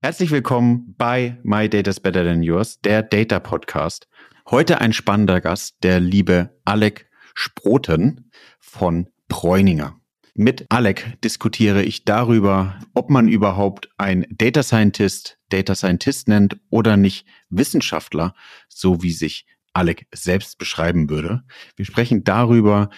Herzlich 0.00 0.30
willkommen 0.30 0.94
bei 0.96 1.38
My 1.42 1.68
Data's 1.68 1.98
Better 1.98 2.22
Than 2.22 2.44
Yours, 2.44 2.80
der 2.82 3.02
Data 3.02 3.40
Podcast. 3.40 4.06
Heute 4.48 4.80
ein 4.80 4.92
spannender 4.92 5.40
Gast, 5.40 5.82
der 5.82 5.98
liebe 5.98 6.56
Alec 6.64 7.10
Sproten 7.34 8.30
von 8.60 9.08
Bräuninger. 9.26 9.96
Mit 10.34 10.66
Alec 10.68 11.20
diskutiere 11.24 11.82
ich 11.82 12.04
darüber, 12.04 12.78
ob 12.94 13.10
man 13.10 13.26
überhaupt 13.26 13.90
ein 13.98 14.24
Data 14.30 14.62
Scientist 14.62 15.40
Data 15.48 15.74
Scientist 15.74 16.28
nennt 16.28 16.60
oder 16.70 16.96
nicht 16.96 17.26
Wissenschaftler, 17.50 18.34
so 18.68 19.02
wie 19.02 19.10
sich 19.10 19.46
Alec 19.72 20.06
selbst 20.14 20.58
beschreiben 20.58 21.10
würde. 21.10 21.42
Wir 21.74 21.84
sprechen 21.84 22.22
darüber, 22.22 22.90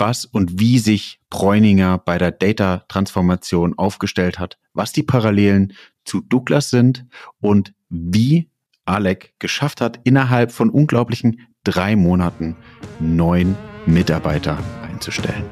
was 0.00 0.24
und 0.24 0.58
wie 0.58 0.78
sich 0.78 1.20
Bräuninger 1.30 1.98
bei 1.98 2.18
der 2.18 2.32
Data 2.32 2.84
Transformation 2.88 3.78
aufgestellt 3.78 4.38
hat, 4.38 4.58
was 4.72 4.92
die 4.92 5.02
Parallelen 5.02 5.74
zu 6.04 6.20
Douglas 6.22 6.70
sind 6.70 7.06
und 7.40 7.74
wie 7.88 8.48
Alec 8.86 9.34
geschafft 9.38 9.80
hat, 9.80 10.00
innerhalb 10.04 10.52
von 10.52 10.70
unglaublichen 10.70 11.46
drei 11.64 11.94
Monaten 11.94 12.56
neun 12.98 13.56
Mitarbeiter 13.86 14.58
einzustellen. 14.90 15.44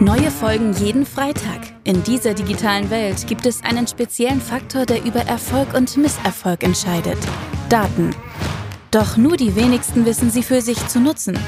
Neue 0.00 0.30
Folgen 0.30 0.72
jeden 0.72 1.06
Freitag. 1.06 1.60
In 1.84 2.02
dieser 2.02 2.34
digitalen 2.34 2.90
Welt 2.90 3.26
gibt 3.28 3.46
es 3.46 3.62
einen 3.62 3.86
speziellen 3.86 4.40
Faktor, 4.40 4.84
der 4.84 5.04
über 5.04 5.20
Erfolg 5.20 5.74
und 5.74 5.96
Misserfolg 5.96 6.64
entscheidet. 6.64 7.18
Daten. 7.68 8.10
Doch 8.90 9.16
nur 9.16 9.36
die 9.36 9.54
wenigsten 9.54 10.04
wissen 10.04 10.30
sie 10.30 10.42
für 10.42 10.60
sich 10.60 10.88
zu 10.88 10.98
nutzen. 11.00 11.38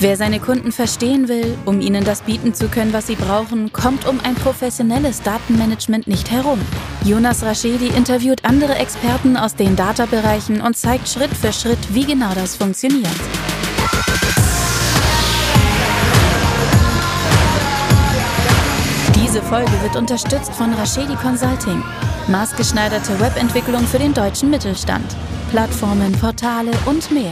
Wer 0.00 0.16
seine 0.16 0.40
Kunden 0.40 0.72
verstehen 0.72 1.28
will, 1.28 1.56
um 1.64 1.80
ihnen 1.80 2.04
das 2.04 2.22
bieten 2.22 2.52
zu 2.52 2.68
können, 2.68 2.92
was 2.92 3.06
sie 3.06 3.14
brauchen, 3.14 3.72
kommt 3.72 4.06
um 4.06 4.20
ein 4.20 4.34
professionelles 4.34 5.22
Datenmanagement 5.22 6.06
nicht 6.08 6.30
herum. 6.30 6.60
Jonas 7.04 7.42
Raschedi 7.42 7.88
interviewt 7.88 8.44
andere 8.44 8.74
Experten 8.74 9.36
aus 9.36 9.54
den 9.54 9.76
Data-Bereichen 9.76 10.60
und 10.60 10.76
zeigt 10.76 11.08
Schritt 11.08 11.34
für 11.34 11.52
Schritt, 11.52 11.94
wie 11.94 12.04
genau 12.04 12.34
das 12.34 12.56
funktioniert. 12.56 13.08
Diese 19.14 19.42
Folge 19.42 19.72
wird 19.82 19.96
unterstützt 19.96 20.52
von 20.52 20.72
Raschedi 20.74 21.14
Consulting. 21.16 21.82
Maßgeschneiderte 22.28 23.18
Webentwicklung 23.20 23.86
für 23.86 23.98
den 23.98 24.12
deutschen 24.12 24.50
Mittelstand. 24.50 25.06
Plattformen, 25.50 26.12
Portale 26.12 26.72
und 26.86 27.10
mehr. 27.10 27.30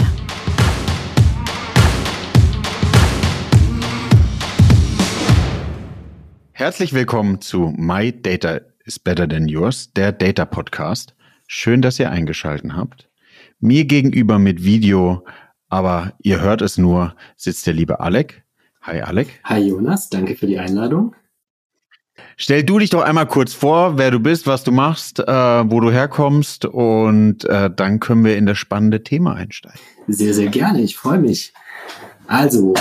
Herzlich 6.62 6.92
willkommen 6.92 7.40
zu 7.40 7.74
My 7.76 8.12
Data 8.12 8.60
is 8.84 9.00
Better 9.00 9.28
Than 9.28 9.48
Yours, 9.48 9.92
der 9.94 10.12
Data 10.12 10.44
Podcast. 10.44 11.12
Schön, 11.48 11.82
dass 11.82 11.98
ihr 11.98 12.08
eingeschalten 12.12 12.76
habt. 12.76 13.10
Mir 13.58 13.84
gegenüber 13.84 14.38
mit 14.38 14.62
Video, 14.62 15.24
aber 15.68 16.12
ihr 16.22 16.40
hört 16.40 16.62
es 16.62 16.78
nur, 16.78 17.16
sitzt 17.36 17.66
der 17.66 17.74
liebe 17.74 17.98
Alec. 17.98 18.44
Hi 18.82 19.00
Alec. 19.00 19.40
Hi 19.42 19.58
Jonas, 19.58 20.08
danke 20.08 20.36
für 20.36 20.46
die 20.46 20.60
Einladung. 20.60 21.16
Stell 22.36 22.62
du 22.62 22.78
dich 22.78 22.90
doch 22.90 23.02
einmal 23.02 23.26
kurz 23.26 23.54
vor, 23.54 23.98
wer 23.98 24.12
du 24.12 24.20
bist, 24.20 24.46
was 24.46 24.62
du 24.62 24.70
machst, 24.70 25.18
äh, 25.18 25.24
wo 25.26 25.80
du 25.80 25.90
herkommst 25.90 26.64
und 26.64 27.44
äh, 27.46 27.70
dann 27.74 27.98
können 27.98 28.24
wir 28.24 28.36
in 28.36 28.46
das 28.46 28.58
spannende 28.58 29.02
Thema 29.02 29.34
einsteigen. 29.34 29.80
Sehr, 30.06 30.32
sehr 30.32 30.46
gerne, 30.46 30.80
ich 30.80 30.96
freue 30.96 31.18
mich. 31.18 31.52
Also, 32.28 32.74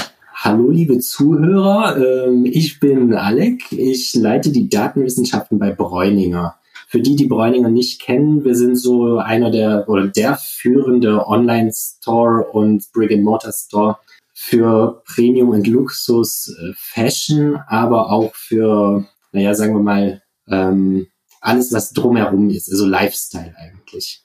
Hallo 0.44 0.72
liebe 0.72 0.98
Zuhörer, 0.98 1.98
ähm, 1.98 2.48
ich 2.48 2.80
bin 2.80 3.14
Alec, 3.14 3.72
ich 3.72 4.16
leite 4.16 4.52
die 4.52 4.70
Datenwissenschaften 4.70 5.60
bei 5.60 5.72
Bräuninger. 5.72 6.56
Für 6.88 7.00
die, 7.00 7.16
die 7.16 7.28
Bräuninger 7.28 7.70
nicht 7.70 8.02
kennen, 8.02 8.44
wir 8.44 8.56
sind 8.56 8.76
so 8.76 9.20
einer 9.20 9.52
der 9.52 9.88
oder 9.88 10.08
der 10.08 10.38
führende 10.38 11.28
Online-Store 11.28 12.48
und 12.54 12.92
Brick-and-Mortar-Store 12.92 14.00
für 14.34 15.04
Premium 15.06 15.50
und 15.50 15.68
Luxus 15.68 16.48
äh, 16.48 16.74
Fashion, 16.76 17.60
aber 17.68 18.10
auch 18.10 18.34
für, 18.34 19.06
naja, 19.34 19.54
sagen 19.54 19.76
wir 19.76 19.84
mal, 19.84 20.24
ähm, 20.48 21.06
alles, 21.40 21.72
was 21.72 21.94
drumherum 21.94 22.50
ist, 22.50 22.68
also 22.72 22.88
Lifestyle 22.88 23.54
eigentlich. 23.60 24.24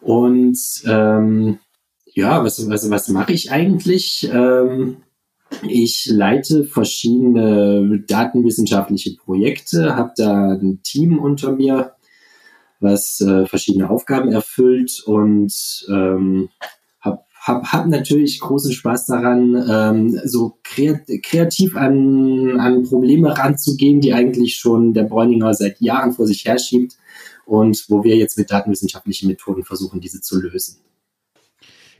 Und 0.00 0.58
ähm, 0.86 1.58
ja, 2.06 2.42
was, 2.42 2.66
was, 2.70 2.88
was 2.88 3.08
mache 3.08 3.34
ich 3.34 3.52
eigentlich? 3.52 4.26
Ähm, 4.32 5.02
ich 5.66 6.06
leite 6.06 6.64
verschiedene 6.64 8.00
datenwissenschaftliche 8.06 9.16
Projekte, 9.16 9.96
habe 9.96 10.12
da 10.16 10.52
ein 10.52 10.80
Team 10.82 11.18
unter 11.18 11.52
mir, 11.52 11.92
was 12.80 13.20
äh, 13.20 13.46
verschiedene 13.46 13.90
Aufgaben 13.90 14.30
erfüllt 14.30 15.02
und 15.04 15.52
ähm, 15.88 16.48
habe 17.00 17.20
hab, 17.40 17.64
hab 17.72 17.86
natürlich 17.86 18.40
großen 18.40 18.72
Spaß 18.72 19.06
daran, 19.06 19.66
ähm, 19.68 20.20
so 20.24 20.58
kreativ 20.62 21.76
an, 21.76 22.60
an 22.60 22.84
Probleme 22.84 23.36
ranzugehen, 23.36 24.00
die 24.00 24.12
eigentlich 24.12 24.56
schon 24.56 24.94
der 24.94 25.04
Bräuninger 25.04 25.54
seit 25.54 25.80
Jahren 25.80 26.12
vor 26.12 26.26
sich 26.26 26.44
herschiebt 26.44 26.96
und 27.46 27.84
wo 27.88 28.04
wir 28.04 28.16
jetzt 28.16 28.38
mit 28.38 28.50
datenwissenschaftlichen 28.50 29.28
Methoden 29.28 29.64
versuchen, 29.64 30.00
diese 30.00 30.20
zu 30.20 30.40
lösen. 30.40 30.78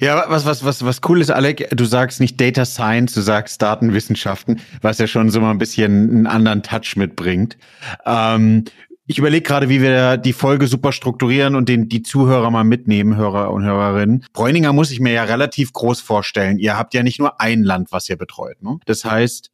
Ja, 0.01 0.25
was, 0.29 0.47
was, 0.47 0.65
was, 0.65 0.85
was 0.85 1.01
cool 1.09 1.21
ist, 1.21 1.31
Alec, 1.31 1.69
du 1.71 1.85
sagst 1.85 2.21
nicht 2.21 2.41
Data 2.41 2.65
Science, 2.65 3.15
du 3.15 3.21
sagst 3.21 3.61
Datenwissenschaften, 3.61 4.61
was 4.81 4.99
ja 4.99 5.09
schon 5.09 5.31
so 5.31 5.41
mal 5.41 5.51
ein 5.51 5.59
bisschen 5.59 6.11
einen 6.11 6.27
anderen 6.27 6.63
Touch 6.63 6.95
mitbringt. 6.97 7.59
Ähm, 8.07 8.65
ich 9.07 9.19
überlege 9.19 9.43
gerade, 9.43 9.69
wie 9.69 9.81
wir 9.81 10.19
die 10.19 10.35
Folge 10.35 10.67
super 10.67 10.93
strukturieren 10.93 11.55
und 11.57 11.69
den, 11.69 11.89
die 11.89 12.03
Zuhörer 12.03 12.51
mal 12.51 12.63
mitnehmen, 12.63 13.17
Hörer 13.17 13.51
und 13.51 13.65
Hörerinnen. 13.65 14.25
Bräuninger 14.35 14.73
muss 14.73 14.91
ich 14.91 15.01
mir 15.01 15.13
ja 15.13 15.25
relativ 15.25 15.73
groß 15.73 16.03
vorstellen. 16.03 16.59
Ihr 16.59 16.79
habt 16.79 16.93
ja 16.93 17.03
nicht 17.03 17.19
nur 17.19 17.41
ein 17.41 17.63
Land, 17.63 17.91
was 17.91 18.09
ihr 18.09 18.17
betreut. 18.17 18.63
Ne? 18.63 18.79
Das 18.85 19.05
heißt, 19.05 19.51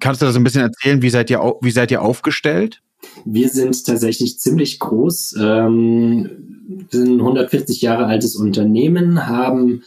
kannst 0.00 0.22
du 0.22 0.26
da 0.26 0.32
so 0.32 0.40
ein 0.40 0.44
bisschen 0.44 0.62
erzählen, 0.62 1.02
wie 1.02 1.10
seid 1.10 1.28
ihr, 1.30 1.40
wie 1.60 1.70
seid 1.70 1.90
ihr 1.90 2.00
aufgestellt? 2.00 2.80
Wir 3.24 3.48
sind 3.48 3.84
tatsächlich 3.84 4.38
ziemlich 4.38 4.78
groß. 4.78 5.36
Ähm 5.38 6.54
wir 6.66 6.86
sind 6.90 7.16
ein 7.16 7.20
140 7.20 7.82
Jahre 7.82 8.06
altes 8.06 8.36
Unternehmen, 8.36 9.26
haben 9.26 9.82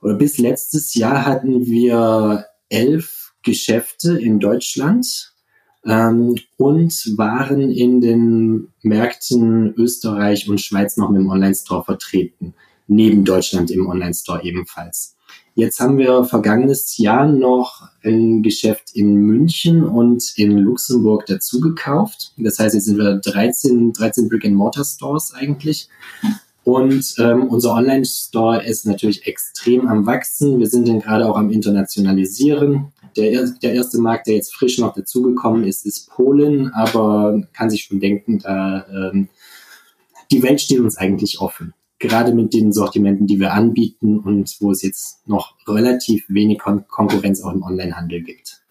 oder 0.00 0.14
bis 0.14 0.38
letztes 0.38 0.94
Jahr 0.94 1.26
hatten 1.26 1.66
wir 1.66 2.46
elf 2.68 3.32
Geschäfte 3.42 4.18
in 4.18 4.38
Deutschland 4.38 5.32
ähm, 5.84 6.36
und 6.56 7.12
waren 7.16 7.70
in 7.70 8.00
den 8.00 8.68
Märkten 8.82 9.74
Österreich 9.74 10.48
und 10.48 10.60
Schweiz 10.60 10.96
noch 10.96 11.10
mit 11.10 11.20
dem 11.20 11.30
Online-Store 11.30 11.84
vertreten, 11.84 12.54
neben 12.86 13.24
Deutschland 13.24 13.70
im 13.70 13.86
Online-Store 13.86 14.44
ebenfalls. 14.44 15.15
Jetzt 15.58 15.80
haben 15.80 15.96
wir 15.96 16.24
vergangenes 16.24 16.98
Jahr 16.98 17.26
noch 17.26 17.88
ein 18.04 18.42
Geschäft 18.42 18.90
in 18.92 19.14
München 19.14 19.84
und 19.84 20.34
in 20.36 20.58
Luxemburg 20.58 21.24
dazu 21.24 21.60
gekauft. 21.60 22.34
Das 22.36 22.58
heißt, 22.58 22.74
jetzt 22.74 22.84
sind 22.84 22.98
wir 22.98 23.14
13, 23.16 23.94
13 23.94 24.28
Brick-and-Mortar-Stores 24.28 25.32
eigentlich. 25.32 25.88
Und 26.62 27.14
ähm, 27.18 27.44
unser 27.44 27.72
Online-Store 27.72 28.66
ist 28.66 28.84
natürlich 28.84 29.26
extrem 29.26 29.88
am 29.88 30.04
Wachsen. 30.04 30.58
Wir 30.58 30.66
sind 30.66 30.88
dann 30.88 31.00
gerade 31.00 31.26
auch 31.26 31.38
am 31.38 31.50
Internationalisieren. 31.50 32.92
Der, 33.16 33.46
der 33.62 33.72
erste 33.72 33.98
Markt, 33.98 34.26
der 34.26 34.34
jetzt 34.34 34.52
frisch 34.52 34.78
noch 34.78 34.92
dazugekommen 34.92 35.64
ist, 35.64 35.86
ist 35.86 36.10
Polen, 36.10 36.70
aber 36.74 37.40
kann 37.54 37.70
sich 37.70 37.84
schon 37.84 37.98
denken, 37.98 38.40
da 38.40 38.84
ähm, 38.90 39.30
die 40.30 40.42
Welt 40.42 40.60
steht 40.60 40.80
uns 40.80 40.98
eigentlich 40.98 41.40
offen 41.40 41.72
gerade 41.98 42.34
mit 42.34 42.52
den 42.52 42.72
Sortimenten, 42.72 43.26
die 43.26 43.40
wir 43.40 43.52
anbieten 43.52 44.18
und 44.18 44.56
wo 44.60 44.70
es 44.70 44.82
jetzt 44.82 45.26
noch 45.28 45.54
relativ 45.66 46.24
wenig 46.28 46.58
Kon 46.58 46.86
Konkurrenz 46.88 47.42
auch 47.42 47.52
im 47.52 47.62
Onlinehandel 47.62 48.22
gibt. 48.22 48.62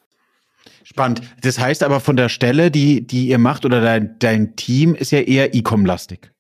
Spannend. 0.84 1.22
Das 1.42 1.60
heißt 1.60 1.82
aber 1.84 2.00
von 2.00 2.16
der 2.16 2.30
Stelle, 2.30 2.70
die, 2.70 3.06
die 3.06 3.28
ihr 3.28 3.40
macht 3.40 3.66
oder 3.66 3.82
dein, 3.82 4.16
dein 4.20 4.56
Team 4.56 4.94
ist 4.94 5.12
ja 5.12 5.20
eher 5.20 5.56
E-Com-lastig. 5.56 6.32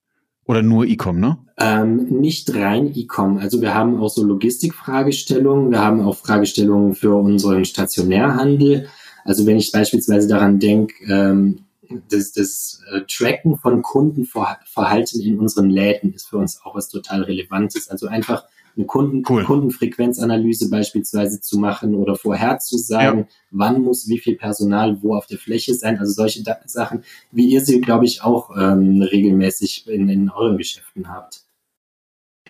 Oder 0.45 0.61
nur 0.61 0.85
E-Com, 0.85 1.19
ne? 1.19 1.39
Ähm, 1.57 2.05
nicht 2.19 2.53
rein 2.53 2.91
E-Com. 2.93 3.37
Also 3.37 3.61
wir 3.61 3.73
haben 3.73 3.99
auch 3.99 4.09
so 4.09 4.23
Logistikfragestellungen. 4.23 5.71
Wir 5.71 5.79
haben 5.79 6.01
auch 6.01 6.15
Fragestellungen 6.15 6.93
für 6.93 7.15
unseren 7.15 7.65
Stationärhandel. 7.65 8.87
Also 9.23 9.47
wenn 9.47 9.57
ich 9.57 9.71
beispielsweise 9.71 10.27
daran 10.27 10.59
denke, 10.59 10.93
ähm, 11.11 11.61
das, 12.09 12.31
das 12.31 12.81
äh, 12.91 13.01
Tracken 13.07 13.57
von 13.57 13.81
Kundenverhalten 13.81 15.21
in 15.21 15.39
unseren 15.39 15.69
Läden 15.69 16.13
ist 16.13 16.27
für 16.27 16.37
uns 16.37 16.61
auch 16.63 16.75
was 16.75 16.89
total 16.89 17.23
Relevantes. 17.23 17.89
Also 17.89 18.07
einfach 18.07 18.45
eine 18.75 18.85
Kunden 18.85 19.23
cool. 19.29 19.43
Kundenfrequenzanalyse 19.43 20.69
beispielsweise 20.69 21.39
zu 21.39 21.57
machen 21.57 21.95
oder 21.95 22.15
vorher 22.15 22.59
zu 22.59 22.77
sagen, 22.77 23.19
ja. 23.19 23.27
wann 23.51 23.81
muss 23.81 24.07
wie 24.07 24.19
viel 24.19 24.35
Personal 24.35 25.01
wo 25.01 25.15
auf 25.15 25.27
der 25.27 25.37
Fläche 25.37 25.73
sein. 25.73 25.97
Also 25.97 26.13
solche 26.13 26.43
Sachen, 26.65 27.03
wie 27.31 27.47
ihr 27.47 27.61
sie, 27.61 27.79
glaube 27.81 28.05
ich, 28.05 28.21
auch 28.21 28.51
ähm, 28.57 29.01
regelmäßig 29.01 29.87
in, 29.87 30.09
in 30.09 30.29
euren 30.29 30.57
Geschäften 30.57 31.09
habt. 31.09 31.45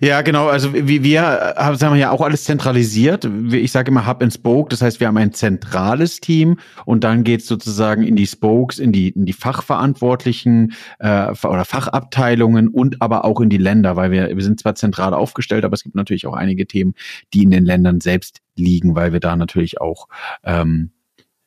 Ja, 0.01 0.21
genau. 0.23 0.47
Also 0.47 0.73
wir, 0.73 1.03
wir 1.03 1.21
haben 1.21 1.79
wir 1.79 1.95
ja 1.95 2.11
auch 2.11 2.19
alles 2.19 2.43
zentralisiert. 2.43 3.29
Ich 3.51 3.71
sage 3.71 3.91
immer 3.91 4.05
Hub 4.05 4.21
and 4.21 4.33
Spoke. 4.33 4.69
Das 4.69 4.81
heißt, 4.81 4.99
wir 4.99 5.07
haben 5.07 5.15
ein 5.15 5.31
zentrales 5.31 6.19
Team 6.19 6.59
und 6.83 7.05
dann 7.05 7.23
geht 7.23 7.41
es 7.41 7.47
sozusagen 7.47 8.03
in 8.03 8.17
die 8.17 8.27
Spokes, 8.27 8.77
in 8.77 8.91
die, 8.91 9.09
in 9.09 9.25
die 9.25 9.33
Fachverantwortlichen 9.33 10.73
äh, 10.99 11.29
oder 11.29 11.63
Fachabteilungen 11.63 12.67
und 12.67 13.01
aber 13.01 13.23
auch 13.23 13.39
in 13.39 13.49
die 13.49 13.57
Länder, 13.57 13.95
weil 13.95 14.11
wir, 14.11 14.35
wir 14.35 14.43
sind 14.43 14.59
zwar 14.59 14.75
zentral 14.75 15.13
aufgestellt, 15.13 15.63
aber 15.63 15.75
es 15.75 15.83
gibt 15.83 15.95
natürlich 15.95 16.27
auch 16.27 16.33
einige 16.33 16.67
Themen, 16.67 16.93
die 17.33 17.43
in 17.43 17.51
den 17.51 17.63
Ländern 17.63 18.01
selbst 18.01 18.41
liegen, 18.57 18.95
weil 18.95 19.13
wir 19.13 19.21
da 19.21 19.37
natürlich 19.37 19.79
auch 19.79 20.09
ähm, 20.43 20.91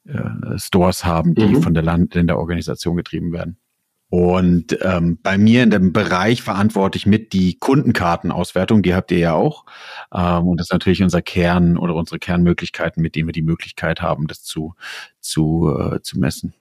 äh, 0.07 0.59
Stores 0.59 1.05
haben, 1.05 1.35
die 1.35 1.45
mhm. 1.45 1.63
von 1.63 1.75
der 1.75 1.83
Land 1.83 2.15
Länderorganisation 2.15 2.97
getrieben 2.97 3.31
werden. 3.33 3.59
Und 4.11 4.79
ähm, 4.81 5.19
bei 5.23 5.37
mir 5.37 5.63
in 5.63 5.71
dem 5.71 5.93
Bereich 5.93 6.43
verantworte 6.43 6.97
ich 6.97 7.05
mit 7.05 7.35
die 7.35 7.59
Kundenkartenauswertung, 7.59 8.83
die 8.83 8.95
habt 8.95 9.11
ihr 9.11 9.19
ja 9.19 9.33
auch. 9.35 9.67
Ähm, 10.15 10.47
und 10.49 10.59
das 10.59 10.69
ist 10.69 10.73
natürlich 10.73 11.03
unser 11.03 11.21
Kern 11.21 11.77
oder 11.77 11.95
unsere 11.95 12.19
Kernmöglichkeiten, 12.19 13.03
mit 13.03 13.17
denen 13.17 13.29
wir 13.29 13.33
die 13.33 13.43
Möglichkeit 13.43 14.01
haben, 14.01 14.27
das 14.27 14.43
zu, 14.43 14.75
zu, 15.21 15.77
äh, 15.79 16.01
zu 16.01 16.19
messen. 16.19 16.55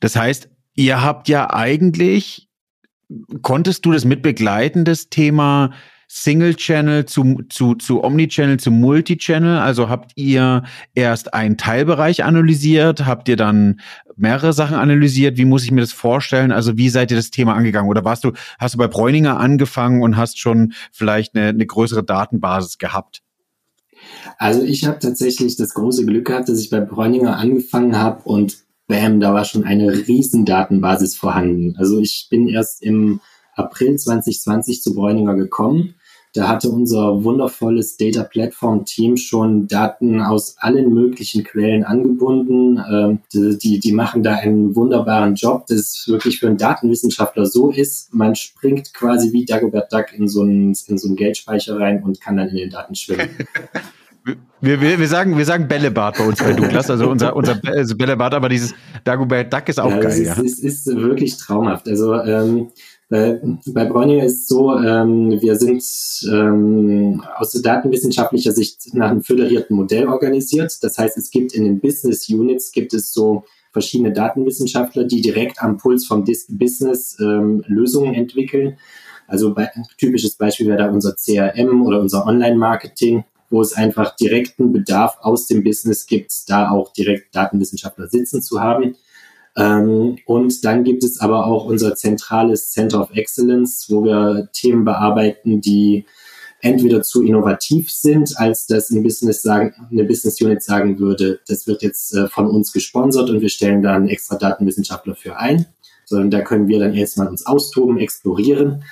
Das 0.00 0.14
heißt, 0.14 0.50
ihr 0.74 1.02
habt 1.02 1.28
ja 1.28 1.54
eigentlich, 1.54 2.48
konntest 3.40 3.86
du 3.86 3.92
das 3.92 4.04
mitbegleiten, 4.04 4.84
das 4.84 5.08
Thema 5.08 5.72
Single-Channel 6.16 7.06
zu, 7.06 7.42
zu, 7.48 7.74
zu 7.74 8.04
Omnichannel 8.04 8.60
zu 8.60 8.70
Multichannel? 8.70 9.58
Also 9.58 9.88
habt 9.88 10.12
ihr 10.14 10.62
erst 10.94 11.34
einen 11.34 11.56
Teilbereich 11.56 12.22
analysiert? 12.22 13.04
Habt 13.04 13.28
ihr 13.28 13.34
dann 13.34 13.80
mehrere 14.14 14.52
Sachen 14.52 14.76
analysiert? 14.76 15.38
Wie 15.38 15.44
muss 15.44 15.64
ich 15.64 15.72
mir 15.72 15.80
das 15.80 15.92
vorstellen? 15.92 16.52
Also 16.52 16.76
wie 16.76 16.88
seid 16.88 17.10
ihr 17.10 17.16
das 17.16 17.32
Thema 17.32 17.54
angegangen? 17.54 17.90
Oder 17.90 18.04
warst 18.04 18.22
du, 18.22 18.30
hast 18.60 18.74
du 18.74 18.78
bei 18.78 18.86
Bräuninger 18.86 19.40
angefangen 19.40 20.02
und 20.02 20.16
hast 20.16 20.38
schon 20.38 20.72
vielleicht 20.92 21.34
eine, 21.34 21.48
eine 21.48 21.66
größere 21.66 22.04
Datenbasis 22.04 22.78
gehabt? 22.78 23.20
Also 24.38 24.62
ich 24.62 24.86
habe 24.86 25.00
tatsächlich 25.00 25.56
das 25.56 25.74
große 25.74 26.06
Glück 26.06 26.26
gehabt, 26.26 26.48
dass 26.48 26.60
ich 26.60 26.70
bei 26.70 26.80
Bräuninger 26.80 27.36
angefangen 27.36 27.98
habe 27.98 28.22
und 28.22 28.58
bam, 28.86 29.18
da 29.18 29.34
war 29.34 29.44
schon 29.44 29.64
eine 29.64 30.06
riesen 30.06 30.44
Datenbasis 30.44 31.16
vorhanden. 31.16 31.74
Also 31.76 31.98
ich 31.98 32.28
bin 32.30 32.46
erst 32.46 32.84
im 32.84 33.20
April 33.56 33.96
2020 33.96 34.80
zu 34.80 34.94
Bräuninger 34.94 35.34
gekommen. 35.34 35.96
Da 36.34 36.48
hatte 36.48 36.68
unser 36.68 37.22
wundervolles 37.22 37.96
Data 37.96 38.24
Platform 38.24 38.84
Team 38.84 39.16
schon 39.16 39.68
Daten 39.68 40.20
aus 40.20 40.56
allen 40.58 40.92
möglichen 40.92 41.44
Quellen 41.44 41.84
angebunden. 41.84 42.82
Ähm, 42.92 43.20
die, 43.32 43.78
die 43.78 43.92
machen 43.92 44.24
da 44.24 44.34
einen 44.34 44.74
wunderbaren 44.74 45.36
Job, 45.36 45.66
das 45.68 46.04
wirklich 46.08 46.40
für 46.40 46.48
einen 46.48 46.58
Datenwissenschaftler 46.58 47.46
so 47.46 47.70
ist. 47.70 48.12
Man 48.12 48.34
springt 48.34 48.92
quasi 48.94 49.32
wie 49.32 49.44
Dagobert 49.44 49.92
Duck 49.92 50.06
in 50.12 50.26
so 50.26 50.42
einen, 50.42 50.76
in 50.88 50.98
so 50.98 51.06
einen 51.06 51.16
Geldspeicher 51.16 51.78
rein 51.78 52.02
und 52.02 52.20
kann 52.20 52.36
dann 52.36 52.48
in 52.48 52.56
den 52.56 52.70
Daten 52.70 52.96
schwimmen. 52.96 53.28
Wir, 54.60 54.80
wir, 54.80 54.98
wir, 54.98 55.08
sagen, 55.08 55.36
wir 55.36 55.44
sagen 55.44 55.68
Bällebad 55.68 56.16
bei 56.16 56.26
uns 56.26 56.38
bei 56.38 56.54
Douglas, 56.54 56.88
also 56.88 57.10
unser, 57.10 57.36
unser 57.36 57.56
Bällebad, 57.56 58.32
aber 58.32 58.48
dieses 58.48 58.74
Dagobert 59.04 59.52
Duck 59.52 59.68
ist 59.68 59.78
auch 59.78 59.90
ja, 59.90 60.00
geil. 60.00 60.12
Ist, 60.12 60.26
ja. 60.26 60.32
Es 60.32 60.38
ist, 60.38 60.86
ist 60.86 60.96
wirklich 60.96 61.36
traumhaft. 61.36 61.86
Also 61.86 62.14
ähm, 62.22 62.68
bei, 63.10 63.40
bei 63.66 63.84
Bräuninger 63.84 64.24
ist 64.24 64.42
es 64.42 64.48
so, 64.48 64.76
ähm, 64.76 65.40
wir 65.40 65.56
sind 65.56 65.82
ähm, 66.32 67.22
aus 67.36 67.52
datenwissenschaftlicher 67.52 68.52
Sicht 68.52 68.94
nach 68.94 69.10
einem 69.10 69.22
föderierten 69.22 69.76
Modell 69.76 70.08
organisiert. 70.08 70.78
Das 70.82 70.96
heißt, 70.96 71.16
es 71.18 71.30
gibt 71.30 71.52
in 71.52 71.64
den 71.64 71.80
Business 71.80 72.28
Units 72.28 72.72
gibt 72.72 72.94
es 72.94 73.12
so 73.12 73.44
verschiedene 73.72 74.12
Datenwissenschaftler, 74.12 75.04
die 75.04 75.20
direkt 75.20 75.60
am 75.60 75.76
Puls 75.76 76.06
vom 76.06 76.24
Business 76.24 77.18
ähm, 77.20 77.62
Lösungen 77.66 78.14
entwickeln. 78.14 78.78
Also 79.26 79.52
bei, 79.52 79.70
typisches 79.98 80.36
Beispiel 80.36 80.68
wäre 80.68 80.78
da 80.78 80.90
unser 80.90 81.14
CRM 81.14 81.84
oder 81.84 82.00
unser 82.00 82.26
Online-Marketing, 82.26 83.24
wo 83.50 83.60
es 83.60 83.74
einfach 83.74 84.16
direkten 84.16 84.72
Bedarf 84.72 85.18
aus 85.20 85.46
dem 85.46 85.62
Business 85.62 86.06
gibt, 86.06 86.32
da 86.48 86.70
auch 86.70 86.92
direkt 86.92 87.34
Datenwissenschaftler 87.34 88.08
sitzen 88.08 88.42
zu 88.42 88.60
haben. 88.60 88.96
Ähm, 89.56 90.18
und 90.26 90.64
dann 90.64 90.84
gibt 90.84 91.04
es 91.04 91.20
aber 91.20 91.46
auch 91.46 91.66
unser 91.66 91.94
zentrales 91.94 92.72
Center 92.72 93.00
of 93.00 93.10
Excellence, 93.14 93.86
wo 93.88 94.04
wir 94.04 94.48
Themen 94.52 94.84
bearbeiten, 94.84 95.60
die 95.60 96.06
entweder 96.60 97.02
zu 97.02 97.22
innovativ 97.22 97.92
sind, 97.92 98.38
als 98.38 98.66
dass 98.66 98.90
ein 98.90 99.02
Business 99.02 99.42
sagen, 99.42 99.74
eine 99.90 100.04
Business 100.04 100.40
Unit 100.40 100.62
sagen 100.62 100.98
würde, 100.98 101.40
das 101.46 101.66
wird 101.66 101.82
jetzt 101.82 102.14
äh, 102.14 102.26
von 102.28 102.46
uns 102.46 102.72
gesponsert 102.72 103.28
und 103.28 103.42
wir 103.42 103.50
stellen 103.50 103.82
da 103.82 103.94
einen 103.94 104.08
extra 104.08 104.36
Datenwissenschaftler 104.36 105.14
für 105.14 105.36
ein, 105.36 105.66
sondern 106.06 106.30
da 106.30 106.40
können 106.40 106.66
wir 106.66 106.78
dann 106.78 106.94
erstmal 106.94 107.28
uns 107.28 107.44
austoben, 107.46 107.98
explorieren. 107.98 108.82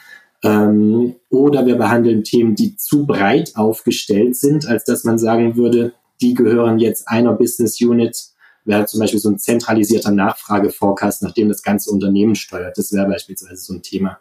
Ähm, 0.45 1.15
oder 1.31 1.65
wir 1.65 1.77
behandeln 1.77 2.25
Themen, 2.25 2.55
die 2.55 2.77
zu 2.77 3.07
breit 3.07 3.53
aufgestellt 3.55 4.37
sind, 4.37 4.67
als 4.67 4.85
dass 4.85 5.05
man 5.05 5.19
sagen 5.19 5.57
würde, 5.57 5.95
die 6.21 6.35
gehören 6.35 6.79
jetzt 6.79 7.09
einer 7.09 7.33
Business 7.33 7.81
Unit 7.81 8.32
wäre 8.65 8.87
zum 8.87 9.01
Beispiel 9.01 9.21
so 9.21 9.31
ein 9.31 9.39
zentralisierter 9.39 10.11
Nachfrageforecast, 10.11 11.23
nachdem 11.23 11.49
das 11.49 11.63
ganze 11.63 11.91
Unternehmen 11.91 12.35
steuert. 12.35 12.79
Das 12.79 12.93
wäre 12.93 13.09
beispielsweise 13.09 13.57
so 13.57 13.75
ein 13.75 13.83
Thema. 13.83 14.19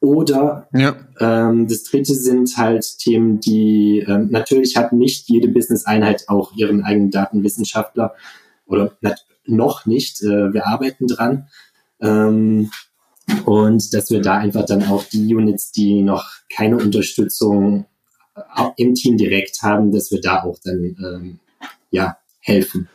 Oder 0.00 0.68
ja. 0.72 0.96
ähm, 1.20 1.68
das 1.68 1.84
dritte 1.84 2.14
sind 2.14 2.56
halt 2.56 2.98
Themen, 2.98 3.38
die 3.38 4.04
ähm, 4.06 4.30
natürlich 4.30 4.76
hat 4.76 4.92
nicht 4.92 5.28
jede 5.28 5.48
Business-Einheit 5.48 6.28
auch 6.28 6.52
ihren 6.56 6.82
eigenen 6.82 7.12
Datenwissenschaftler 7.12 8.14
oder 8.66 8.92
noch 9.46 9.86
nicht. 9.86 10.22
Äh, 10.22 10.52
wir 10.52 10.66
arbeiten 10.66 11.06
dran. 11.06 11.48
Ähm, 12.00 12.70
und 13.44 13.94
dass 13.94 14.10
wir 14.10 14.20
da 14.20 14.38
einfach 14.38 14.66
dann 14.66 14.82
auch 14.88 15.04
die 15.04 15.32
Units, 15.32 15.70
die 15.70 16.02
noch 16.02 16.28
keine 16.52 16.76
Unterstützung 16.76 17.86
im 18.76 18.94
Team 18.94 19.16
direkt 19.16 19.62
haben, 19.62 19.92
dass 19.92 20.10
wir 20.10 20.20
da 20.20 20.42
auch 20.42 20.58
dann 20.64 20.96
ähm, 20.98 21.38
ja 21.90 22.16
helfen. 22.40 22.88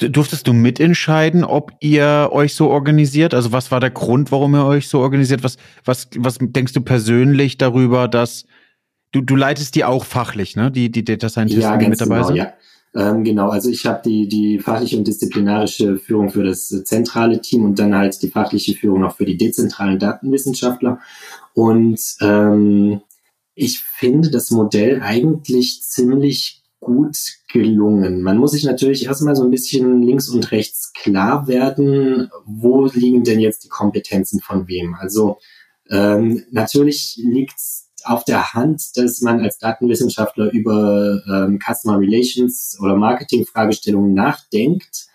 Durftest 0.00 0.46
du 0.46 0.52
mitentscheiden, 0.52 1.44
ob 1.44 1.72
ihr 1.80 2.28
euch 2.32 2.54
so 2.54 2.68
organisiert? 2.68 3.34
Also 3.34 3.52
was 3.52 3.70
war 3.70 3.80
der 3.80 3.90
Grund, 3.90 4.30
warum 4.32 4.54
ihr 4.54 4.64
euch 4.64 4.88
so 4.88 5.00
organisiert? 5.00 5.42
Was, 5.42 5.56
was, 5.84 6.08
was 6.16 6.38
denkst 6.40 6.72
du 6.72 6.80
persönlich 6.80 7.58
darüber, 7.58 8.08
dass 8.08 8.46
du, 9.12 9.20
du 9.20 9.36
leitest 9.36 9.74
die 9.74 9.84
auch 9.84 10.04
fachlich, 10.04 10.56
ne? 10.56 10.70
Die, 10.70 10.90
die 10.90 11.04
Data 11.04 11.28
Scientists, 11.28 11.62
ja, 11.62 11.76
die 11.76 11.88
mit 11.88 12.00
dabei 12.00 12.16
genau, 12.16 12.26
sind? 12.26 12.36
Ja. 12.36 12.52
Ähm, 12.94 13.22
genau, 13.22 13.50
also 13.50 13.68
ich 13.68 13.84
habe 13.86 14.00
die, 14.04 14.28
die 14.28 14.58
fachliche 14.58 14.96
und 14.96 15.06
disziplinarische 15.06 15.98
Führung 15.98 16.30
für 16.30 16.42
das 16.42 16.68
zentrale 16.84 17.40
Team 17.40 17.64
und 17.64 17.78
dann 17.78 17.94
halt 17.94 18.20
die 18.22 18.30
fachliche 18.30 18.74
Führung 18.74 19.02
noch 19.02 19.16
für 19.16 19.26
die 19.26 19.36
dezentralen 19.36 19.98
Datenwissenschaftler. 19.98 20.98
Und 21.54 22.00
ähm, 22.20 23.02
ich 23.54 23.80
finde 23.80 24.30
das 24.30 24.50
Modell 24.50 25.02
eigentlich 25.02 25.82
ziemlich 25.82 26.57
gut 26.88 27.16
gelungen. 27.52 28.22
Man 28.22 28.38
muss 28.38 28.52
sich 28.52 28.64
natürlich 28.64 29.06
erstmal 29.06 29.36
so 29.36 29.44
ein 29.44 29.50
bisschen 29.50 30.02
links 30.02 30.28
und 30.28 30.50
rechts 30.50 30.92
klar 30.92 31.46
werden, 31.46 32.30
wo 32.44 32.86
liegen 32.86 33.22
denn 33.22 33.38
jetzt 33.38 33.62
die 33.64 33.68
Kompetenzen 33.68 34.40
von 34.40 34.66
wem. 34.66 34.94
Also 34.94 35.38
ähm, 35.90 36.44
natürlich 36.50 37.20
liegt 37.22 37.60
auf 38.04 38.24
der 38.24 38.54
Hand, 38.54 38.96
dass 38.96 39.20
man 39.20 39.40
als 39.40 39.58
Datenwissenschaftler 39.58 40.50
über 40.50 41.22
ähm, 41.28 41.58
Customer 41.60 41.98
Relations 41.98 42.78
oder 42.80 42.96
Marketing-Fragestellungen 42.96 44.14
nachdenkt. 44.14 45.06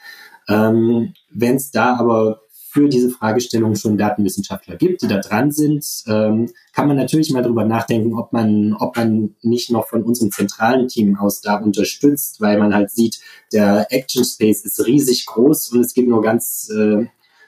Ähm, 0.48 1.14
Wenn 1.32 1.56
es 1.56 1.72
da 1.72 1.96
aber 1.96 2.43
für 2.74 2.90
diese 2.90 3.12
Fragestellung 3.12 3.76
schon 3.76 4.00
Datenwissenschaftler 4.00 4.78
gibt, 4.78 5.04
die 5.04 5.08
da 5.08 5.20
dran 5.20 5.52
sind, 5.52 5.86
ähm, 6.08 6.50
kann 6.74 6.88
man 6.88 6.98
natürlich 6.98 7.32
mal 7.32 7.44
drüber 7.44 7.66
nachdenken, 7.66 8.16
ob 8.16 8.34
man, 8.34 8.74
ob 8.74 8.98
man 8.98 9.36
nicht 9.44 9.70
noch 9.70 9.88
von 9.88 10.02
unserem 10.02 10.32
zentralen 10.32 10.88
Team 10.88 11.16
aus 11.16 11.42
da 11.42 11.58
unterstützt, 11.58 12.42
weil 12.42 12.58
man 12.58 12.74
halt 12.74 12.90
sieht, 12.90 13.20
der 13.52 13.92
Action 13.92 14.26
Space 14.26 14.66
ist 14.66 14.84
riesig 14.88 15.28
groß 15.28 15.72
und 15.72 15.82
es 15.82 15.94
gibt 15.94 16.10
nur 16.10 16.24
ganz, 16.24 16.68
äh, 16.76 17.06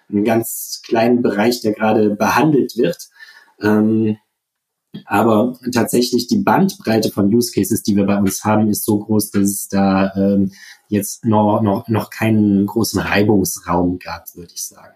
einen 0.10 0.24
ganz 0.26 0.84
kleinen 0.86 1.24
Bereich, 1.24 1.60
der 1.62 1.74
gerade 1.74 2.12
behandelt 2.12 2.78
wird. 2.78 3.10
Ähm, 3.60 4.18
aber 5.06 5.58
tatsächlich 5.74 6.28
die 6.28 6.44
Bandbreite 6.44 7.10
von 7.10 7.34
Use 7.34 7.52
Cases, 7.52 7.82
die 7.82 7.96
wir 7.96 8.06
bei 8.06 8.20
uns 8.20 8.44
haben, 8.44 8.70
ist 8.70 8.86
so 8.86 9.00
groß, 9.00 9.32
dass 9.32 9.50
es 9.50 9.68
da 9.70 10.14
ähm, 10.16 10.52
jetzt 10.88 11.26
noch, 11.26 11.62
noch, 11.64 11.88
noch 11.88 12.12
keinen 12.12 12.68
großen 12.68 13.02
Reibungsraum 13.02 13.98
gab, 13.98 14.26
würde 14.36 14.54
ich 14.54 14.64
sagen. 14.64 14.96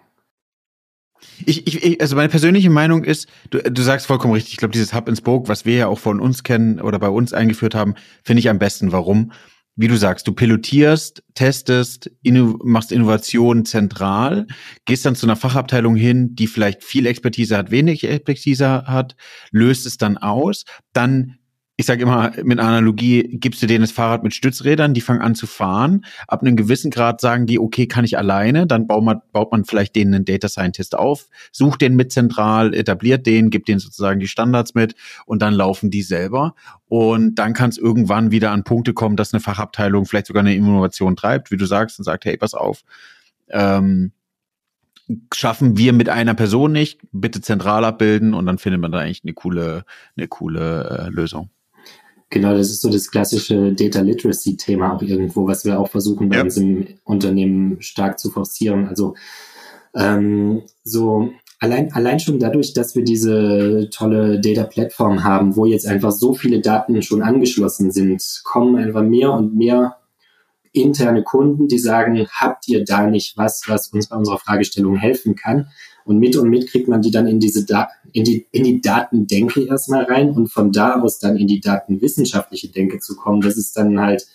Ich, 1.46 1.68
ich, 1.68 2.02
also 2.02 2.16
meine 2.16 2.30
persönliche 2.30 2.70
Meinung 2.70 3.04
ist, 3.04 3.28
du, 3.50 3.60
du 3.60 3.82
sagst 3.82 4.08
vollkommen 4.08 4.34
richtig, 4.34 4.54
ich 4.54 4.58
glaube, 4.58 4.74
dieses 4.74 4.94
Hub 4.94 5.08
and 5.08 5.18
Spoke, 5.18 5.48
was 5.48 5.66
wir 5.66 5.76
ja 5.76 5.88
auch 5.88 6.00
von 6.00 6.20
uns 6.20 6.44
kennen 6.44 6.80
oder 6.80 7.00
bei 7.00 7.10
uns 7.10 7.34
eingeführt 7.34 7.76
haben, 7.76 7.96
finde 8.24 8.40
ich 8.40 8.50
am 8.50 8.60
besten. 8.60 8.92
Warum? 8.92 9.32
Wie 9.76 9.88
du 9.88 9.96
sagst, 9.96 10.28
du 10.28 10.34
pilotierst, 10.34 11.24
testest, 11.36 12.12
inno, 12.22 12.60
machst 12.64 12.92
Innovation 12.92 13.64
zentral, 13.66 14.46
gehst 14.86 15.06
dann 15.06 15.16
zu 15.16 15.26
einer 15.26 15.38
Fachabteilung 15.38 15.96
hin, 15.96 16.36
die 16.36 16.48
vielleicht 16.48 16.84
viel 16.84 17.06
Expertise 17.06 17.56
hat, 17.56 17.72
wenig 17.72 18.04
Expertise 18.08 18.84
hat, 18.86 19.16
löst 19.52 19.86
es 19.86 19.98
dann 19.98 20.18
aus, 20.18 20.66
dann 20.92 21.39
ich 21.80 21.86
sage 21.86 22.04
immer 22.04 22.34
mit 22.44 22.60
Analogie, 22.60 23.24
gibst 23.40 23.64
du 23.64 23.66
denen 23.66 23.84
das 23.84 23.94
Fahrrad 23.94 24.22
mit 24.22 24.34
Stützrädern, 24.34 24.94
die 24.94 25.00
fangen 25.00 25.22
an 25.22 25.34
zu 25.34 25.48
fahren. 25.48 26.04
Ab 26.28 26.42
einem 26.42 26.58
gewissen 26.58 26.92
Grad 26.92 27.22
sagen 27.22 27.46
die, 27.46 27.58
okay, 27.58 27.88
kann 27.88 28.04
ich 28.04 28.18
alleine. 28.18 28.68
Dann 28.68 28.86
baut 28.86 29.02
man, 29.02 29.22
baut 29.32 29.54
man 29.54 29.64
vielleicht 29.64 29.96
denen 29.96 30.14
einen 30.14 30.26
Data 30.26 30.50
Scientist 30.50 30.98
auf, 30.98 31.30
sucht 31.54 31.80
den 31.80 31.96
mit 31.96 32.12
zentral, 32.12 32.74
etabliert 32.74 33.26
den, 33.26 33.50
gibt 33.50 33.70
denen 33.70 33.80
sozusagen 33.80 34.20
die 34.20 34.28
Standards 34.28 34.76
mit 34.76 34.96
und 35.26 35.42
dann 35.42 35.54
laufen 35.54 35.90
die 35.90 36.02
selber. 36.02 36.54
Und 36.90 37.36
dann 37.36 37.54
kann 37.54 37.70
es 37.70 37.78
irgendwann 37.78 38.30
wieder 38.30 38.52
an 38.52 38.66
Punkte 38.66 38.94
kommen, 38.94 39.16
dass 39.16 39.34
eine 39.34 39.40
Fachabteilung 39.40 40.06
vielleicht 40.06 40.28
sogar 40.28 40.42
eine 40.42 40.56
Innovation 40.56 41.16
treibt, 41.16 41.50
wie 41.50 41.56
du 41.56 41.66
sagst, 41.66 41.98
und 41.98 42.04
sagt, 42.04 42.26
hey, 42.26 42.36
pass 42.36 42.56
auf. 42.56 42.84
Ähm, 43.48 44.12
schaffen 45.34 45.78
wir 45.78 45.94
mit 45.94 46.10
einer 46.10 46.34
Person 46.34 46.74
nicht, 46.74 47.00
bitte 47.14 47.40
zentral 47.40 47.86
abbilden 47.86 48.34
und 48.34 48.46
dann 48.48 48.58
findet 48.58 48.82
man 48.82 48.92
da 48.92 48.98
eigentlich 48.98 49.24
eine 49.24 49.34
coole, 49.34 49.86
eine 50.18 50.28
coole 50.28 51.06
äh, 51.06 51.10
Lösung. 51.10 51.50
Genau, 52.30 52.54
das 52.54 52.70
ist 52.70 52.82
so 52.82 52.90
das 52.90 53.10
klassische 53.10 53.74
Data 53.74 54.02
Literacy 54.02 54.56
Thema 54.56 54.94
auch 54.94 55.02
irgendwo, 55.02 55.48
was 55.48 55.66
wir 55.66 55.80
auch 55.80 55.90
versuchen 55.90 56.30
bei 56.30 56.38
ja. 56.38 56.44
diesem 56.44 56.88
Unternehmen 57.04 57.82
stark 57.82 58.20
zu 58.20 58.30
forcieren. 58.30 58.88
Also 58.88 59.16
ähm, 59.96 60.62
so 60.84 61.32
allein, 61.60 61.92
allein 61.94 62.20
schon 62.20 62.40
dadurch, 62.40 62.74
dass 62.74 62.96
wir 62.96 63.04
diese 63.04 63.90
tolle 63.92 64.40
Data 64.40 64.64
Plattform 64.64 65.24
haben, 65.24 65.56
wo 65.56 65.66
jetzt 65.66 65.88
einfach 65.88 66.12
so 66.12 66.34
viele 66.34 66.62
Daten 66.62 67.02
schon 67.02 67.24
angeschlossen 67.24 67.92
sind, 67.92 68.24
kommen 68.44 68.76
einfach 68.76 69.04
mehr 69.04 69.34
und 69.34 69.56
mehr 69.56 69.98
interne 70.72 71.24
Kunden, 71.24 71.68
die 71.68 71.80
sagen, 71.80 72.28
habt 72.32 72.68
ihr 72.68 72.84
da 72.86 73.08
nicht 73.08 73.38
was, 73.38 73.64
was 73.68 73.88
uns 73.88 74.08
bei 74.08 74.16
unserer 74.16 74.38
Fragestellung 74.38 74.98
helfen 74.98 75.36
kann? 75.36 75.68
Und 76.10 76.18
mit 76.18 76.36
und 76.38 76.50
mit 76.50 76.68
kriegt 76.68 76.88
man 76.88 77.04
die 77.04 77.12
dann 77.12 77.28
in 77.28 77.40
diese 77.40 77.68
da 77.68 77.88
in 78.14 78.24
die, 78.24 78.48
in 78.52 78.64
die 78.64 78.82
Datendenke 78.82 79.68
erstmal 79.68 80.06
rein 80.06 80.32
und 80.32 80.48
von 80.48 80.72
da 80.72 81.00
aus 81.00 81.20
dann 81.20 81.38
in 81.38 81.46
die 81.46 81.60
datenwissenschaftliche 81.60 82.70
Denke 82.70 82.98
zu 82.98 83.16
kommen. 83.16 83.42
Das 83.42 83.58
ist 83.58 83.78
dann 83.78 84.02
halt 84.02 84.26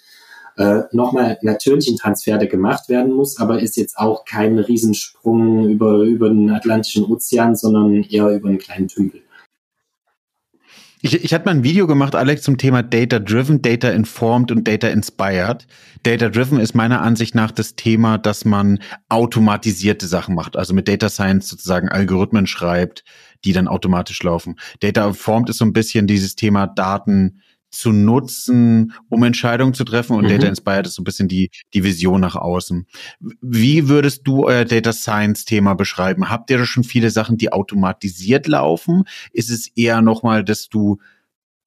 äh, 0.56 0.82
nochmal 0.92 1.36
natürlich 1.42 1.88
ein 1.88 1.96
Transfer, 1.96 2.38
der 2.38 2.46
gemacht 2.46 2.88
werden 2.88 3.12
muss, 3.12 3.40
aber 3.40 3.58
ist 3.60 3.76
jetzt 3.76 3.98
auch 3.98 4.24
kein 4.24 4.56
Riesensprung 4.56 5.68
über, 5.68 6.02
über 6.02 6.28
den 6.28 6.48
Atlantischen 6.50 7.06
Ozean, 7.06 7.56
sondern 7.56 8.04
eher 8.04 8.28
über 8.28 8.50
einen 8.50 8.58
kleinen 8.58 8.86
Tümpel. 8.86 9.23
Ich, 11.04 11.22
ich 11.22 11.34
hatte 11.34 11.44
mal 11.44 11.50
ein 11.50 11.64
Video 11.64 11.86
gemacht, 11.86 12.14
Alex, 12.14 12.40
zum 12.40 12.56
Thema 12.56 12.82
Data 12.82 13.18
Driven, 13.18 13.60
Data 13.60 13.90
Informed 13.90 14.50
und 14.50 14.66
Data 14.66 14.88
Inspired. 14.88 15.66
Data 16.02 16.30
Driven 16.30 16.58
ist 16.58 16.74
meiner 16.74 17.02
Ansicht 17.02 17.34
nach 17.34 17.50
das 17.50 17.76
Thema, 17.76 18.16
dass 18.16 18.46
man 18.46 18.78
automatisierte 19.10 20.06
Sachen 20.06 20.34
macht, 20.34 20.56
also 20.56 20.72
mit 20.72 20.88
Data 20.88 21.10
Science 21.10 21.48
sozusagen 21.48 21.90
Algorithmen 21.90 22.46
schreibt, 22.46 23.04
die 23.44 23.52
dann 23.52 23.68
automatisch 23.68 24.22
laufen. 24.22 24.56
Data 24.80 25.06
Informed 25.06 25.50
ist 25.50 25.58
so 25.58 25.66
ein 25.66 25.74
bisschen 25.74 26.06
dieses 26.06 26.36
Thema 26.36 26.66
Daten 26.68 27.42
zu 27.74 27.92
nutzen, 27.92 28.92
um 29.08 29.22
Entscheidungen 29.22 29.74
zu 29.74 29.84
treffen. 29.84 30.16
Und 30.16 30.24
mhm. 30.24 30.28
Data 30.28 30.46
Inspired 30.46 30.86
ist 30.86 30.94
so 30.94 31.02
ein 31.02 31.04
bisschen 31.04 31.28
die, 31.28 31.50
die 31.74 31.84
Vision 31.84 32.20
nach 32.20 32.36
außen. 32.36 32.86
Wie 33.40 33.88
würdest 33.88 34.22
du 34.26 34.46
euer 34.46 34.64
Data 34.64 34.92
Science 34.92 35.44
Thema 35.44 35.74
beschreiben? 35.74 36.30
Habt 36.30 36.50
ihr 36.50 36.58
da 36.58 36.66
schon 36.66 36.84
viele 36.84 37.10
Sachen, 37.10 37.36
die 37.36 37.52
automatisiert 37.52 38.46
laufen? 38.46 39.04
Ist 39.32 39.50
es 39.50 39.68
eher 39.76 40.02
nochmal, 40.02 40.44
dass 40.44 40.68
du 40.68 40.98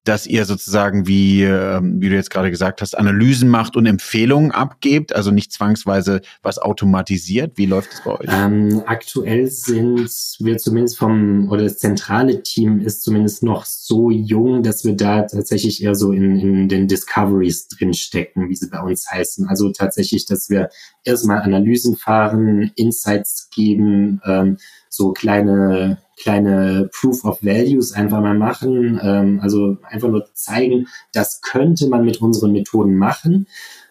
dass 0.07 0.25
ihr 0.25 0.45
sozusagen, 0.45 1.07
wie, 1.07 1.43
ähm, 1.43 2.01
wie 2.01 2.09
du 2.09 2.15
jetzt 2.15 2.29
gerade 2.29 2.49
gesagt 2.49 2.81
hast, 2.81 2.97
Analysen 2.97 3.49
macht 3.49 3.75
und 3.75 3.85
Empfehlungen 3.85 4.51
abgebt, 4.51 5.13
also 5.13 5.31
nicht 5.31 5.51
zwangsweise 5.51 6.21
was 6.41 6.59
automatisiert? 6.59 7.57
Wie 7.57 7.65
läuft 7.65 7.93
es 7.93 8.01
bei 8.01 8.11
euch? 8.11 8.27
Ähm, 8.29 8.83
aktuell 8.85 9.47
sind 9.47 10.09
wir 10.39 10.57
zumindest 10.57 10.97
vom, 10.97 11.49
oder 11.51 11.63
das 11.63 11.77
zentrale 11.77 12.41
Team 12.41 12.79
ist 12.79 13.03
zumindest 13.03 13.43
noch 13.43 13.65
so 13.65 14.09
jung, 14.09 14.63
dass 14.63 14.85
wir 14.85 14.95
da 14.95 15.23
tatsächlich 15.23 15.83
eher 15.83 15.95
so 15.95 16.13
in, 16.13 16.39
in 16.39 16.69
den 16.69 16.87
Discoveries 16.87 17.67
drinstecken, 17.67 18.49
wie 18.49 18.55
sie 18.55 18.69
bei 18.69 18.79
uns 18.79 19.09
heißen. 19.11 19.47
Also 19.47 19.71
tatsächlich, 19.71 20.25
dass 20.25 20.49
wir 20.49 20.69
erstmal 21.03 21.41
Analysen 21.41 21.97
fahren, 21.97 22.71
Insights 22.75 23.49
geben, 23.53 24.21
ähm, 24.25 24.57
so 24.89 25.11
kleine 25.11 25.97
kleine 26.17 26.89
Proof 26.91 27.24
of 27.24 27.43
Values 27.43 27.93
einfach 27.93 28.21
mal 28.21 28.38
machen. 28.38 29.00
Ähm, 29.01 29.39
also 29.41 29.77
einfach 29.83 30.09
nur 30.09 30.27
zeigen, 30.33 30.88
das 31.13 31.41
könnte 31.41 31.88
man 31.88 32.03
mit 32.03 32.21
unseren 32.21 32.51
Methoden 32.51 32.95
machen. 32.95 33.47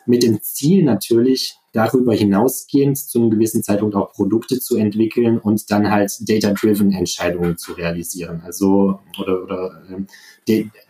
Mit 0.06 0.23
dem 0.23 0.40
Ziel 0.42 0.85
natürlich, 0.85 1.56
darüber 1.73 2.14
hinausgehend 2.14 2.97
zu 2.97 3.21
einem 3.21 3.30
gewissen 3.30 3.62
Zeitpunkt 3.62 3.95
auch 3.95 4.12
Produkte 4.12 4.59
zu 4.59 4.76
entwickeln 4.76 5.38
und 5.38 5.71
dann 5.71 5.90
halt 5.90 6.11
data-driven 6.21 6.92
Entscheidungen 6.92 7.59
zu 7.59 7.73
realisieren. 7.73 8.42
Also 8.45 9.00
oder, 9.18 9.42
oder 9.42 9.83
ähm, 9.90 10.06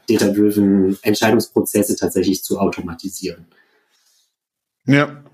data-driven 0.09 0.97
Entscheidungsprozesse 1.03 1.97
tatsächlich 1.97 2.45
zu 2.45 2.59
automatisieren. 2.59 3.47
Ja, 4.87 5.25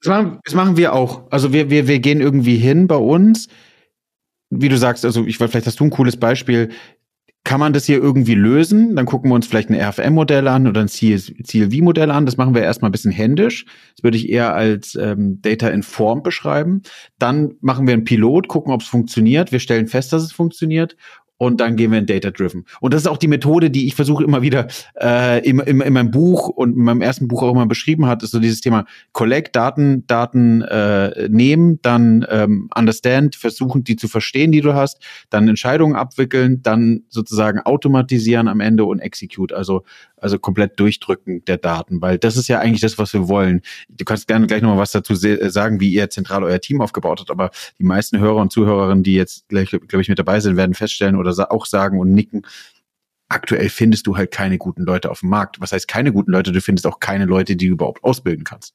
das 0.00 0.08
machen, 0.08 0.40
das 0.44 0.54
machen 0.54 0.76
wir 0.76 0.94
auch. 0.94 1.30
Also 1.30 1.52
wir, 1.52 1.68
wir, 1.68 1.86
wir 1.86 1.98
gehen 1.98 2.20
irgendwie 2.20 2.56
hin 2.56 2.86
bei 2.86 2.96
uns 2.96 3.48
wie 4.54 4.68
du 4.68 4.76
sagst, 4.76 5.04
also 5.04 5.24
ich 5.26 5.38
vielleicht 5.38 5.66
hast 5.66 5.80
du 5.80 5.84
ein 5.84 5.90
cooles 5.90 6.16
Beispiel. 6.16 6.68
Kann 7.44 7.58
man 7.58 7.72
das 7.72 7.86
hier 7.86 7.96
irgendwie 7.96 8.34
lösen? 8.34 8.94
Dann 8.94 9.06
gucken 9.06 9.28
wir 9.30 9.34
uns 9.34 9.48
vielleicht 9.48 9.68
ein 9.68 9.74
RFM-Modell 9.74 10.46
an 10.46 10.68
oder 10.68 10.80
ein 10.80 10.86
CLV-Modell 10.86 12.12
an. 12.12 12.24
Das 12.24 12.36
machen 12.36 12.54
wir 12.54 12.62
erstmal 12.62 12.90
ein 12.90 12.92
bisschen 12.92 13.10
händisch. 13.10 13.64
Das 13.96 14.04
würde 14.04 14.16
ich 14.16 14.28
eher 14.28 14.54
als 14.54 14.94
ähm, 14.94 15.40
Data 15.42 15.68
Informed 15.68 16.22
beschreiben. 16.22 16.82
Dann 17.18 17.54
machen 17.60 17.86
wir 17.88 17.94
einen 17.94 18.04
Pilot, 18.04 18.46
gucken, 18.46 18.72
ob 18.72 18.82
es 18.82 18.86
funktioniert. 18.86 19.50
Wir 19.50 19.58
stellen 19.58 19.88
fest, 19.88 20.12
dass 20.12 20.22
es 20.22 20.30
funktioniert 20.30 20.96
und 21.38 21.60
dann 21.60 21.76
gehen 21.76 21.90
wir 21.90 21.98
in 21.98 22.06
Data 22.06 22.30
Driven. 22.30 22.64
Und 22.80 22.94
das 22.94 23.02
ist 23.02 23.06
auch 23.08 23.16
die 23.16 23.28
Methode, 23.28 23.70
die 23.70 23.86
ich 23.86 23.94
versuche 23.94 24.22
immer 24.22 24.42
wieder 24.42 24.68
äh, 25.00 25.44
in, 25.44 25.58
in, 25.60 25.80
in 25.80 25.92
meinem 25.92 26.10
Buch 26.10 26.48
und 26.48 26.76
in 26.76 26.84
meinem 26.84 27.00
ersten 27.00 27.26
Buch 27.26 27.42
auch 27.42 27.52
immer 27.52 27.66
beschrieben 27.66 28.06
hat, 28.06 28.22
ist 28.22 28.30
so 28.30 28.38
dieses 28.38 28.60
Thema 28.60 28.84
Collect, 29.12 29.56
Daten, 29.56 30.06
Daten 30.06 30.62
äh, 30.62 31.28
nehmen, 31.28 31.80
dann 31.82 32.24
ähm, 32.28 32.68
understand, 32.74 33.34
versuchen 33.34 33.82
die 33.82 33.96
zu 33.96 34.08
verstehen, 34.08 34.52
die 34.52 34.60
du 34.60 34.74
hast, 34.74 35.02
dann 35.30 35.48
Entscheidungen 35.48 35.96
abwickeln, 35.96 36.62
dann 36.62 37.02
sozusagen 37.08 37.60
automatisieren 37.60 38.46
am 38.46 38.60
Ende 38.60 38.84
und 38.84 39.00
execute, 39.00 39.52
also 39.52 39.82
also 40.22 40.38
komplett 40.38 40.78
durchdrücken 40.78 41.44
der 41.46 41.58
Daten, 41.58 42.00
weil 42.00 42.18
das 42.18 42.36
ist 42.36 42.48
ja 42.48 42.60
eigentlich 42.60 42.80
das, 42.80 42.96
was 42.96 43.12
wir 43.12 43.28
wollen. 43.28 43.60
Du 43.88 44.04
kannst 44.04 44.28
gerne 44.28 44.46
gleich 44.46 44.62
nochmal 44.62 44.78
was 44.78 44.92
dazu 44.92 45.14
sagen, 45.14 45.80
wie 45.80 45.92
ihr 45.92 46.08
zentral 46.10 46.44
euer 46.44 46.60
Team 46.60 46.80
aufgebaut 46.80 47.20
habt, 47.20 47.30
aber 47.30 47.50
die 47.78 47.84
meisten 47.84 48.18
Hörer 48.18 48.36
und 48.36 48.52
Zuhörerinnen, 48.52 49.02
die 49.02 49.14
jetzt 49.14 49.48
gleich, 49.48 49.70
glaube 49.70 50.00
ich, 50.00 50.08
mit 50.08 50.18
dabei 50.18 50.40
sind, 50.40 50.56
werden 50.56 50.74
feststellen 50.74 51.16
oder 51.22 51.52
auch 51.52 51.66
sagen 51.66 51.98
und 51.98 52.12
nicken, 52.12 52.46
aktuell 53.28 53.70
findest 53.70 54.06
du 54.06 54.16
halt 54.16 54.30
keine 54.30 54.58
guten 54.58 54.82
Leute 54.82 55.10
auf 55.10 55.20
dem 55.20 55.30
Markt. 55.30 55.60
Was 55.60 55.72
heißt 55.72 55.88
keine 55.88 56.12
guten 56.12 56.30
Leute? 56.30 56.52
Du 56.52 56.60
findest 56.60 56.86
auch 56.86 57.00
keine 57.00 57.24
Leute, 57.24 57.56
die 57.56 57.68
du 57.68 57.72
überhaupt 57.72 58.04
ausbilden 58.04 58.44
kannst 58.44 58.74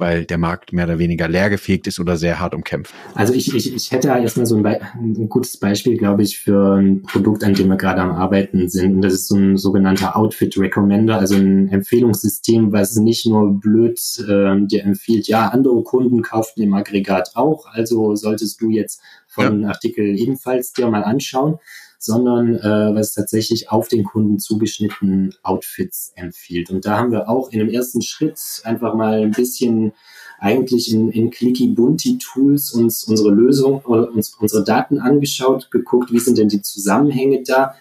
weil 0.00 0.24
der 0.24 0.38
Markt 0.38 0.72
mehr 0.72 0.86
oder 0.86 0.98
weniger 0.98 1.28
leergefegt 1.28 1.86
ist 1.86 2.00
oder 2.00 2.16
sehr 2.16 2.40
hart 2.40 2.54
umkämpft? 2.54 2.94
Also 3.14 3.32
ich, 3.34 3.54
ich, 3.54 3.74
ich 3.74 3.92
hätte 3.92 4.08
erstmal 4.08 4.46
so 4.46 4.56
ein, 4.56 4.62
Be 4.62 4.80
ein 4.94 5.28
gutes 5.28 5.56
Beispiel, 5.58 5.96
glaube 5.96 6.22
ich, 6.22 6.38
für 6.38 6.76
ein 6.76 7.02
Produkt, 7.02 7.44
an 7.44 7.54
dem 7.54 7.68
wir 7.68 7.76
gerade 7.76 8.00
am 8.00 8.12
Arbeiten 8.12 8.68
sind. 8.68 8.96
Und 8.96 9.02
das 9.02 9.12
ist 9.12 9.28
so 9.28 9.36
ein 9.36 9.56
sogenannter 9.56 10.16
Outfit 10.16 10.56
Recommender, 10.58 11.18
also 11.18 11.36
ein 11.36 11.68
Empfehlungssystem, 11.68 12.72
was 12.72 12.96
nicht 12.96 13.26
nur 13.26 13.60
blöd 13.60 14.00
äh, 14.20 14.66
dir 14.66 14.84
empfiehlt, 14.84 15.28
ja, 15.28 15.48
andere 15.48 15.82
Kunden 15.82 16.22
kauften 16.22 16.62
im 16.62 16.74
Aggregat 16.74 17.32
auch, 17.34 17.66
also 17.66 18.16
solltest 18.16 18.60
du 18.60 18.70
jetzt 18.70 19.00
von 19.26 19.62
ja. 19.62 19.68
Artikel 19.68 20.18
ebenfalls 20.18 20.72
dir 20.72 20.88
mal 20.88 21.04
anschauen, 21.04 21.58
sondern 22.02 22.56
äh, 22.56 22.94
was 22.94 23.12
tatsächlich 23.12 23.70
auf 23.70 23.88
den 23.88 24.04
Kunden 24.04 24.38
zugeschnittenen 24.38 25.34
Outfits 25.42 26.12
empfiehlt. 26.16 26.70
Und 26.70 26.86
da 26.86 26.96
haben 26.96 27.12
wir 27.12 27.28
auch 27.28 27.52
in 27.52 27.58
dem 27.58 27.68
ersten 27.68 28.00
Schritt 28.00 28.40
einfach 28.64 28.94
mal 28.94 29.20
ein 29.20 29.32
bisschen 29.32 29.92
eigentlich 30.38 30.90
in, 30.92 31.10
in 31.10 31.30
Clicky 31.30 31.68
Bunti 31.68 32.16
Tools 32.16 32.72
uns 32.72 33.04
unsere 33.04 33.30
Lösung 33.30 33.82
oder 33.84 34.10
uns 34.10 34.34
unsere 34.40 34.64
Daten 34.64 34.98
angeschaut, 34.98 35.70
geguckt, 35.70 36.10
wie 36.10 36.18
sind 36.18 36.38
denn 36.38 36.48
die 36.48 36.62
Zusammenhänge 36.62 37.42
da, 37.42 37.74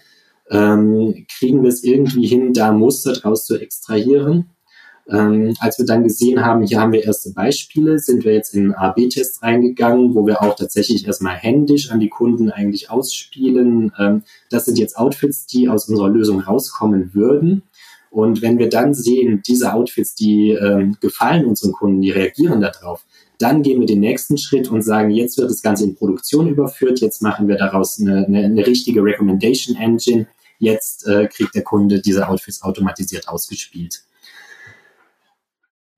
ähm, 0.50 1.26
kriegen 1.30 1.64
wir 1.64 1.70
es 1.70 1.86
irgendwie 1.86 2.28
hin, 2.28 2.52
da 2.52 2.74
Muster 2.74 3.14
draus 3.14 3.46
zu 3.46 3.58
extrahieren 3.58 4.50
ähm, 5.12 5.56
als 5.60 5.80
wir 5.80 5.86
dann 5.86 6.04
gesehen 6.04 6.46
haben, 6.46 6.63
hier 6.63 6.80
haben 6.80 6.92
wir 6.92 7.04
erste 7.04 7.32
Beispiele, 7.32 7.98
sind 8.00 8.25
wir 8.25 8.34
jetzt 8.34 8.54
in 8.54 8.66
einen 8.66 8.74
A-B-Test 8.75 9.42
reingegangen, 9.42 10.13
wo 10.13 10.25
wir 10.28 10.42
auch 10.42 10.56
tatsächlich 10.56 11.08
erstmal 11.08 11.36
händisch 11.36 11.92
an 11.92 12.00
die 12.00 12.10
Kunden 12.10 12.51
eigentlich 12.51 12.89
ausspielen. 12.92 13.92
Ähm, 13.98 14.24
das 14.50 14.66
sind 14.66 14.78
jetzt 14.78 14.98
Outfits, 14.98 15.48
die 15.48 15.68
aus 15.68 15.89
unserer 15.89 16.10
Lösung 16.10 16.42
rauskommen 16.42 17.13
würden. 17.13 17.63
Und 18.12 18.42
wenn 18.42 18.58
wir 18.58 18.70
dann 18.70 18.94
sehen, 18.94 19.42
diese 19.48 19.74
Outfits, 19.74 20.16
die 20.16 20.51
ähm, 20.51 20.98
gefallen 21.00 21.46
unseren 21.46 21.74
Kunden, 21.74 22.01
die 22.01 22.12
reagieren 22.12 22.62
darauf, 22.62 23.06
dann 23.38 23.62
gehen 23.62 23.80
wir 23.80 23.88
den 23.88 24.00
nächsten 24.00 24.38
Schritt 24.38 24.70
und 24.70 24.82
sagen, 24.82 25.12
jetzt 25.12 25.38
wird 25.38 25.50
das 25.50 25.62
Ganze 25.62 25.86
in 25.86 25.96
Produktion 25.96 26.48
überführt, 26.48 27.00
jetzt 27.00 27.22
machen 27.22 27.48
wir 27.48 27.58
daraus 27.58 28.00
eine, 28.00 28.25
eine, 28.25 28.44
eine 28.44 28.66
richtige 28.66 29.04
Recommendation 29.04 29.75
Engine, 29.78 30.28
jetzt 30.58 31.08
äh, 31.08 31.28
kriegt 31.28 31.56
der 31.56 31.63
Kunde 31.63 32.01
diese 32.01 32.28
Outfits 32.28 32.62
automatisiert 32.63 33.28
ausgespielt. 33.30 34.04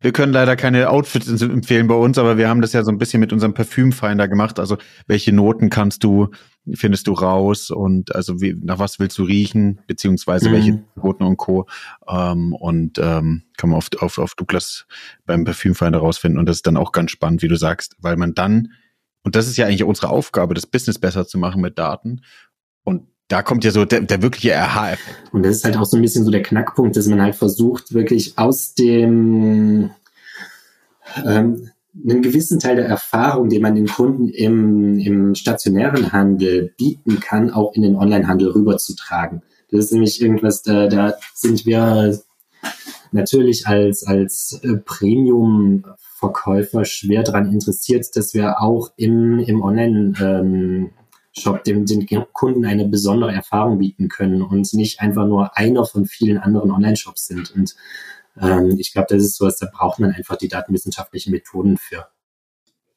Wir 0.02 0.12
können 0.12 0.34
leider 0.34 0.56
keine 0.56 0.90
Outfits 0.90 1.42
empfehlen 1.42 1.88
bei 1.88 1.94
uns, 1.94 2.18
aber 2.18 2.36
wir 2.38 2.50
haben 2.50 2.62
das 2.62 2.74
ja 2.74 2.84
so 2.84 2.92
ein 2.92 2.98
bisschen 2.98 3.20
mit 3.20 3.32
unserem 3.32 3.54
Parfümfinder 3.54 4.28
gemacht. 4.28 4.60
Also 4.60 4.78
welche 5.06 5.32
Noten 5.32 5.70
kannst 5.70 6.04
du, 6.04 6.30
findest 6.74 7.06
du 7.06 7.14
raus 7.14 7.70
und 7.70 8.16
also 8.16 8.42
wie, 8.42 8.56
nach 8.60 8.80
was 8.80 9.00
willst 9.00 9.18
du 9.20 9.24
riechen, 9.24 9.80
beziehungsweise 9.86 10.50
mhm. 10.50 10.54
welche 10.54 10.84
Noten 10.96 11.24
und 11.24 11.38
Co. 11.38 11.68
Ähm, 12.08 12.54
und 12.54 12.98
ähm, 12.98 13.44
kann 13.58 13.70
man 13.70 13.78
auf, 13.78 13.90
auf, 14.00 14.18
auf 14.18 14.34
Douglas 14.34 14.88
beim 15.28 15.44
Parfümfinder 15.44 16.00
rausfinden. 16.00 16.40
Und 16.40 16.50
das 16.50 16.58
ist 16.58 16.68
dann 16.68 16.78
auch 16.78 16.92
ganz 16.92 17.12
spannend, 17.12 17.44
wie 17.44 17.48
du 17.48 17.56
sagst, 17.56 17.96
weil 18.00 18.18
man 18.18 18.34
dann, 18.34 18.74
und 19.24 19.36
das 19.36 19.48
ist 19.48 19.58
ja 19.58 19.68
eigentlich 19.68 19.84
unsere 19.84 20.10
Aufgabe, 20.10 20.56
das 20.56 20.66
Business 20.66 20.98
besser 20.98 21.28
zu 21.28 21.38
machen 21.38 21.62
mit 21.62 21.78
Daten. 21.78 22.22
Und 22.84 23.08
da 23.32 23.44
kommt 23.44 23.64
ja 23.64 23.72
so 23.72 23.86
der, 23.86 24.02
der 24.02 24.22
wirkliche 24.22 24.52
RH-Effekt. 24.52 25.32
Und 25.32 25.44
das 25.44 25.56
ist 25.58 25.64
halt 25.64 25.78
auch 25.78 25.86
so 25.86 25.96
ein 25.96 26.02
bisschen 26.02 26.26
so 26.26 26.32
der 26.32 26.44
Knackpunkt, 26.44 26.98
dass 26.98 27.08
man 27.08 27.22
halt 27.22 27.36
versucht, 27.36 27.94
wirklich 27.94 28.38
aus 28.38 28.74
dem 28.74 29.92
ähm, 31.26 31.70
einen 31.96 32.22
gewissen 32.22 32.60
Teil 32.60 32.76
der 32.76 32.88
Erfahrung, 32.88 33.48
den 33.50 33.62
man 33.62 33.76
den 33.76 33.88
Kunden 33.88 34.28
im, 34.30 35.00
im 35.00 35.36
stationären 35.36 36.12
Handel 36.12 36.74
bieten 36.78 37.22
kann, 37.22 37.52
auch 37.52 37.74
in 37.74 37.84
den 37.84 37.96
Online-Handel 37.96 38.50
rüberzutragen. 38.50 39.44
Das 39.72 39.86
ist 39.86 39.94
nämlich 39.94 40.22
irgendwas, 40.22 40.62
da, 40.62 40.88
da 40.88 41.14
sind 41.34 41.66
wir 41.66 42.20
natürlich 43.12 43.66
als, 43.68 44.06
als 44.06 44.60
äh, 44.64 44.76
Premium-Verkäufer 44.78 46.86
schwer 46.86 47.24
daran 47.24 47.52
interessiert, 47.52 48.16
dass 48.16 48.34
wir 48.34 48.62
auch 48.62 48.92
im, 48.98 49.40
im 49.40 49.62
Online- 49.62 50.14
ähm, 50.20 50.92
Shop 51.34 51.64
dem, 51.64 51.86
den 51.86 52.06
Kunden 52.34 52.66
eine 52.66 52.88
besondere 52.88 53.32
Erfahrung 53.32 53.80
bieten 53.80 54.10
können 54.10 54.42
und 54.42 54.74
nicht 54.74 55.00
einfach 55.00 55.26
nur 55.26 55.58
einer 55.58 55.86
von 55.86 56.06
vielen 56.06 56.38
anderen 56.38 56.72
Online-Shops 56.72 57.28
sind. 57.28 57.52
Und 57.52 57.76
ähm, 58.40 58.76
ich 58.78 58.92
glaube, 58.92 59.08
das 59.10 59.24
ist 59.24 59.38
sowas, 59.38 59.58
da 59.58 59.68
braucht 59.72 60.00
man 60.00 60.12
einfach 60.12 60.36
die 60.36 60.50
datenwissenschaftlichen 60.50 61.32
Methoden 61.32 61.78
für. 61.78 62.08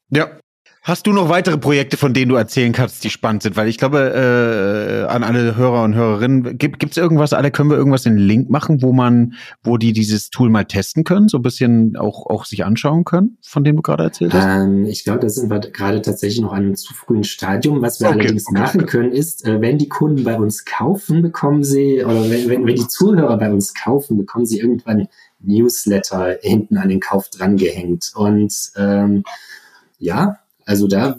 Ja, 0.09 0.37
Hast 0.85 1.07
du 1.07 1.13
noch 1.13 1.29
weitere 1.29 1.57
Projekte, 1.57 1.97
von 1.97 2.13
denen 2.13 2.29
du 2.29 2.35
erzählen 2.35 2.71
kannst, 2.71 3.03
die 3.03 3.09
spannend 3.09 3.41
sind? 3.41 3.57
Weil 3.57 3.67
ich 3.67 3.79
glaube, 3.79 5.07
äh, 5.07 5.11
an 5.11 5.23
alle 5.23 5.55
Hörer 5.57 5.81
und 5.81 5.95
Hörerinnen, 5.95 6.59
gibt 6.59 6.83
es 6.83 6.95
irgendwas, 6.97 7.33
alle 7.33 7.49
können 7.49 7.71
wir 7.71 7.75
irgendwas 7.75 8.05
in 8.05 8.17
den 8.17 8.23
Link 8.23 8.51
machen, 8.51 8.83
wo 8.83 8.93
man, 8.93 9.33
wo 9.63 9.77
die 9.77 9.93
dieses 9.93 10.29
Tool 10.29 10.51
mal 10.51 10.65
testen 10.65 11.03
können, 11.03 11.27
so 11.27 11.39
ein 11.39 11.41
bisschen 11.41 11.97
auch, 11.97 12.27
auch 12.27 12.45
sich 12.45 12.65
anschauen 12.65 13.03
können, 13.03 13.39
von 13.41 13.63
dem 13.63 13.77
du 13.77 13.81
gerade 13.81 14.03
erzählt 14.03 14.35
hast? 14.35 14.45
Ähm, 14.45 14.85
ich 14.85 15.03
glaube, 15.03 15.21
da 15.21 15.29
sind 15.29 15.49
wir 15.49 15.59
gerade 15.59 16.03
tatsächlich 16.03 16.41
noch 16.41 16.53
an 16.53 16.65
einem 16.65 16.75
zu 16.75 16.93
frühen 16.93 17.23
Stadium. 17.23 17.81
Was 17.81 17.99
wir 17.99 18.09
okay, 18.09 18.19
allerdings 18.19 18.47
okay, 18.47 18.59
machen 18.59 18.85
können, 18.85 19.11
ist, 19.11 19.43
äh, 19.47 19.59
wenn 19.61 19.79
die 19.79 19.89
Kunden 19.89 20.23
bei 20.23 20.37
uns 20.37 20.65
kaufen, 20.65 21.23
bekommen 21.23 21.63
sie, 21.63 22.05
oder 22.05 22.29
wenn, 22.29 22.47
wenn, 22.47 22.67
wenn 22.67 22.75
die 22.75 22.87
Zuhörer 22.87 23.39
bei 23.39 23.51
uns 23.51 23.73
kaufen, 23.73 24.17
bekommen 24.17 24.45
sie 24.45 24.59
irgendwann 24.59 25.07
Newsletter 25.39 26.37
hinten 26.43 26.77
an 26.77 26.89
den 26.89 26.99
Kauf 26.99 27.29
drangehängt. 27.29 28.11
Und 28.13 28.53
ähm, 28.77 29.23
ja, 29.97 30.37
also 30.67 30.87
da, 30.87 31.17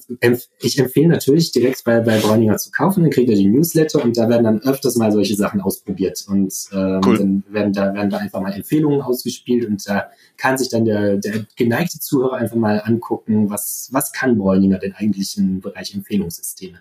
ich 0.60 0.78
empfehle 0.78 1.08
natürlich 1.08 1.52
direkt 1.52 1.84
bei, 1.84 2.00
bei 2.00 2.18
Bräuninger 2.18 2.56
zu 2.56 2.72
kaufen, 2.72 3.02
dann 3.02 3.10
kriegt 3.10 3.30
ihr 3.30 3.36
die 3.36 3.46
Newsletter 3.46 4.02
und 4.02 4.16
da 4.16 4.28
werden 4.28 4.42
dann 4.42 4.60
öfters 4.62 4.96
mal 4.96 5.12
solche 5.12 5.36
Sachen 5.36 5.60
ausprobiert 5.60 6.24
und 6.28 6.52
ähm, 6.72 7.00
cool. 7.06 7.18
dann 7.18 7.44
werden 7.48 7.72
da, 7.72 7.94
werden 7.94 8.10
da 8.10 8.18
einfach 8.18 8.40
mal 8.40 8.52
Empfehlungen 8.52 9.00
ausgespielt 9.02 9.68
und 9.68 9.88
da 9.88 10.10
kann 10.36 10.58
sich 10.58 10.68
dann 10.68 10.84
der, 10.84 11.18
der 11.18 11.46
geneigte 11.54 12.00
Zuhörer 12.00 12.34
einfach 12.34 12.56
mal 12.56 12.82
angucken, 12.84 13.48
was, 13.48 13.88
was 13.92 14.12
kann 14.12 14.36
Bräuninger 14.36 14.78
denn 14.78 14.94
eigentlich 14.94 15.38
im 15.38 15.60
Bereich 15.60 15.94
Empfehlungssysteme. 15.94 16.78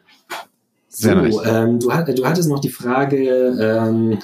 So, 0.89 1.09
ähm, 1.43 1.79
du, 1.79 1.89
du 1.89 2.25
hattest 2.25 2.49
noch 2.49 2.61
die 2.61 2.69
Frage, 2.69 3.27
ähm, 3.61 4.17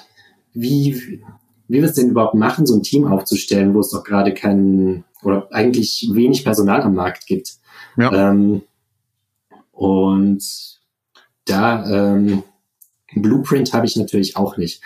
wie, 0.53 1.21
wie 1.67 1.77
wir 1.77 1.83
es 1.83 1.93
denn 1.93 2.09
überhaupt 2.09 2.33
machen, 2.33 2.65
so 2.65 2.75
ein 2.75 2.81
Team 2.81 3.05
aufzustellen, 3.05 3.75
wo 3.75 3.81
es 3.81 3.89
doch 3.89 4.03
gerade 4.03 4.33
kein 4.33 5.03
oder 5.23 5.47
eigentlich 5.51 6.09
wenig 6.11 6.43
Personal 6.43 6.81
am 6.81 6.95
Markt 6.95 7.27
gibt. 7.27 7.60
Ja. 7.97 8.31
Ähm, 8.31 8.63
und 9.71 10.43
da 11.45 12.13
ähm, 12.15 12.43
Blueprint 13.15 13.73
habe 13.73 13.85
ich 13.85 13.95
natürlich 13.95 14.37
auch 14.37 14.57
nicht. 14.57 14.81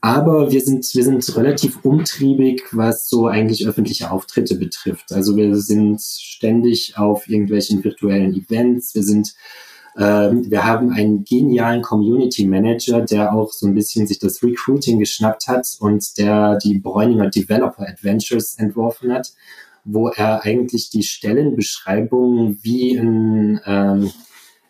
Aber 0.00 0.50
wir 0.50 0.60
sind, 0.60 0.94
wir 0.94 1.04
sind 1.04 1.36
relativ 1.36 1.84
umtriebig, 1.84 2.62
was 2.72 3.08
so 3.08 3.26
eigentlich 3.26 3.66
öffentliche 3.66 4.10
Auftritte 4.10 4.56
betrifft. 4.56 5.12
Also 5.12 5.36
wir 5.36 5.56
sind 5.56 6.00
ständig 6.00 6.96
auf 6.96 7.28
irgendwelchen 7.28 7.82
virtuellen 7.84 8.34
Events. 8.34 8.94
Wir 8.94 9.02
sind, 9.02 9.34
ähm, 9.98 10.50
wir 10.50 10.64
haben 10.64 10.90
einen 10.90 11.24
genialen 11.24 11.82
Community 11.82 12.46
Manager, 12.46 13.00
der 13.02 13.34
auch 13.34 13.52
so 13.52 13.66
ein 13.66 13.74
bisschen 13.74 14.06
sich 14.06 14.18
das 14.18 14.42
Recruiting 14.42 14.98
geschnappt 14.98 15.48
hat 15.48 15.76
und 15.80 16.16
der 16.18 16.58
die 16.58 16.78
Bräuninger 16.78 17.28
Developer 17.28 17.86
Adventures 17.86 18.58
entworfen 18.58 19.12
hat 19.12 19.32
wo 19.86 20.08
er 20.08 20.44
eigentlich 20.44 20.90
die 20.90 21.04
Stellenbeschreibung 21.04 22.58
wie 22.62 22.98
ein, 22.98 23.60
ähm, 23.64 24.10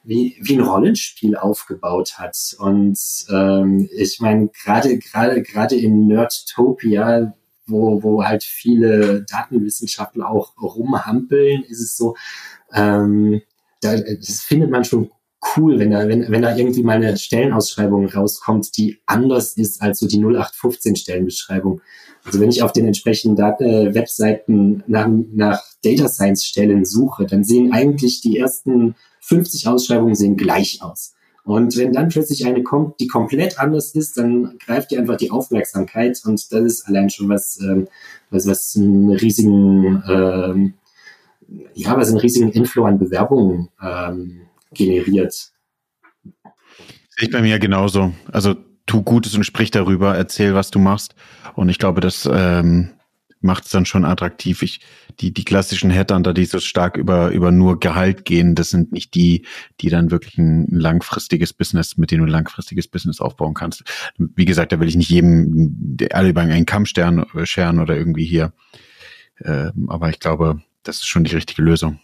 wie, 0.05 0.37
wie 0.41 0.57
ein 0.57 0.61
Rollenspiel 0.61 1.37
aufgebaut 1.37 2.19
hat. 2.19 2.37
Und 2.59 2.99
ähm, 3.31 3.89
ich 3.97 4.21
meine, 4.21 4.49
gerade 4.49 4.99
gerade 4.99 5.43
gerade 5.43 5.75
in 5.75 6.07
Nerdtopia, 6.07 7.35
wo, 7.67 8.03
wo 8.03 8.25
halt 8.25 8.45
viele 8.45 9.25
Datenwissenschaftler 9.25 10.29
auch 10.29 10.53
rumhampeln, 10.61 11.65
ist 11.65 11.81
es 11.81 11.97
so, 11.97 12.15
ähm, 12.73 13.41
da, 13.81 13.97
das 13.97 14.43
findet 14.43 14.71
man 14.71 14.85
schon 14.85 15.11
cool, 15.57 15.79
wenn 15.79 15.91
da, 15.91 16.09
wenn, 16.09 16.31
wenn 16.31 16.43
da 16.43 16.57
irgendwie 16.57 16.83
mal 16.83 16.97
eine 16.97 17.17
Stellenausschreibung 17.17 18.07
rauskommt, 18.09 18.77
die 18.77 18.99
anders 19.07 19.57
ist 19.57 19.83
als 19.83 19.99
so 19.99 20.07
die 20.07 20.19
0815 20.19 20.97
Stellenbeschreibung. 20.97 21.81
Also 22.25 22.41
wenn 22.41 22.51
ich 22.51 22.63
auf 22.63 22.73
den 22.73 22.87
entsprechenden 22.87 23.37
Dat 23.37 23.61
äh, 23.61 23.95
Webseiten 23.95 24.83
nach, 24.87 25.09
nach 25.33 25.63
Data 25.85 26.09
Science 26.09 26.45
Stellen 26.45 26.85
suche, 26.85 27.27
dann 27.27 27.45
sehen 27.45 27.73
eigentlich 27.73 28.21
die 28.21 28.39
ersten 28.39 28.97
50 29.21 29.69
Ausschreibungen 29.69 30.15
sehen 30.15 30.37
gleich 30.37 30.83
aus. 30.83 31.15
Und 31.45 31.77
wenn 31.77 31.93
dann 31.93 32.09
plötzlich 32.09 32.45
eine 32.45 32.65
kommt, 32.65 32.99
die 32.99 33.07
komplett 33.07 33.61
anders 33.61 33.95
ist, 33.95 34.19
dann 34.19 34.59
greift 34.59 34.91
die 34.91 34.99
einfach 34.99 35.17
die 35.17 35.31
Aufmerksamkeit 35.31 36.21
und 36.25 36.53
das 36.53 36.61
ist 36.65 36.89
allein 36.89 37.09
schon 37.09 37.29
was, 37.29 37.61
ähm, 37.61 37.87
was, 38.31 38.49
was 38.49 38.75
einen 38.77 39.11
riesigen, 39.11 40.03
ähm, 40.09 40.75
ja, 41.75 41.97
was 41.97 42.09
einen 42.09 42.19
riesigen 42.19 42.51
Inflow 42.51 42.87
an 42.87 42.99
Bewerbungen 42.99 43.69
ähm, 43.81 44.41
generiert. 44.77 45.33
Sehe 45.33 47.29
ich 47.29 47.31
bei 47.31 47.43
mir 47.43 47.59
genauso. 47.59 48.15
Also 48.31 48.57
tu 48.87 49.03
Gutes 49.03 49.35
und 49.35 49.45
sprich 49.45 49.71
darüber, 49.71 50.17
erzähl, 50.17 50.55
was 50.55 50.71
du 50.71 50.79
machst. 50.79 51.15
Und 51.55 51.69
ich 51.69 51.79
glaube, 51.79 52.01
das 52.01 52.29
ähm, 52.31 52.91
macht 53.41 53.65
es 53.65 53.71
dann 53.71 53.87
schon 53.87 54.05
attraktiv. 54.05 54.63
Ich, 54.63 54.81
die, 55.21 55.33
die 55.33 55.45
klassischen 55.45 55.91
Headhunter, 55.91 56.35
die 56.35 56.45
so 56.45 56.61
stark 56.61 56.97
über, 56.97 57.31
über 57.31 57.51
nur 57.51 57.81
Gehalt 57.81 58.25
gehen, 58.25 58.55
das 58.55 58.71
sind 58.71 58.93
nicht 58.93 59.15
die, 59.15 59.47
die 59.81 59.89
dann 59.89 60.11
wirklich 60.11 60.37
ein 60.39 60.67
langfristiges 60.69 61.53
Business, 61.53 61.97
mit 61.97 62.11
denen 62.11 62.21
du 62.21 62.27
ein 62.27 62.33
langfristiges 62.33 62.89
Business 62.89 63.21
aufbauen 63.21 63.55
kannst. 63.55 63.85
Wie 64.19 64.45
gesagt, 64.45 64.73
da 64.73 64.81
will 64.81 64.89
ich 64.89 64.97
nicht 64.97 65.11
jedem 65.11 65.97
alle 66.13 66.29
über 66.29 66.43
einen 66.43 66.67
äh, 66.67 67.47
scheren 67.47 67.81
oder 67.81 67.97
irgendwie 67.97 68.27
hier. 68.27 68.53
Ähm, 69.43 69.87
aber 69.89 70.11
ich 70.11 70.21
glaube, 70.21 70.63
das 70.87 70.97
ist 70.97 71.09
schon 71.09 71.25
die 71.25 71.35
richtige 71.35 71.63
Lösung. 71.63 71.99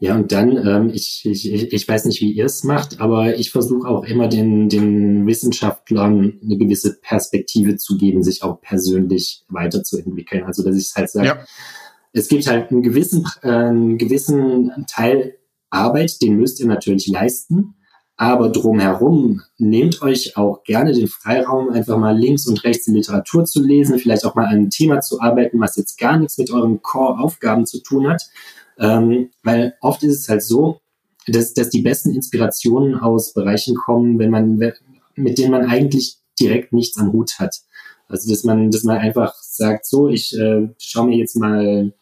Ja, 0.00 0.14
und 0.14 0.32
dann, 0.32 0.56
ähm, 0.56 0.90
ich, 0.92 1.24
ich, 1.24 1.72
ich 1.72 1.88
weiß 1.88 2.04
nicht, 2.04 2.20
wie 2.20 2.32
ihr 2.32 2.44
es 2.44 2.64
macht, 2.64 3.00
aber 3.00 3.36
ich 3.36 3.50
versuche 3.50 3.88
auch 3.88 4.04
immer 4.04 4.28
den, 4.28 4.68
den 4.68 5.26
Wissenschaftlern 5.26 6.38
eine 6.42 6.58
gewisse 6.58 6.98
Perspektive 7.00 7.76
zu 7.76 7.96
geben, 7.96 8.22
sich 8.22 8.42
auch 8.42 8.60
persönlich 8.60 9.44
weiterzuentwickeln. 9.48 10.44
Also, 10.44 10.62
dass 10.62 10.76
ich 10.76 10.92
halt 10.94 11.10
sage, 11.10 11.26
ja. 11.26 11.38
es 12.12 12.28
gibt 12.28 12.46
halt 12.46 12.70
einen 12.70 12.82
gewissen, 12.82 13.26
äh, 13.42 13.50
einen 13.50 13.98
gewissen 13.98 14.84
Teil 14.88 15.36
Arbeit, 15.70 16.20
den 16.22 16.36
müsst 16.36 16.60
ihr 16.60 16.66
natürlich 16.66 17.06
leisten. 17.08 17.74
Aber 18.18 18.48
drumherum 18.48 19.42
nehmt 19.58 20.00
euch 20.00 20.38
auch 20.38 20.64
gerne 20.64 20.92
den 20.92 21.06
Freiraum, 21.06 21.68
einfach 21.68 21.98
mal 21.98 22.16
links 22.16 22.46
und 22.46 22.64
rechts 22.64 22.86
die 22.86 22.92
Literatur 22.92 23.44
zu 23.44 23.62
lesen, 23.62 23.98
vielleicht 23.98 24.24
auch 24.24 24.34
mal 24.34 24.46
an 24.46 24.54
einem 24.54 24.70
Thema 24.70 25.00
zu 25.02 25.20
arbeiten, 25.20 25.60
was 25.60 25.76
jetzt 25.76 25.98
gar 25.98 26.18
nichts 26.18 26.38
mit 26.38 26.50
euren 26.50 26.80
Core-Aufgaben 26.80 27.66
zu 27.66 27.82
tun 27.82 28.08
hat. 28.08 28.28
Ähm, 28.78 29.30
weil 29.42 29.74
oft 29.82 30.02
ist 30.02 30.20
es 30.20 30.28
halt 30.28 30.42
so, 30.42 30.80
dass, 31.26 31.52
dass 31.52 31.68
die 31.68 31.82
besten 31.82 32.14
Inspirationen 32.14 32.94
aus 32.94 33.34
Bereichen 33.34 33.74
kommen, 33.74 34.18
wenn 34.18 34.30
man, 34.30 34.72
mit 35.14 35.38
denen 35.38 35.50
man 35.50 35.66
eigentlich 35.66 36.18
direkt 36.40 36.72
nichts 36.72 36.98
am 36.98 37.12
Hut 37.12 37.38
hat. 37.38 37.60
Also 38.08 38.30
dass 38.30 38.44
man, 38.44 38.70
dass 38.70 38.84
man 38.84 38.98
einfach 38.98 39.34
sagt, 39.42 39.84
so, 39.84 40.08
ich 40.08 40.38
äh, 40.38 40.68
schaue 40.78 41.08
mir 41.08 41.16
jetzt 41.16 41.36
mal 41.36 41.92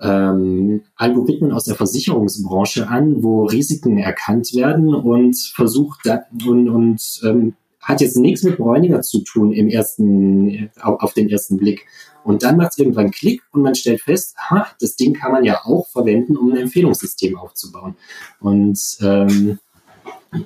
ähm, 0.00 0.82
Algorithmen 0.96 1.52
aus 1.52 1.64
der 1.64 1.74
Versicherungsbranche 1.74 2.88
an, 2.88 3.22
wo 3.22 3.44
Risiken 3.44 3.98
erkannt 3.98 4.54
werden 4.54 4.94
und 4.94 5.36
versucht 5.54 6.00
da, 6.04 6.20
und, 6.46 6.68
und 6.68 7.20
ähm, 7.24 7.54
hat 7.80 8.00
jetzt 8.00 8.16
nichts 8.16 8.42
mit 8.42 8.56
Bräuniger 8.56 9.00
zu 9.02 9.20
tun 9.20 9.52
im 9.52 9.68
ersten, 9.68 10.70
auf, 10.80 11.14
den 11.14 11.30
ersten 11.30 11.56
Blick. 11.56 11.86
Und 12.24 12.42
dann 12.42 12.56
macht 12.56 12.72
es 12.72 12.78
irgendwann 12.78 13.12
Klick 13.12 13.42
und 13.52 13.62
man 13.62 13.76
stellt 13.76 14.00
fest, 14.00 14.36
ha, 14.50 14.66
das 14.80 14.96
Ding 14.96 15.14
kann 15.14 15.30
man 15.30 15.44
ja 15.44 15.60
auch 15.64 15.86
verwenden, 15.86 16.36
um 16.36 16.50
ein 16.50 16.58
Empfehlungssystem 16.58 17.38
aufzubauen. 17.38 17.94
Und 18.40 18.98
ähm, 19.00 19.60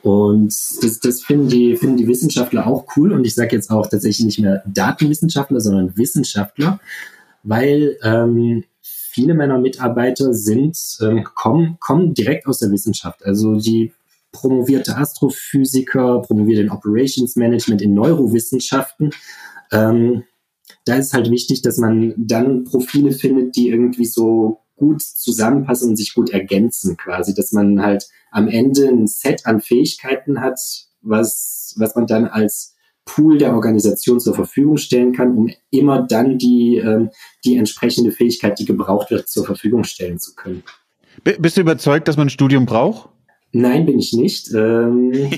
und 0.03 0.49
das, 0.49 1.01
das 1.01 1.23
finden, 1.23 1.49
die, 1.49 1.77
finden 1.77 1.97
die 1.97 2.07
Wissenschaftler 2.07 2.67
auch 2.67 2.85
cool. 2.97 3.13
Und 3.13 3.27
ich 3.27 3.35
sage 3.35 3.57
jetzt 3.57 3.71
auch 3.71 3.89
tatsächlich 3.89 4.25
nicht 4.25 4.39
mehr 4.39 4.63
Datenwissenschaftler, 4.67 5.61
sondern 5.61 5.97
Wissenschaftler, 5.97 6.79
weil 7.43 7.97
ähm, 8.03 8.65
viele 9.21 9.35
meiner 9.35 9.59
Mitarbeiter 9.59 10.33
sind, 10.33 10.79
ähm, 11.03 11.25
kommen, 11.35 11.77
kommen 11.79 12.15
direkt 12.15 12.47
aus 12.47 12.61
der 12.61 12.71
Wissenschaft. 12.71 13.23
Also 13.25 13.57
die 13.57 13.93
promovierte 14.33 14.97
Astrophysiker, 14.97 16.23
promoviert 16.23 16.61
in 16.61 16.71
Operations 16.71 17.37
Management 17.37 17.83
in 17.83 17.93
Neurowissenschaften. 17.93 19.11
Ähm, 19.73 20.25
da 20.87 20.95
ist 20.95 21.13
halt 21.13 21.31
wichtig, 21.31 21.61
dass 21.61 21.77
man 21.77 22.15
dann 22.17 22.65
Profile 22.65 23.13
findet, 23.13 23.57
die 23.57 23.69
irgendwie 23.69 24.07
so 24.07 24.61
gut 24.77 25.03
zusammenpassen 25.03 25.91
und 25.91 25.97
sich 25.97 26.15
gut 26.15 26.31
ergänzen 26.31 26.97
quasi, 26.97 27.35
dass 27.35 27.53
man 27.53 27.83
halt 27.83 28.09
am 28.31 28.49
Ende 28.49 28.89
ein 28.89 29.07
Set 29.07 29.45
an 29.45 29.61
Fähigkeiten 29.61 30.41
hat, 30.41 30.59
was, 31.03 31.75
was 31.77 31.95
man 31.95 32.07
dann 32.07 32.27
als 32.27 32.75
Pool 33.15 33.39
der 33.39 33.55
Organisation 33.55 34.21
zur 34.21 34.35
Verfügung 34.35 34.77
stellen 34.77 35.13
kann, 35.13 35.37
um 35.37 35.51
immer 35.71 36.03
dann 36.03 36.39
die, 36.39 36.77
ähm, 36.77 37.11
die 37.45 37.57
entsprechende 37.57 38.13
Fähigkeit, 38.13 38.59
die 38.59 38.65
gebraucht 38.65 39.11
wird, 39.11 39.29
zur 39.29 39.45
Verfügung 39.45 39.85
stellen 39.85 40.19
zu 40.19 40.35
können. 40.35 40.63
Bist 41.25 41.57
du 41.57 41.63
überzeugt, 41.63 42.09
dass 42.09 42.17
man 42.17 42.29
ein 42.29 42.31
Studium 42.31 42.67
braucht? 42.67 43.09
Nein, 43.53 43.85
bin 43.85 43.99
ich 43.99 44.13
nicht. 44.13 44.53
Ähm 44.55 45.13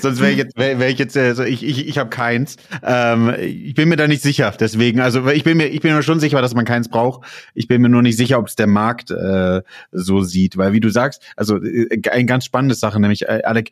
Sonst 0.00 0.20
wäre 0.20 0.32
ich 0.32 0.38
jetzt, 0.38 0.56
wäre 0.56 0.80
wär 0.80 0.88
ich 0.88 0.98
jetzt, 0.98 1.16
also 1.16 1.44
ich, 1.44 1.62
ich, 1.62 1.86
ich 1.86 1.98
habe 1.98 2.10
keins. 2.10 2.56
Ähm, 2.82 3.32
ich 3.38 3.74
bin 3.74 3.88
mir 3.88 3.96
da 3.96 4.08
nicht 4.08 4.22
sicher. 4.22 4.52
Deswegen, 4.58 5.00
also 5.00 5.28
ich 5.28 5.44
bin 5.44 5.56
mir, 5.58 5.66
ich 5.66 5.80
bin 5.80 5.94
mir 5.94 6.02
schon 6.02 6.20
sicher, 6.20 6.42
dass 6.42 6.54
man 6.54 6.64
keins 6.64 6.88
braucht. 6.88 7.26
Ich 7.54 7.68
bin 7.68 7.82
mir 7.82 7.88
nur 7.88 8.02
nicht 8.02 8.16
sicher, 8.16 8.38
ob 8.38 8.48
es 8.48 8.56
der 8.56 8.66
Markt 8.66 9.10
äh, 9.10 9.62
so 9.92 10.22
sieht, 10.22 10.56
weil 10.56 10.72
wie 10.72 10.80
du 10.80 10.88
sagst, 10.88 11.22
also 11.36 11.62
äh, 11.62 12.00
ein 12.10 12.26
ganz 12.26 12.44
spannendes 12.46 12.80
Sache, 12.80 12.98
nämlich 13.00 13.22
äh, 13.22 13.42
Alec, 13.44 13.70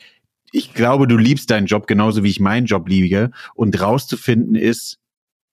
ich 0.52 0.74
glaube, 0.74 1.08
du 1.08 1.16
liebst 1.16 1.50
deinen 1.50 1.66
Job 1.66 1.86
genauso 1.86 2.22
wie 2.22 2.30
ich 2.30 2.40
meinen 2.40 2.66
Job 2.66 2.88
liebe 2.88 3.30
und 3.54 3.80
rauszufinden 3.80 4.54
ist, 4.54 5.00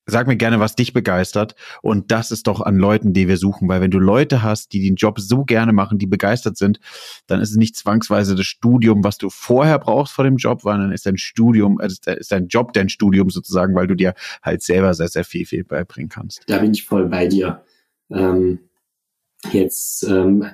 Sag 0.10 0.28
mir 0.28 0.38
gerne, 0.38 0.60
was 0.60 0.76
dich 0.76 0.94
begeistert. 0.94 1.56
Und 1.82 2.12
das 2.12 2.32
ist 2.32 2.48
doch 2.48 2.62
an 2.62 2.78
Leuten, 2.78 3.14
die 3.14 3.28
wir 3.28 3.38
suchen. 3.38 3.68
Weil 3.68 3.82
wenn 3.82 3.92
du 3.92 4.00
Leute 4.00 4.42
hast, 4.42 4.74
die 4.74 4.82
den 4.82 4.96
Job 4.96 5.20
so 5.20 5.44
gerne 5.44 5.72
machen, 5.72 5.98
die 5.98 6.08
begeistert 6.08 6.58
sind, 6.58 6.80
dann 7.28 7.42
ist 7.42 7.52
es 7.52 7.58
nicht 7.58 7.76
zwangsweise 7.76 8.36
das 8.36 8.46
Studium, 8.46 9.04
was 9.04 9.18
du 9.18 9.30
vorher 9.30 9.78
brauchst 9.78 10.14
vor 10.14 10.26
dem 10.26 10.38
Job, 10.38 10.62
sondern 10.62 10.92
ist 10.92 11.06
dein 11.06 11.18
Studium, 11.18 11.80
äh, 11.80 11.88
ist 11.88 12.32
dein 12.32 12.48
Job 12.48 12.74
dein 12.74 12.90
Studium 12.90 13.30
sozusagen, 13.30 13.76
weil 13.76 13.88
du 13.88 13.96
dir 13.96 14.14
halt 14.42 14.64
selber 14.64 14.94
sehr, 14.94 15.10
sehr 15.10 15.24
viel, 15.24 15.46
viel 15.46 15.64
beibringen 15.64 16.10
kannst. 16.10 16.42
Da 16.48 16.58
bin 16.58 16.72
ich 16.72 16.86
voll 16.86 17.08
bei 17.08 17.28
dir. 17.28 17.64
Ähm, 18.10 18.60
jetzt 19.52 20.04
ähm, 20.04 20.46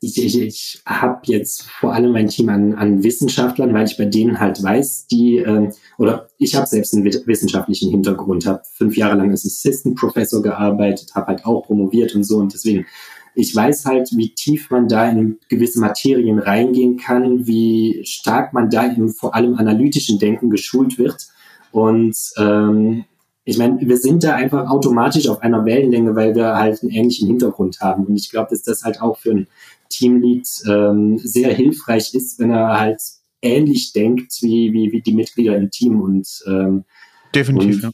ich, 0.00 0.22
ich, 0.22 0.40
ich 0.40 0.82
habe 0.84 1.20
jetzt 1.24 1.62
vor 1.62 1.92
allem 1.94 2.12
mein 2.12 2.28
Team 2.28 2.48
an, 2.48 2.74
an 2.74 3.02
Wissenschaftlern, 3.02 3.72
weil 3.72 3.86
ich 3.86 3.96
bei 3.96 4.04
denen 4.04 4.38
halt 4.38 4.62
weiß, 4.62 5.06
die, 5.06 5.38
ähm, 5.38 5.72
oder 5.98 6.28
ich 6.38 6.54
habe 6.54 6.66
selbst 6.66 6.94
einen 6.94 7.04
wissenschaftlichen 7.04 7.90
Hintergrund, 7.90 8.46
habe 8.46 8.62
fünf 8.74 8.96
Jahre 8.96 9.16
lang 9.16 9.30
als 9.30 9.46
Assistant 9.46 9.96
Professor 9.96 10.42
gearbeitet, 10.42 11.14
habe 11.14 11.28
halt 11.28 11.46
auch 11.46 11.62
promoviert 11.62 12.14
und 12.14 12.24
so 12.24 12.36
und 12.36 12.52
deswegen, 12.52 12.86
ich 13.34 13.54
weiß 13.54 13.84
halt, 13.84 14.10
wie 14.16 14.34
tief 14.34 14.70
man 14.70 14.88
da 14.88 15.08
in 15.10 15.38
gewisse 15.48 15.80
Materien 15.80 16.38
reingehen 16.38 16.96
kann, 16.96 17.46
wie 17.46 18.00
stark 18.04 18.52
man 18.52 18.70
da 18.70 18.84
im 18.84 19.10
vor 19.10 19.34
allem 19.34 19.54
analytischen 19.54 20.18
Denken 20.18 20.50
geschult 20.50 20.98
wird 20.98 21.28
und 21.70 22.16
ähm, 22.38 23.04
ich 23.48 23.58
meine, 23.58 23.78
wir 23.80 23.96
sind 23.96 24.24
da 24.24 24.34
einfach 24.34 24.68
automatisch 24.68 25.28
auf 25.28 25.40
einer 25.40 25.64
Wellenlänge, 25.64 26.16
weil 26.16 26.34
wir 26.34 26.56
halt 26.56 26.82
einen 26.82 26.90
ähnlichen 26.90 27.28
Hintergrund 27.28 27.78
haben. 27.80 28.04
Und 28.04 28.16
ich 28.16 28.28
glaube, 28.28 28.48
dass 28.50 28.64
das 28.64 28.82
halt 28.82 29.00
auch 29.00 29.18
für 29.18 29.30
ein 29.30 29.46
Teamlead 29.88 30.48
ähm, 30.68 31.18
sehr 31.18 31.54
hilfreich 31.54 32.12
ist, 32.12 32.40
wenn 32.40 32.50
er 32.50 32.80
halt 32.80 33.00
ähnlich 33.40 33.92
denkt 33.92 34.38
wie, 34.42 34.72
wie, 34.72 34.90
wie 34.90 35.00
die 35.00 35.14
Mitglieder 35.14 35.56
im 35.56 35.70
Team. 35.70 36.00
Und 36.00 36.28
ähm, 36.48 36.82
definitiv. 37.32 37.76
Und 37.76 37.82
ja. 37.84 37.90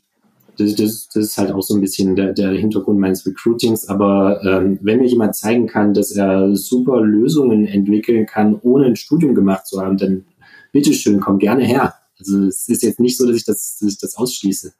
Das, 0.56 0.74
das, 0.74 1.08
das 1.12 1.24
ist 1.24 1.38
halt 1.38 1.52
auch 1.52 1.62
so 1.62 1.74
ein 1.74 1.82
bisschen 1.82 2.16
der, 2.16 2.32
der 2.32 2.52
Hintergrund 2.52 2.98
meines 2.98 3.26
Recruitings. 3.26 3.90
Aber 3.90 4.42
ähm, 4.44 4.78
wenn 4.80 5.00
mir 5.00 5.08
jemand 5.08 5.36
zeigen 5.36 5.66
kann, 5.66 5.92
dass 5.92 6.12
er 6.12 6.56
super 6.56 7.02
Lösungen 7.02 7.66
entwickeln 7.66 8.24
kann, 8.24 8.58
ohne 8.62 8.86
ein 8.86 8.96
Studium 8.96 9.34
gemacht 9.34 9.66
zu 9.66 9.82
haben, 9.82 9.98
dann 9.98 10.24
bitteschön, 10.72 11.20
komm 11.20 11.38
gerne 11.38 11.64
her. 11.66 11.92
Also 12.18 12.46
es 12.46 12.68
ist 12.68 12.82
jetzt 12.82 13.00
nicht 13.00 13.18
so, 13.18 13.26
dass 13.26 13.36
ich 13.36 13.44
das, 13.44 13.76
dass 13.78 13.92
ich 13.92 13.98
das 13.98 14.16
ausschließe. 14.16 14.72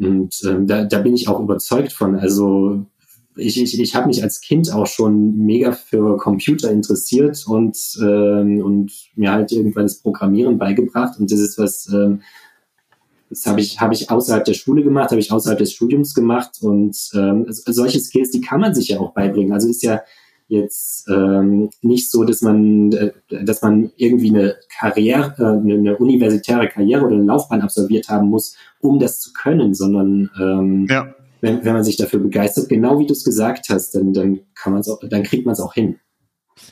Und 0.00 0.40
ähm, 0.44 0.66
da, 0.66 0.84
da 0.84 0.98
bin 1.00 1.14
ich 1.14 1.28
auch 1.28 1.40
überzeugt 1.40 1.92
von. 1.92 2.16
Also 2.16 2.86
ich, 3.36 3.60
ich, 3.60 3.78
ich 3.78 3.94
habe 3.94 4.06
mich 4.08 4.22
als 4.22 4.40
Kind 4.40 4.72
auch 4.72 4.86
schon 4.86 5.36
mega 5.36 5.72
für 5.72 6.16
Computer 6.16 6.70
interessiert 6.70 7.44
und, 7.46 7.76
ähm, 8.02 8.62
und 8.62 8.92
mir 9.14 9.32
halt 9.32 9.52
irgendwann 9.52 9.84
das 9.84 10.00
Programmieren 10.00 10.58
beigebracht. 10.58 11.18
Und 11.18 11.30
das 11.30 11.38
ist 11.38 11.58
was, 11.58 11.88
ähm, 11.92 12.22
das 13.28 13.46
habe 13.46 13.60
ich, 13.60 13.80
hab 13.80 13.92
ich 13.92 14.10
außerhalb 14.10 14.44
der 14.44 14.54
Schule 14.54 14.82
gemacht, 14.82 15.10
habe 15.10 15.20
ich 15.20 15.30
außerhalb 15.30 15.58
des 15.58 15.72
Studiums 15.72 16.14
gemacht. 16.14 16.58
Und 16.62 16.96
ähm, 17.14 17.46
solche 17.48 18.00
Skills, 18.00 18.30
die 18.30 18.40
kann 18.40 18.60
man 18.60 18.74
sich 18.74 18.88
ja 18.88 19.00
auch 19.00 19.12
beibringen. 19.12 19.52
Also 19.52 19.68
ist 19.68 19.82
ja 19.82 20.02
jetzt 20.50 21.08
ähm, 21.08 21.70
nicht 21.80 22.10
so, 22.10 22.24
dass 22.24 22.42
man, 22.42 22.92
äh, 22.92 23.12
dass 23.44 23.62
man 23.62 23.90
irgendwie 23.96 24.30
eine 24.30 24.56
Karriere, 24.78 25.34
äh, 25.38 25.44
eine 25.44 25.96
universitäre 25.96 26.68
Karriere 26.68 27.06
oder 27.06 27.16
eine 27.16 27.24
Laufbahn 27.24 27.62
absolviert 27.62 28.08
haben 28.08 28.28
muss, 28.28 28.56
um 28.80 28.98
das 28.98 29.20
zu 29.20 29.32
können, 29.32 29.74
sondern 29.74 30.30
ähm, 30.38 30.86
ja 30.88 31.14
wenn, 31.40 31.64
wenn 31.64 31.72
man 31.72 31.84
sich 31.84 31.96
dafür 31.96 32.20
begeistert, 32.20 32.68
genau 32.68 32.98
wie 32.98 33.06
du 33.06 33.12
es 33.12 33.24
gesagt 33.24 33.66
hast, 33.70 33.94
dann, 33.94 34.12
dann 34.12 34.40
kann 34.54 34.72
man 34.72 34.80
es 34.80 34.88
auch, 34.88 35.00
dann 35.08 35.22
kriegt 35.22 35.46
man 35.46 35.54
es 35.54 35.60
auch 35.60 35.74
hin. 35.74 35.98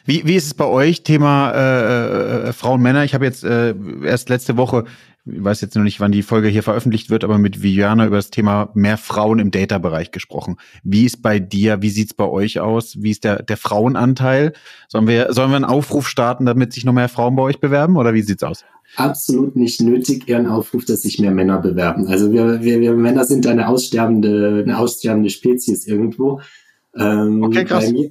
Wie, 0.04 0.26
wie 0.26 0.36
ist 0.36 0.46
es 0.46 0.54
bei 0.54 0.66
euch, 0.66 1.02
Thema 1.02 1.50
äh, 1.52 2.48
äh, 2.48 2.52
Frauen, 2.52 2.82
Männer? 2.82 3.04
Ich 3.04 3.14
habe 3.14 3.24
jetzt 3.24 3.42
äh, 3.42 3.74
erst 4.04 4.28
letzte 4.28 4.56
Woche, 4.56 4.84
ich 5.30 5.44
weiß 5.44 5.60
jetzt 5.60 5.76
noch 5.76 5.82
nicht, 5.82 6.00
wann 6.00 6.12
die 6.12 6.22
Folge 6.22 6.48
hier 6.48 6.62
veröffentlicht 6.62 7.10
wird, 7.10 7.24
aber 7.24 7.38
mit 7.38 7.62
Viviana 7.62 8.06
über 8.06 8.16
das 8.16 8.30
Thema 8.30 8.70
mehr 8.74 8.96
Frauen 8.96 9.38
im 9.38 9.50
Data-Bereich 9.50 10.10
gesprochen. 10.10 10.56
Wie 10.82 11.04
ist 11.04 11.22
bei 11.22 11.38
dir, 11.38 11.82
wie 11.82 11.90
sieht's 11.90 12.14
bei 12.14 12.26
euch 12.26 12.60
aus? 12.60 13.02
Wie 13.02 13.10
ist 13.10 13.24
der, 13.24 13.42
der 13.42 13.56
Frauenanteil? 13.56 14.52
Sollen 14.88 15.06
wir, 15.06 15.32
sollen 15.32 15.50
wir 15.50 15.56
einen 15.56 15.64
Aufruf 15.64 16.08
starten, 16.08 16.46
damit 16.46 16.72
sich 16.72 16.84
noch 16.84 16.92
mehr 16.92 17.08
Frauen 17.08 17.36
bei 17.36 17.42
euch 17.42 17.60
bewerben 17.60 17.96
oder 17.96 18.14
wie 18.14 18.22
sieht's 18.22 18.42
aus? 18.42 18.64
absolut 18.96 19.56
nicht 19.56 19.80
nötig, 19.80 20.28
eher 20.28 20.38
ein 20.38 20.46
Aufruf, 20.46 20.84
dass 20.84 21.02
sich 21.02 21.18
mehr 21.18 21.30
Männer 21.30 21.58
bewerben. 21.58 22.06
Also 22.08 22.32
wir, 22.32 22.62
wir, 22.62 22.80
wir 22.80 22.94
Männer 22.94 23.24
sind 23.24 23.46
eine 23.46 23.68
aussterbende, 23.68 24.62
eine 24.64 24.78
aussterbende 24.78 25.30
Spezies 25.30 25.86
irgendwo. 25.86 26.40
Ähm, 26.96 27.42
okay, 27.42 27.64
krass. 27.64 27.86
Bei 27.86 27.92
mir, 27.92 28.10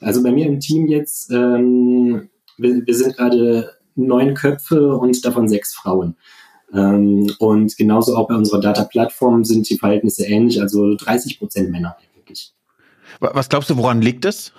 also 0.00 0.22
bei 0.22 0.32
mir 0.32 0.46
im 0.46 0.60
Team 0.60 0.86
jetzt, 0.86 1.30
ähm, 1.30 2.28
wir, 2.56 2.86
wir 2.86 2.94
sind 2.94 3.16
gerade 3.16 3.70
neun 3.94 4.34
Köpfe 4.34 4.96
und 4.96 5.24
davon 5.24 5.48
sechs 5.48 5.74
Frauen. 5.74 6.16
Ähm, 6.74 7.32
und 7.38 7.76
genauso 7.76 8.16
auch 8.16 8.28
bei 8.28 8.34
unserer 8.34 8.60
Data-Plattform 8.60 9.44
sind 9.44 9.68
die 9.68 9.78
Verhältnisse 9.78 10.26
ähnlich, 10.26 10.60
also 10.60 10.96
30 10.96 11.38
Prozent 11.38 11.70
Männer 11.70 11.96
eigentlich. 12.16 12.52
Was 13.20 13.48
glaubst 13.48 13.70
du, 13.70 13.76
woran 13.76 14.02
liegt 14.02 14.24
es? 14.24 14.52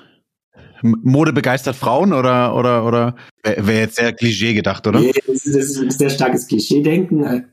Mode 0.82 1.34
begeistert 1.34 1.76
Frauen 1.76 2.14
oder 2.14 2.56
oder 2.56 2.86
oder 2.86 3.16
wäre 3.44 3.80
jetzt 3.80 3.96
sehr 3.96 4.14
Klischee 4.14 4.54
gedacht, 4.54 4.86
oder? 4.86 5.00
Nee, 5.00 5.14
das 5.26 5.46
ist, 5.46 5.78
ein 5.78 5.90
sehr 5.90 6.10
starkes 6.10 6.48
Klischee-Denken. 6.48 7.46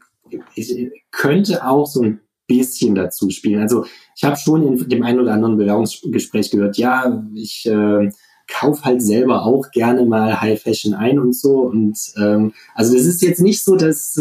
Ich 0.55 0.75
könnte 1.11 1.67
auch 1.67 1.87
so 1.87 2.03
ein 2.03 2.21
bisschen 2.47 2.95
dazu 2.95 3.31
spielen. 3.31 3.61
Also 3.61 3.87
ich 4.17 4.25
habe 4.25 4.37
schon 4.37 4.67
in 4.67 4.89
dem 4.89 5.03
einen 5.03 5.21
oder 5.21 5.33
anderen 5.33 5.57
Bewerbungsgespräch 5.57 6.51
gehört, 6.51 6.77
ja, 6.77 7.25
ich 7.35 7.67
äh, 7.67 8.11
kauf 8.53 8.85
halt 8.85 9.03
selber 9.03 9.45
auch 9.45 9.71
gerne 9.71 10.05
mal 10.05 10.41
High 10.41 10.61
Fashion 10.61 10.95
ein 10.95 11.19
und 11.19 11.35
so. 11.35 11.61
Und 11.61 11.99
ähm, 12.17 12.53
also 12.75 12.95
das 12.95 13.05
ist 13.05 13.23
jetzt 13.23 13.41
nicht 13.41 13.65
so, 13.65 13.77
dass, 13.77 14.15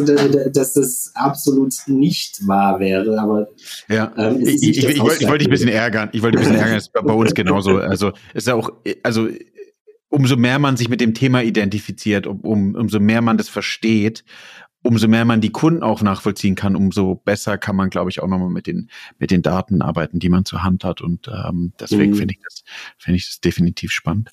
dass 0.54 0.74
das 0.74 1.12
absolut 1.15 1.74
nicht 1.88 2.48
wahr 2.48 2.80
wäre, 2.80 3.20
aber 3.20 3.50
ja. 3.89 4.12
Ähm, 4.17 4.39
ich, 4.41 4.63
ich, 4.63 4.88
ich, 4.88 5.00
wollte, 5.00 5.24
ich 5.24 5.30
wollte 5.30 5.39
dich 5.39 5.48
ein 5.48 5.52
bisschen 5.52 5.70
ärgern. 5.70 6.10
Ich 6.13 6.22
wollte 6.22 6.38
dich 6.38 6.48
ein 6.48 6.54
bisschen 6.54 6.62
ärgern, 6.62 6.78
das 6.78 6.86
ist 6.86 6.94
bei 6.94 7.13
uns 7.13 7.34
genauso. 7.34 7.78
Also 7.78 8.12
ist 8.34 8.48
ja 8.48 8.56
auch, 8.56 8.72
also 9.04 9.28
umso 10.10 10.36
mehr 10.36 10.60
man 10.60 10.78
sich 10.78 10.89
mit 10.89 11.02
dem 11.02 11.13
Thema 11.13 11.41
identifiziert, 11.41 12.28
um, 12.28 12.41
um, 12.41 12.76
umso 12.76 13.00
mehr 13.00 13.22
man 13.22 13.38
das 13.38 13.50
versteht, 13.50 14.24
umso 14.84 15.08
mehr 15.08 15.26
man 15.26 15.41
die 15.41 15.52
Kunden 15.52 15.84
auch 15.84 16.02
nachvollziehen 16.02 16.56
kann, 16.56 16.76
umso 16.76 17.15
besser 17.15 17.58
kann 17.58 17.76
man, 17.76 17.89
glaube 17.89 18.10
ich, 18.10 18.22
auch 18.22 18.28
nochmal 18.28 18.50
mit 18.50 18.67
den, 18.67 18.89
mit 19.20 19.32
den 19.32 19.41
Daten 19.41 19.82
arbeiten, 19.82 20.20
die 20.20 20.30
man 20.30 20.46
zur 20.46 20.63
Hand 20.63 20.84
hat. 20.84 21.02
Und 21.02 21.28
ähm, 21.28 21.74
deswegen 21.80 22.13
mhm. 22.13 22.17
finde 22.17 22.34
ich 22.34 22.41
das, 22.44 22.63
finde 22.98 23.17
ich 23.17 23.28
das 23.28 23.41
definitiv 23.41 23.91
spannend. 23.91 24.32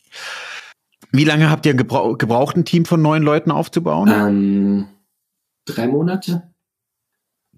Wie 1.12 1.24
lange 1.24 1.50
habt 1.50 1.66
ihr 1.66 1.74
gebrauch, 1.74 2.18
gebraucht, 2.18 2.56
ein 2.56 2.64
Team 2.64 2.84
von 2.84 3.00
neun 3.00 3.22
Leuten 3.22 3.50
aufzubauen? 3.50 4.10
Ähm, 4.12 4.86
drei 5.64 5.86
Monate. 5.86 6.50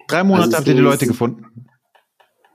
Drei 0.09 0.25
Monate 0.25 0.45
also 0.45 0.57
habt 0.59 0.69
ihr 0.69 0.75
die 0.75 0.81
Leute 0.81 1.07
gefunden? 1.07 1.70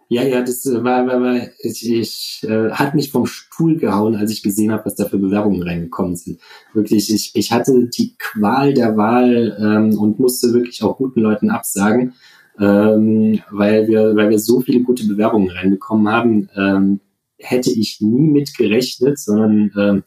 Ja, 0.08 0.24
ja, 0.24 0.42
das 0.42 0.66
äh, 0.68 0.84
war, 0.84 1.08
war, 1.08 1.22
war 1.22 1.36
ich, 1.60 1.90
ich 1.90 2.46
äh, 2.48 2.70
hat 2.72 2.94
mich 2.94 3.12
vom 3.12 3.26
Stuhl 3.26 3.78
gehauen, 3.78 4.16
als 4.16 4.32
ich 4.32 4.44
gesehen 4.44 4.72
habe, 4.72 4.86
was 4.86 4.96
da 4.96 5.06
für 5.06 5.18
Bewerbungen 5.18 5.64
reingekommen 5.64 6.16
sind. 6.16 6.40
Wirklich, 6.74 7.12
ich, 7.12 7.32
ich 7.34 7.52
hatte 7.52 7.88
die 7.88 8.16
Qual 8.20 8.74
der 8.74 8.98
Wahl 8.98 9.58
ähm, 9.60 9.98
und 9.98 10.20
musste 10.20 10.54
wirklich 10.54 10.84
auch 10.84 10.98
guten 10.98 11.22
Leuten 11.22 11.50
absagen, 11.50 12.14
ähm, 12.60 13.42
weil 13.50 13.88
wir, 13.88 14.16
weil 14.16 14.30
wir 14.30 14.40
so 14.40 14.62
viele 14.62 14.82
gute 14.82 15.08
Bewerbungen 15.08 15.50
reinbekommen 15.50 16.08
haben. 16.08 16.50
Ähm, 16.56 17.00
hätte 17.38 17.72
ich 17.72 18.00
nie 18.00 18.30
mit 18.30 18.56
gerechnet, 18.56 19.20
sondern 19.20 19.72
ähm, 19.78 20.04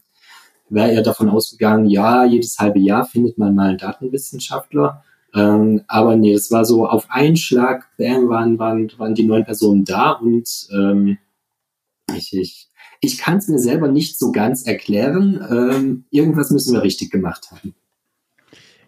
wäre 0.69 0.93
eher 0.93 1.03
davon 1.03 1.29
ausgegangen, 1.29 1.87
ja, 1.87 2.25
jedes 2.25 2.59
halbe 2.59 2.79
Jahr 2.79 3.07
findet 3.07 3.39
man 3.39 3.55
mal 3.55 3.71
einen 3.71 3.79
Datenwissenschaftler. 3.79 5.03
Ähm, 5.35 5.83
aber 5.89 6.17
nee, 6.17 6.33
es 6.33 6.51
war 6.51 6.65
so 6.65 6.87
auf 6.89 7.07
einen 7.11 7.37
Schlag, 7.37 7.89
bam, 7.99 8.29
waren, 8.29 8.59
waren, 8.59 8.91
waren 8.97 9.15
die 9.15 9.25
neun 9.25 9.45
Personen 9.45 9.85
da 9.85 10.13
und 10.13 10.69
ähm, 10.73 11.19
Ich, 12.17 12.33
ich, 12.33 12.69
ich 13.01 13.19
kann 13.19 13.37
es 13.37 13.49
mir 13.49 13.59
selber 13.59 13.89
nicht 13.89 14.19
so 14.19 14.33
ganz 14.33 14.67
erklären. 14.67 15.47
Ähm, 15.51 16.05
irgendwas 16.11 16.51
müssen 16.51 16.73
wir 16.73 16.83
richtig 16.83 17.11
gemacht 17.11 17.51
haben. 17.51 17.75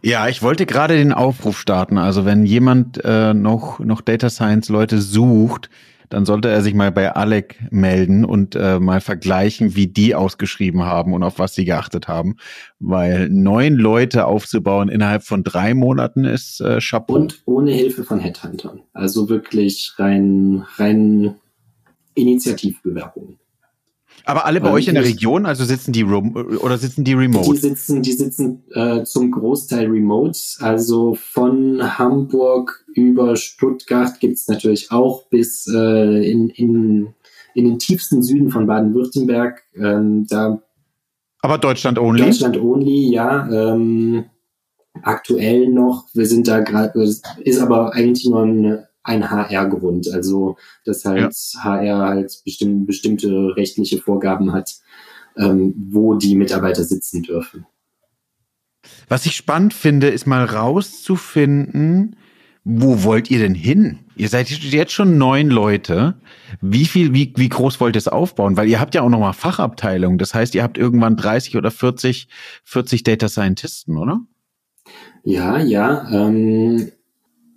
Ja, 0.03 0.29
ich 0.29 0.41
wollte 0.41 0.65
gerade 0.65 0.97
den 0.97 1.13
Aufruf 1.13 1.59
starten. 1.59 1.99
Also 1.99 2.25
wenn 2.25 2.47
jemand 2.47 3.05
äh, 3.05 3.35
noch, 3.35 3.79
noch 3.81 4.01
Data 4.01 4.31
Science 4.31 4.71
Leute 4.71 5.03
sucht, 5.03 5.69
dann 6.11 6.27
sollte 6.27 6.49
er 6.49 6.61
sich 6.61 6.75
mal 6.75 6.93
bei 6.93 7.13
Alec 7.13 7.59
melden 7.71 8.25
und 8.25 8.57
äh, 8.57 8.79
mal 8.79 9.01
vergleichen, 9.01 9.75
wie 9.77 9.87
die 9.87 10.15
ausgeschrieben 10.15 10.83
haben 10.83 11.15
und 11.15 11.23
auf 11.23 11.39
was 11.39 11.55
sie 11.55 11.65
geachtet 11.65 12.09
haben. 12.09 12.37
Weil 12.79 13.29
neun 13.31 13.75
Leute 13.75 14.27
aufzubauen 14.27 14.89
innerhalb 14.89 15.23
von 15.23 15.45
drei 15.45 15.73
Monaten 15.73 16.25
ist 16.25 16.61
äh, 16.61 16.81
Chapeau. 16.81 17.15
Und 17.15 17.43
ohne 17.47 17.73
Hilfe 17.73 18.05
von 18.05 18.21
Headhuntern. 18.21 18.83
Also 18.93 19.29
wirklich 19.29 19.95
rein, 19.97 20.67
rein 20.77 21.37
Initiativbewerbungen. 22.15 23.40
Aber 24.25 24.47
alle 24.47 24.61
bei 24.61 24.69
ähm, 24.69 24.75
euch 24.75 24.89
in 24.89 24.95
der 24.95 25.05
Region, 25.05 25.47
also 25.47 25.65
sitzen 25.65 25.93
die 25.93 26.05
oder 26.05 26.79
sitzen 26.79 27.05
die 27.05 27.15
remote? 27.15 27.53
Die 27.53 27.57
sitzen, 27.59 28.03
die 28.03 28.13
sitzen 28.13 28.65
äh, 28.73 29.05
zum 29.05 29.31
Großteil 29.31 29.87
remote. 29.87 30.39
Also 30.61 31.15
von 31.15 31.99
Hamburg 31.99 32.85
über 32.95 33.37
Stuttgart 33.37 34.21
gibt's 34.21 34.49
natürlich 34.49 34.91
auch 34.91 35.27
bis 35.29 35.67
äh, 35.67 36.31
in, 36.31 36.49
in, 36.51 37.15
in 37.55 37.65
den 37.65 37.79
tiefsten 37.79 38.23
Süden 38.23 38.51
von 38.51 38.67
Baden-Württemberg. 38.67 39.63
Ähm, 39.77 40.27
da 40.29 40.61
aber 41.43 41.59
Deutschland 41.59 41.99
only? 41.99 42.23
Deutschland 42.23 42.59
only, 42.59 43.13
ja. 43.13 43.49
Ähm, 43.51 44.27
aktuell 45.03 45.69
noch, 45.69 46.07
wir 46.13 46.27
sind 46.27 46.49
da 46.49 46.61
gerade, 46.61 47.03
ist 47.03 47.59
aber 47.61 47.95
eigentlich 47.95 48.27
nur 48.27 48.43
eine 48.43 48.89
ein 49.03 49.31
HR-Grund, 49.31 50.09
also 50.13 50.57
dass 50.85 51.05
halt 51.05 51.35
ja. 51.35 51.65
HR 51.65 51.99
halt 52.09 52.43
bestimm 52.45 52.87
bestimmte 52.87 53.57
rechtliche 53.57 53.99
Vorgaben 53.99 54.53
hat, 54.53 54.77
ähm, 55.37 55.75
wo 55.91 56.15
die 56.15 56.35
Mitarbeiter 56.35 56.85
sitzen 56.85 57.23
dürfen. 57.23 57.67
Was 59.09 59.27
ich 59.27 59.37
spannend 59.37 59.75
finde, 59.75 60.09
ist 60.09 60.27
mal 60.27 60.45
rauszufinden, 60.45 62.17
wo 62.65 63.05
wollt 63.05 63.31
ihr 63.31 63.39
denn 63.39 63.55
hin? 63.55 64.01
Ihr 64.17 64.29
seid 64.29 64.51
jetzt 64.51 64.93
schon 64.93 65.17
neun 65.17 65.49
Leute. 65.49 66.21
Wie 66.61 66.85
viel, 66.85 67.15
wie, 67.15 67.33
wie 67.37 67.49
groß 67.49 67.81
wollt 67.81 67.97
ihr 67.97 68.01
es 68.01 68.09
aufbauen? 68.09 68.57
Weil 68.57 68.69
ihr 68.69 68.79
habt 68.79 68.95
ja 68.95 69.03
auch 69.03 69.09
nochmal 69.09 69.33
Fachabteilungen. 69.33 70.19
Das 70.19 70.35
heißt, 70.35 70.55
ihr 70.55 70.63
habt 70.63 70.77
irgendwann 70.77 71.17
30 71.17 71.57
oder 71.57 71.71
40, 71.71 72.29
40 72.65 73.03
Data 73.03 73.29
Scientisten, 73.29 73.97
oder? 73.97 74.21
Ja, 75.25 75.59
ja. 75.59 76.07
Ähm, 76.11 76.93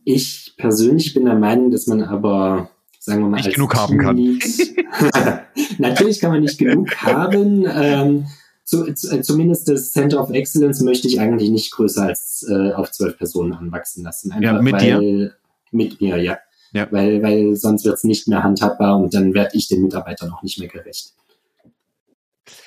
ich 0.06 0.43
persönlich 0.58 1.14
bin 1.14 1.26
der 1.26 1.36
Meinung, 1.36 1.72
dass 1.72 1.88
man 1.88 2.04
aber, 2.04 2.70
sagen 3.00 3.22
wir 3.22 3.30
mal, 3.30 3.38
nicht 3.38 3.54
genug 3.54 3.76
haben 3.76 3.98
kann. 3.98 4.18
Natürlich 5.78 6.20
kann 6.20 6.32
man 6.32 6.42
nicht 6.42 6.58
genug 6.58 6.96
haben. 6.98 7.66
Ähm, 7.72 8.26
zu, 8.64 8.94
zu, 8.94 9.22
zumindest 9.22 9.68
das 9.68 9.92
Center 9.92 10.22
of 10.22 10.30
Excellence 10.30 10.82
möchte 10.82 11.08
ich 11.08 11.20
eigentlich 11.20 11.50
nicht 11.50 11.72
größer 11.72 12.04
als 12.04 12.46
äh, 12.50 12.72
auf 12.74 12.92
zwölf 12.92 13.18
Personen 13.18 13.54
anwachsen 13.54 14.04
lassen. 14.04 14.32
Einfach, 14.32 14.54
ja, 14.54 14.62
mit 14.62 14.74
weil, 14.74 15.00
dir? 15.00 15.34
Mit 15.72 16.02
mir, 16.02 16.18
ja. 16.18 16.38
ja. 16.72 16.88
Weil, 16.92 17.22
weil 17.22 17.56
sonst 17.56 17.84
wird 17.84 17.96
es 17.96 18.04
nicht 18.04 18.28
mehr 18.28 18.44
handhabbar 18.44 18.98
und 18.98 19.14
dann 19.14 19.34
werde 19.34 19.58
ich 19.58 19.68
den 19.68 19.82
Mitarbeitern 19.82 20.32
auch 20.32 20.44
nicht 20.44 20.60
mehr 20.60 20.70
gerecht. 20.70 21.14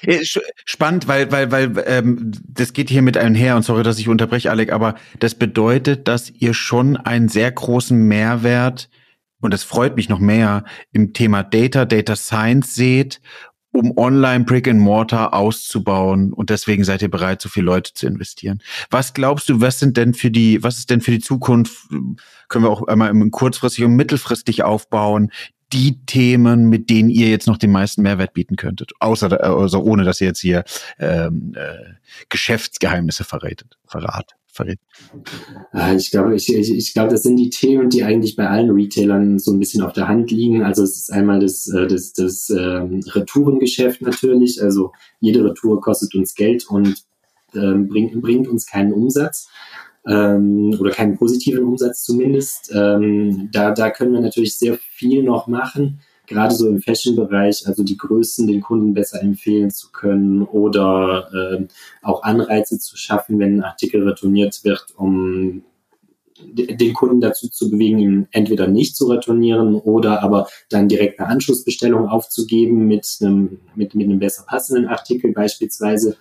Äh, 0.03 0.25
spannend, 0.65 1.09
weil, 1.09 1.31
weil, 1.33 1.51
weil 1.51 1.85
ähm, 1.87 2.33
das 2.47 2.73
geht 2.73 2.91
hier 2.91 3.03
mit 3.03 3.17
einher 3.17 3.57
und 3.57 3.63
sorry, 3.63 3.83
dass 3.83 3.99
ich 3.99 4.09
unterbreche, 4.09 4.51
Alec, 4.51 4.73
aber 4.73 4.95
das 5.19 5.35
bedeutet, 5.35 6.09
dass 6.09 6.31
ihr 6.31 6.55
schon 6.55 6.97
einen 6.97 7.29
sehr 7.29 7.51
großen 7.53 7.99
Mehrwert 7.99 8.89
und 9.41 9.53
das 9.53 9.65
freut 9.65 9.97
mich 9.97 10.09
noch 10.09 10.19
mehr 10.19 10.65
im 10.93 11.13
Thema 11.13 11.43
Data, 11.43 11.85
Data 11.85 12.17
Science 12.17 12.75
seht, 12.75 13.21
um 13.73 13.97
Online 13.97 14.45
Brick 14.45 14.67
and 14.67 14.81
Mortar 14.81 15.35
auszubauen. 15.35 16.33
Und 16.33 16.49
deswegen 16.51 16.85
seid 16.85 17.03
ihr 17.03 17.11
bereit, 17.11 17.43
so 17.43 17.49
viele 17.49 17.67
Leute 17.67 17.93
zu 17.93 18.07
investieren. 18.07 18.63
Was 18.91 19.13
glaubst 19.13 19.49
du, 19.49 19.61
was 19.61 19.79
sind 19.79 19.97
denn 19.99 20.15
für 20.15 20.31
die, 20.31 20.63
was 20.63 20.79
ist 20.79 20.91
denn 20.91 21.03
für 21.03 21.11
die 21.11 21.21
Zukunft, 21.21 21.89
können 22.49 22.65
wir 22.65 22.71
auch 22.71 22.87
einmal 22.89 23.13
kurzfristig 23.31 23.85
und 23.85 23.95
mittelfristig 23.97 24.63
aufbauen, 24.63 25.31
die 25.73 26.05
Themen, 26.07 26.69
mit 26.69 26.91
denen 26.91 27.11
ihr 27.11 27.29
jetzt 27.29 27.47
noch 27.47 27.59
den 27.59 27.73
meisten 27.73 28.03
Mehrwert 28.03 28.35
bieten 28.35 28.57
könntet? 28.57 28.93
Außer, 29.01 29.43
also 29.43 29.83
ohne, 29.83 30.05
dass 30.05 30.21
ihr 30.21 30.29
jetzt 30.29 30.41
hier 30.41 30.65
ähm, 30.99 31.55
äh, 31.57 31.95
Geschäftsgeheimnisse 32.29 33.25
verrätet, 33.25 33.77
verrat. 33.87 34.33
verrät. 34.47 34.79
Ich 35.97 36.11
glaube, 36.11 36.35
ich, 36.37 36.55
ich, 36.55 36.73
ich 36.73 36.93
glaube, 36.95 37.11
das 37.11 37.23
sind 37.25 37.37
die 37.37 37.51
Themen, 37.51 37.91
die 37.91 38.05
eigentlich 38.05 38.37
bei 38.37 38.49
allen 38.49 38.71
Retailern 38.71 39.39
so 39.39 39.53
ein 39.53 39.59
bisschen 39.59 39.83
auf 39.83 39.93
der 39.93 40.09
Hand 40.09 40.31
liegen. 40.31 40.63
Also 40.63 40.83
es 40.83 40.97
ist 40.97 41.13
einmal 41.13 41.41
das, 41.41 41.69
äh, 41.69 41.87
das, 41.87 42.13
das 42.13 42.49
ähm, 42.51 43.01
Retourengeschäft 43.07 44.03
natürlich. 44.03 44.63
Also 44.63 44.93
jede 45.21 45.45
Retour 45.45 45.81
kostet 45.81 46.15
uns 46.15 46.35
Geld 46.35 46.67
und 46.69 47.05
ähm, 47.55 47.89
bringt, 47.89 48.21
bringt 48.21 48.49
uns 48.49 48.67
keinen 48.67 48.93
Umsatz 48.93 49.49
ähm, 50.07 50.77
oder 50.79 50.91
keinen 50.91 51.17
positiven 51.17 51.65
Umsatz 51.65 52.05
zumindest. 52.05 52.73
Ähm, 52.75 53.49
da, 53.53 53.73
da 53.73 53.91
können 53.91 54.13
wir 54.13 54.21
natürlich 54.21 54.57
sehr 54.59 54.79
viel 54.79 55.23
noch 55.23 55.47
machen, 55.47 56.01
gerade 56.27 56.55
so 56.55 56.69
im 56.69 56.81
Fashion-Bereich, 56.81 57.67
also 57.67 57.83
die 57.83 57.97
Größen 57.97 58.47
den 58.47 58.61
Kunden 58.61 58.95
besser 58.95 59.23
empfehlen 59.23 59.71
zu 59.71 59.91
können 59.91 60.43
oder 60.43 61.29
ähm, 61.35 61.69
auch 62.03 62.23
Anreize 62.23 62.79
zu 62.79 62.97
schaffen, 62.97 63.39
wenn 63.39 63.59
ein 63.59 63.65
Artikel 63.65 64.03
retourniert 64.03 64.65
wird, 64.65 64.87
um 64.97 65.63
den 66.39 66.93
Kunden 66.93 67.21
dazu 67.21 67.49
zu 67.49 67.71
bewegen, 67.71 67.99
ihn 67.99 68.29
entweder 68.31 68.67
nicht 68.67 68.95
zu 68.95 69.07
retournieren 69.07 69.75
oder 69.75 70.23
aber 70.23 70.49
dann 70.69 70.89
direkt 70.89 71.19
eine 71.19 71.29
Anschlussbestellung 71.29 72.09
aufzugeben 72.09 72.87
mit 72.87 73.07
einem, 73.21 73.61
mit, 73.75 73.95
mit 73.95 74.07
einem 74.07 74.19
besser 74.19 74.45
passenden 74.47 74.87
Artikel 74.87 75.33
beispielsweise. 75.33 76.17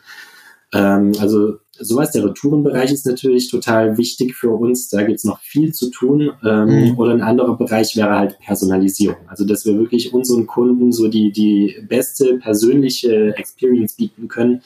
Ähm, 0.74 1.14
also 1.20 1.56
sowas, 1.80 2.12
der 2.12 2.26
Retourenbereich 2.26 2.92
ist 2.92 3.06
natürlich 3.06 3.50
total 3.50 3.98
wichtig 3.98 4.36
für 4.36 4.52
uns. 4.52 4.90
Da 4.90 5.04
gibt's 5.04 5.24
noch 5.24 5.40
viel 5.40 5.74
zu 5.74 5.90
tun. 5.90 6.32
Ähm, 6.44 6.92
mhm. 6.92 7.00
Oder 7.00 7.14
ein 7.14 7.22
anderer 7.22 7.58
Bereich 7.58 7.96
wäre 7.96 8.18
halt 8.18 8.40
Personalisierung. 8.40 9.28
Also 9.28 9.46
dass 9.46 9.66
wir 9.66 9.78
wirklich 9.78 10.14
unseren 10.14 10.48
Kunden 10.48 10.92
so 10.92 11.08
die, 11.08 11.32
die 11.32 11.76
beste 11.88 12.38
persönliche 12.38 13.36
Experience 13.38 13.96
bieten 13.96 14.28
können 14.28 14.62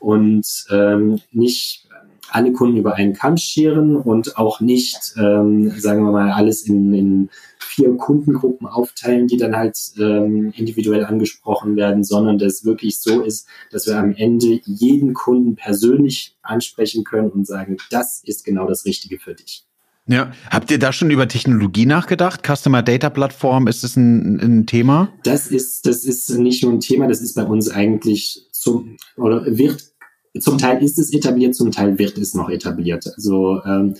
und 0.00 0.66
ähm, 0.70 1.20
nicht 1.32 1.83
alle 2.30 2.52
Kunden 2.52 2.76
über 2.76 2.94
einen 2.94 3.12
Kamm 3.12 3.36
scheren 3.36 3.96
und 3.96 4.36
auch 4.36 4.60
nicht, 4.60 5.14
ähm, 5.16 5.70
sagen 5.78 6.04
wir 6.04 6.12
mal, 6.12 6.32
alles 6.32 6.62
in, 6.62 6.92
in 6.94 7.30
vier 7.58 7.96
Kundengruppen 7.96 8.66
aufteilen, 8.66 9.26
die 9.26 9.36
dann 9.36 9.56
halt 9.56 9.78
ähm, 9.98 10.52
individuell 10.56 11.04
angesprochen 11.04 11.76
werden, 11.76 12.04
sondern 12.04 12.38
dass 12.38 12.54
es 12.54 12.64
wirklich 12.64 13.00
so 13.00 13.22
ist, 13.22 13.46
dass 13.70 13.86
wir 13.86 13.98
am 13.98 14.14
Ende 14.14 14.60
jeden 14.64 15.14
Kunden 15.14 15.56
persönlich 15.56 16.36
ansprechen 16.42 17.04
können 17.04 17.30
und 17.30 17.46
sagen, 17.46 17.76
das 17.90 18.22
ist 18.24 18.44
genau 18.44 18.66
das 18.66 18.84
Richtige 18.84 19.18
für 19.18 19.34
dich. 19.34 19.66
Ja, 20.06 20.32
habt 20.50 20.70
ihr 20.70 20.78
da 20.78 20.92
schon 20.92 21.10
über 21.10 21.26
Technologie 21.28 21.86
nachgedacht? 21.86 22.42
Customer 22.46 22.82
Data 22.82 23.08
Plattform, 23.08 23.66
ist 23.66 23.84
das 23.84 23.96
ein, 23.96 24.38
ein 24.38 24.66
Thema? 24.66 25.10
Das 25.22 25.46
ist, 25.46 25.86
das 25.86 26.04
ist 26.04 26.28
nicht 26.30 26.62
nur 26.62 26.72
ein 26.72 26.80
Thema, 26.80 27.08
das 27.08 27.22
ist 27.22 27.34
bei 27.34 27.44
uns 27.44 27.70
eigentlich 27.70 28.46
zum, 28.52 28.98
oder 29.16 29.44
wird, 29.46 29.93
zum 30.40 30.58
Teil 30.58 30.82
ist 30.82 30.98
es 30.98 31.12
etabliert, 31.12 31.54
zum 31.54 31.70
Teil 31.70 31.98
wird 31.98 32.18
es 32.18 32.34
noch 32.34 32.50
etabliert. 32.50 33.06
Also, 33.14 33.62
ähm, 33.64 33.94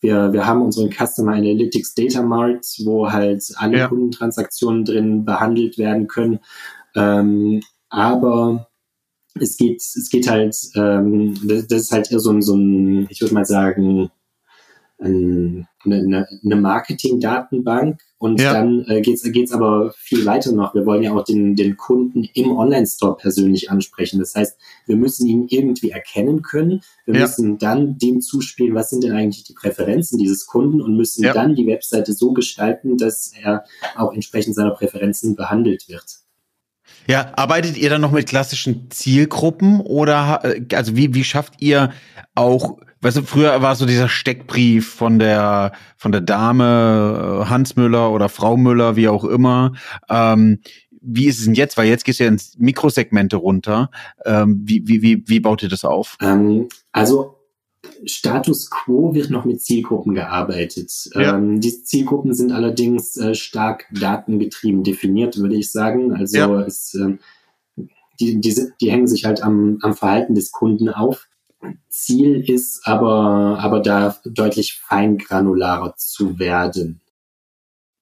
wir, 0.00 0.32
wir 0.32 0.46
haben 0.46 0.62
unseren 0.62 0.90
Customer 0.90 1.32
Analytics 1.32 1.94
Data 1.94 2.22
Mart, 2.22 2.64
wo 2.84 3.10
halt 3.10 3.44
alle 3.56 3.78
ja. 3.78 3.88
Kundentransaktionen 3.88 4.84
drin 4.84 5.24
behandelt 5.24 5.76
werden 5.76 6.06
können. 6.06 6.38
Ähm, 6.94 7.62
aber 7.88 8.68
es 9.40 9.56
geht, 9.56 9.80
es 9.80 10.08
geht 10.10 10.28
halt, 10.30 10.56
ähm, 10.76 11.34
das, 11.44 11.66
das 11.66 11.82
ist 11.82 11.92
halt 11.92 12.12
eher 12.12 12.20
so 12.20 12.30
ein, 12.30 12.42
so 12.42 12.54
ein, 12.56 13.06
ich 13.10 13.20
würde 13.20 13.34
mal 13.34 13.44
sagen, 13.44 14.10
eine, 15.00 15.66
eine 15.84 16.56
Marketing-Datenbank 16.56 18.00
und 18.18 18.40
ja. 18.40 18.52
dann 18.52 18.84
äh, 18.88 19.00
geht's 19.00 19.22
geht's 19.22 19.52
aber 19.52 19.92
viel 19.96 20.26
weiter 20.26 20.52
noch. 20.52 20.74
Wir 20.74 20.84
wollen 20.84 21.04
ja 21.04 21.14
auch 21.14 21.24
den, 21.24 21.54
den 21.54 21.76
Kunden 21.76 22.28
im 22.34 22.56
Online-Store 22.56 23.16
persönlich 23.16 23.70
ansprechen. 23.70 24.18
Das 24.18 24.34
heißt, 24.34 24.58
wir 24.86 24.96
müssen 24.96 25.26
ihn 25.26 25.46
irgendwie 25.48 25.90
erkennen 25.90 26.42
können. 26.42 26.82
Wir 27.06 27.14
ja. 27.14 27.20
müssen 27.20 27.58
dann 27.58 27.96
dem 27.96 28.20
zuspielen, 28.20 28.74
was 28.74 28.90
sind 28.90 29.04
denn 29.04 29.12
eigentlich 29.12 29.44
die 29.44 29.54
Präferenzen 29.54 30.18
dieses 30.18 30.46
Kunden 30.46 30.82
und 30.82 30.96
müssen 30.96 31.22
ja. 31.22 31.32
dann 31.32 31.54
die 31.54 31.66
Webseite 31.66 32.12
so 32.12 32.32
gestalten, 32.32 32.96
dass 32.96 33.32
er 33.40 33.64
auch 33.96 34.12
entsprechend 34.12 34.56
seiner 34.56 34.72
Präferenzen 34.72 35.36
behandelt 35.36 35.88
wird. 35.88 36.04
Ja, 37.08 37.32
arbeitet 37.36 37.78
ihr 37.78 37.88
dann 37.88 38.02
noch 38.02 38.12
mit 38.12 38.28
klassischen 38.28 38.90
Zielgruppen 38.90 39.80
oder 39.80 40.40
äh, 40.44 40.74
also 40.74 40.94
wie, 40.94 41.14
wie 41.14 41.24
schafft 41.24 41.54
ihr 41.60 41.90
auch 42.34 42.78
weißt 43.00 43.18
du, 43.18 43.22
früher 43.22 43.62
war 43.62 43.76
so 43.76 43.86
dieser 43.86 44.08
Steckbrief 44.08 44.92
von 44.92 45.18
der 45.18 45.72
von 45.96 46.12
der 46.12 46.20
Dame 46.20 47.44
äh, 47.44 47.48
Hans 47.48 47.76
Müller 47.76 48.10
oder 48.10 48.28
Frau 48.28 48.56
Müller, 48.56 48.96
wie 48.96 49.08
auch 49.08 49.24
immer. 49.24 49.72
Ähm, 50.10 50.60
wie 51.00 51.26
ist 51.26 51.38
es 51.38 51.44
denn 51.44 51.54
jetzt? 51.54 51.76
Weil 51.78 51.88
jetzt 51.88 52.04
gehst 52.04 52.20
du 52.20 52.24
ja 52.24 52.28
ins 52.28 52.58
Mikrosegmente 52.58 53.36
runter. 53.36 53.90
Ähm, 54.26 54.60
wie, 54.64 54.82
wie, 54.86 55.00
wie, 55.00 55.24
wie 55.26 55.40
baut 55.40 55.62
ihr 55.62 55.68
das 55.68 55.84
auf? 55.84 56.16
Ähm, 56.20 56.68
also 56.92 57.37
Status 58.04 58.70
quo 58.70 59.14
wird 59.14 59.30
noch 59.30 59.44
mit 59.44 59.62
Zielgruppen 59.62 60.14
gearbeitet. 60.14 61.10
Ja. 61.14 61.36
Ähm, 61.36 61.60
diese 61.60 61.84
Zielgruppen 61.84 62.34
sind 62.34 62.52
allerdings 62.52 63.16
äh, 63.16 63.34
stark 63.34 63.86
datengetrieben 63.92 64.82
definiert, 64.82 65.38
würde 65.38 65.56
ich 65.56 65.70
sagen. 65.70 66.12
Also 66.12 66.36
ja. 66.36 66.60
es, 66.62 66.94
äh, 66.94 67.16
die, 68.20 68.40
die, 68.40 68.72
die 68.80 68.90
hängen 68.90 69.06
sich 69.06 69.24
halt 69.24 69.42
am, 69.42 69.78
am 69.82 69.94
Verhalten 69.94 70.34
des 70.34 70.50
Kunden 70.50 70.88
auf. 70.88 71.28
Ziel 71.88 72.48
ist 72.48 72.86
aber, 72.86 73.58
aber 73.60 73.80
da 73.80 74.16
deutlich 74.24 74.80
feingranularer 74.86 75.94
zu 75.96 76.38
werden. 76.38 77.00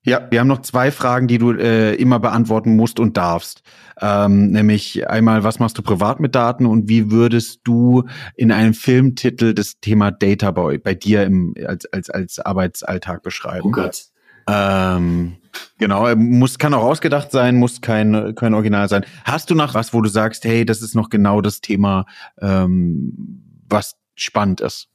Ja, 0.06 0.24
wir 0.30 0.38
haben 0.38 0.46
noch 0.46 0.62
zwei 0.62 0.92
Fragen, 0.92 1.26
die 1.26 1.38
du 1.38 1.50
äh, 1.50 1.94
immer 1.94 2.20
beantworten 2.20 2.76
musst 2.76 3.00
und 3.00 3.16
darfst. 3.16 3.62
Ähm, 4.00 4.52
nämlich 4.52 5.08
einmal, 5.10 5.42
was 5.42 5.58
machst 5.58 5.76
du 5.78 5.82
privat 5.82 6.20
mit 6.20 6.36
Daten 6.36 6.64
und 6.64 6.88
wie 6.88 7.10
würdest 7.10 7.62
du 7.64 8.04
in 8.36 8.52
einem 8.52 8.72
Filmtitel 8.72 9.52
das 9.52 9.80
Thema 9.80 10.12
Data 10.12 10.52
Boy 10.52 10.78
bei 10.78 10.94
dir 10.94 11.24
im, 11.24 11.54
als, 11.66 11.92
als, 11.92 12.08
als 12.08 12.38
Arbeitsalltag 12.38 13.24
beschreiben? 13.24 13.66
Oh 13.66 13.72
Gott. 13.72 14.04
Ähm, 14.48 15.38
genau, 15.78 16.14
muss, 16.14 16.58
kann 16.58 16.72
auch 16.72 16.84
ausgedacht 16.84 17.32
sein, 17.32 17.56
muss 17.56 17.80
kein, 17.80 18.36
kein 18.36 18.54
Original 18.54 18.88
sein. 18.88 19.04
Hast 19.24 19.50
du 19.50 19.56
noch 19.56 19.74
was, 19.74 19.92
wo 19.92 20.00
du 20.02 20.08
sagst, 20.08 20.44
hey, 20.44 20.64
das 20.64 20.82
ist 20.82 20.94
noch 20.94 21.10
genau 21.10 21.40
das 21.40 21.60
Thema, 21.60 22.06
ähm, 22.40 23.42
was 23.68 23.96
spannend 24.14 24.60
ist? 24.60 24.88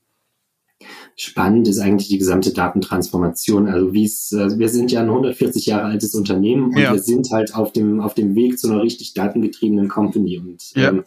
Spannend 1.15 1.67
ist 1.67 1.79
eigentlich 1.79 2.07
die 2.07 2.17
gesamte 2.17 2.53
Datentransformation. 2.53 3.67
Also 3.67 3.93
wie 3.93 4.05
es, 4.05 4.33
also 4.33 4.57
wir 4.57 4.69
sind 4.69 4.91
ja 4.91 5.01
ein 5.01 5.09
140 5.09 5.65
Jahre 5.65 5.85
altes 5.85 6.15
Unternehmen 6.15 6.71
und 6.71 6.77
ja. 6.77 6.93
wir 6.93 6.99
sind 6.99 7.29
halt 7.31 7.53
auf 7.53 7.71
dem, 7.73 7.99
auf 7.99 8.13
dem 8.13 8.35
Weg 8.35 8.57
zu 8.57 8.71
einer 8.71 8.81
richtig 8.81 9.13
datengetriebenen 9.13 9.87
Company. 9.87 10.37
Und, 10.39 10.71
ja. 10.75 10.89
ähm, 10.89 11.03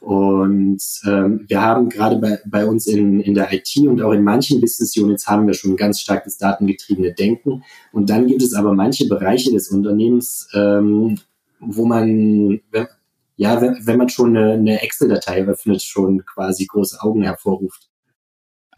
und 0.00 0.82
ähm, 1.06 1.44
wir 1.46 1.62
haben 1.62 1.88
gerade 1.88 2.16
bei, 2.16 2.40
bei 2.46 2.66
uns 2.66 2.86
in, 2.86 3.20
in 3.20 3.34
der 3.34 3.52
IT 3.52 3.76
und 3.86 4.02
auch 4.02 4.12
in 4.12 4.24
manchen 4.24 4.60
Business 4.60 4.96
Units 4.96 5.26
haben 5.26 5.46
wir 5.46 5.54
schon 5.54 5.76
ganz 5.76 6.00
stark 6.00 6.24
das 6.24 6.38
datengetriebene 6.38 7.12
Denken. 7.12 7.62
Und 7.92 8.10
dann 8.10 8.26
gibt 8.26 8.42
es 8.42 8.54
aber 8.54 8.74
manche 8.74 9.06
Bereiche 9.06 9.52
des 9.52 9.68
Unternehmens, 9.68 10.48
ähm, 10.54 11.18
wo 11.60 11.84
man, 11.84 12.60
ja, 13.36 13.60
wenn, 13.60 13.86
wenn 13.86 13.98
man 13.98 14.08
schon 14.08 14.36
eine, 14.36 14.54
eine 14.54 14.82
Excel-Datei 14.82 15.44
öffnet, 15.46 15.82
schon 15.82 16.24
quasi 16.24 16.66
große 16.66 17.00
Augen 17.00 17.22
hervorruft. 17.22 17.91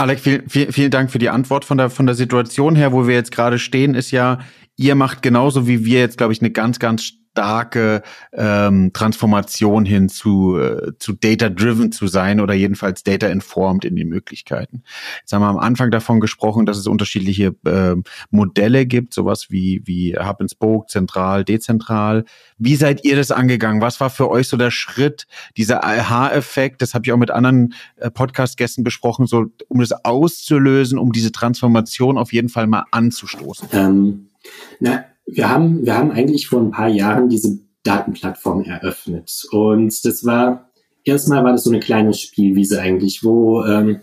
Alex, 0.04 0.20
vielen, 0.20 0.50
vielen, 0.50 0.70
vielen 0.70 0.90
Dank 0.90 1.10
für 1.10 1.18
die 1.18 1.30
Antwort 1.30 1.64
von 1.64 1.78
der, 1.78 1.88
von 1.88 2.04
der 2.04 2.14
Situation 2.14 2.76
her, 2.76 2.92
wo 2.92 3.06
wir 3.08 3.14
jetzt 3.14 3.32
gerade 3.32 3.58
stehen, 3.58 3.94
ist 3.94 4.10
ja, 4.10 4.40
ihr 4.76 4.96
macht 4.96 5.22
genauso 5.22 5.66
wie 5.66 5.86
wir 5.86 6.00
jetzt, 6.00 6.18
glaube 6.18 6.34
ich, 6.34 6.42
eine 6.42 6.50
ganz, 6.50 6.78
ganz 6.78 7.14
starke 7.34 8.02
ähm, 8.32 8.92
Transformation 8.92 9.84
hin 9.84 10.08
zu, 10.08 10.56
äh, 10.56 10.92
zu 11.00 11.14
data-driven 11.14 11.90
zu 11.90 12.06
sein 12.06 12.40
oder 12.40 12.54
jedenfalls 12.54 13.02
data-informed 13.02 13.84
in 13.84 13.96
den 13.96 14.08
Möglichkeiten. 14.08 14.84
Jetzt 15.20 15.32
haben 15.32 15.42
wir 15.42 15.48
am 15.48 15.58
Anfang 15.58 15.90
davon 15.90 16.20
gesprochen, 16.20 16.64
dass 16.64 16.78
es 16.78 16.86
unterschiedliche 16.86 17.56
äh, 17.66 17.96
Modelle 18.30 18.86
gibt, 18.86 19.14
sowas 19.14 19.50
wie, 19.50 19.82
wie 19.84 20.16
Hub 20.16 20.40
and 20.40 20.50
Spoke, 20.50 20.86
zentral, 20.86 21.44
dezentral. 21.44 22.24
Wie 22.58 22.76
seid 22.76 23.04
ihr 23.04 23.16
das 23.16 23.32
angegangen? 23.32 23.82
Was 23.82 23.98
war 23.98 24.10
für 24.10 24.30
euch 24.30 24.46
so 24.46 24.56
der 24.56 24.70
Schritt, 24.70 25.26
dieser 25.56 25.82
Aha-Effekt? 25.82 26.82
Das 26.82 26.94
habe 26.94 27.04
ich 27.04 27.12
auch 27.12 27.16
mit 27.18 27.32
anderen 27.32 27.74
äh, 27.96 28.12
Podcast-Gästen 28.12 28.84
besprochen, 28.84 29.26
so 29.26 29.46
um 29.66 29.80
das 29.80 29.90
auszulösen, 30.04 30.98
um 30.98 31.10
diese 31.10 31.32
Transformation 31.32 32.16
auf 32.16 32.32
jeden 32.32 32.48
Fall 32.48 32.68
mal 32.68 32.84
anzustoßen. 32.92 33.68
Ähm, 33.72 34.28
na, 34.78 35.04
wir 35.26 35.48
haben, 35.48 35.84
wir 35.84 35.96
haben 35.96 36.10
eigentlich 36.10 36.46
vor 36.46 36.60
ein 36.60 36.70
paar 36.70 36.88
Jahren 36.88 37.28
diese 37.28 37.58
Datenplattform 37.82 38.62
eröffnet. 38.62 39.46
Und 39.50 40.04
das 40.04 40.24
war, 40.24 40.70
erstmal 41.04 41.44
war 41.44 41.52
das 41.52 41.64
so 41.64 41.70
eine 41.70 41.80
kleine 41.80 42.14
Spielwiese 42.14 42.80
eigentlich, 42.80 43.24
wo 43.24 43.64
ähm, 43.64 44.00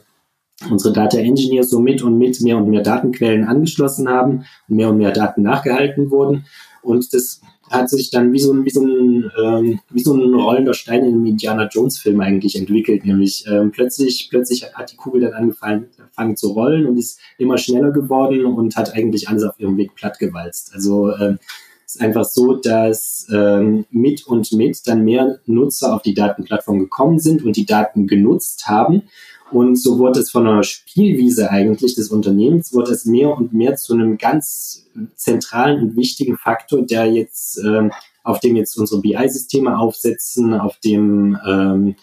unsere 0.69 0.93
Data 0.93 1.17
Engineers 1.17 1.69
so 1.69 1.79
mit 1.79 2.01
und 2.03 2.17
mit 2.17 2.41
mehr 2.41 2.57
und 2.57 2.69
mehr 2.69 2.83
Datenquellen 2.83 3.45
angeschlossen 3.45 4.07
haben 4.07 4.45
und 4.67 4.75
mehr 4.75 4.89
und 4.89 4.97
mehr 4.97 5.11
Daten 5.11 5.41
nachgehalten 5.41 6.11
wurden. 6.11 6.45
Und 6.83 7.13
das 7.13 7.41
hat 7.71 7.89
sich 7.89 8.11
dann 8.11 8.33
wie 8.33 8.39
so 8.39 8.53
ein, 8.53 8.65
wie 8.65 8.69
so 8.69 8.81
ein, 8.81 9.31
ähm, 9.41 9.79
wie 9.89 10.01
so 10.01 10.13
ein 10.13 10.33
rollender 10.33 10.73
Stein 10.73 11.05
in 11.05 11.13
einem 11.13 11.25
Indiana 11.25 11.67
Jones 11.67 11.99
Film 11.99 12.21
eigentlich 12.21 12.55
entwickelt. 12.55 13.05
Nämlich 13.05 13.45
ähm, 13.47 13.71
plötzlich, 13.71 14.27
plötzlich 14.29 14.65
hat 14.73 14.91
die 14.91 14.97
Kugel 14.97 15.21
dann 15.21 15.33
angefangen, 15.33 15.87
zu 16.35 16.49
rollen 16.49 16.85
und 16.85 16.97
ist 16.97 17.19
immer 17.39 17.57
schneller 17.57 17.91
geworden 17.91 18.45
und 18.45 18.75
hat 18.75 18.93
eigentlich 18.93 19.27
alles 19.27 19.43
auf 19.43 19.59
ihrem 19.59 19.77
Weg 19.77 19.95
plattgewalzt. 19.95 20.71
Also 20.73 21.15
ähm, 21.15 21.39
ist 21.85 22.01
einfach 22.01 22.25
so, 22.25 22.55
dass 22.55 23.27
ähm, 23.33 23.85
mit 23.89 24.27
und 24.27 24.51
mit 24.53 24.85
dann 24.85 25.03
mehr 25.03 25.39
Nutzer 25.45 25.95
auf 25.95 26.01
die 26.01 26.13
Datenplattform 26.13 26.79
gekommen 26.79 27.19
sind 27.19 27.43
und 27.43 27.55
die 27.55 27.65
Daten 27.65 28.07
genutzt 28.07 28.67
haben 28.67 29.03
und 29.51 29.75
so 29.75 29.99
wurde 29.99 30.19
es 30.19 30.31
von 30.31 30.47
einer 30.47 30.63
Spielwiese 30.63 31.49
eigentlich 31.49 31.95
des 31.95 32.09
Unternehmens, 32.09 32.73
wurde 32.73 32.91
es 32.91 33.05
mehr 33.05 33.35
und 33.35 33.53
mehr 33.53 33.75
zu 33.75 33.93
einem 33.93 34.17
ganz 34.17 34.85
zentralen 35.15 35.81
und 35.81 35.95
wichtigen 35.95 36.37
Faktor, 36.37 36.83
der 36.83 37.11
jetzt, 37.11 37.57
ähm, 37.63 37.91
auf 38.23 38.39
dem 38.39 38.55
jetzt 38.55 38.77
unsere 38.77 39.01
BI-Systeme 39.01 39.77
aufsetzen, 39.77 40.53
auf 40.53 40.77
dem, 40.79 41.37
ähm, 41.47 41.95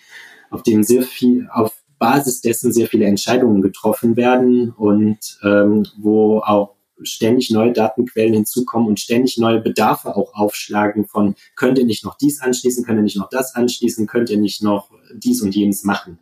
auf 0.50 0.62
dem 0.62 0.82
sehr 0.82 1.02
viel, 1.02 1.48
auf 1.52 1.72
Basis 1.98 2.40
dessen 2.40 2.72
sehr 2.72 2.86
viele 2.86 3.06
Entscheidungen 3.06 3.60
getroffen 3.60 4.16
werden 4.16 4.70
und 4.70 5.38
ähm, 5.42 5.86
wo 5.98 6.38
auch 6.38 6.74
ständig 7.02 7.50
neue 7.50 7.72
Datenquellen 7.72 8.34
hinzukommen 8.34 8.88
und 8.88 9.00
ständig 9.00 9.38
neue 9.38 9.60
Bedarfe 9.60 10.16
auch 10.16 10.34
aufschlagen 10.34 11.06
von, 11.06 11.34
könnt 11.56 11.78
ihr 11.78 11.84
nicht 11.84 12.04
noch 12.04 12.16
dies 12.16 12.40
anschließen, 12.40 12.84
könnt 12.84 12.98
ihr 12.98 13.04
nicht 13.04 13.16
noch 13.16 13.30
das 13.30 13.54
anschließen, 13.54 14.06
könnt 14.06 14.30
ihr 14.30 14.38
nicht 14.38 14.62
noch 14.62 14.90
dies 15.14 15.42
und 15.42 15.54
jenes 15.54 15.84
machen. 15.84 16.18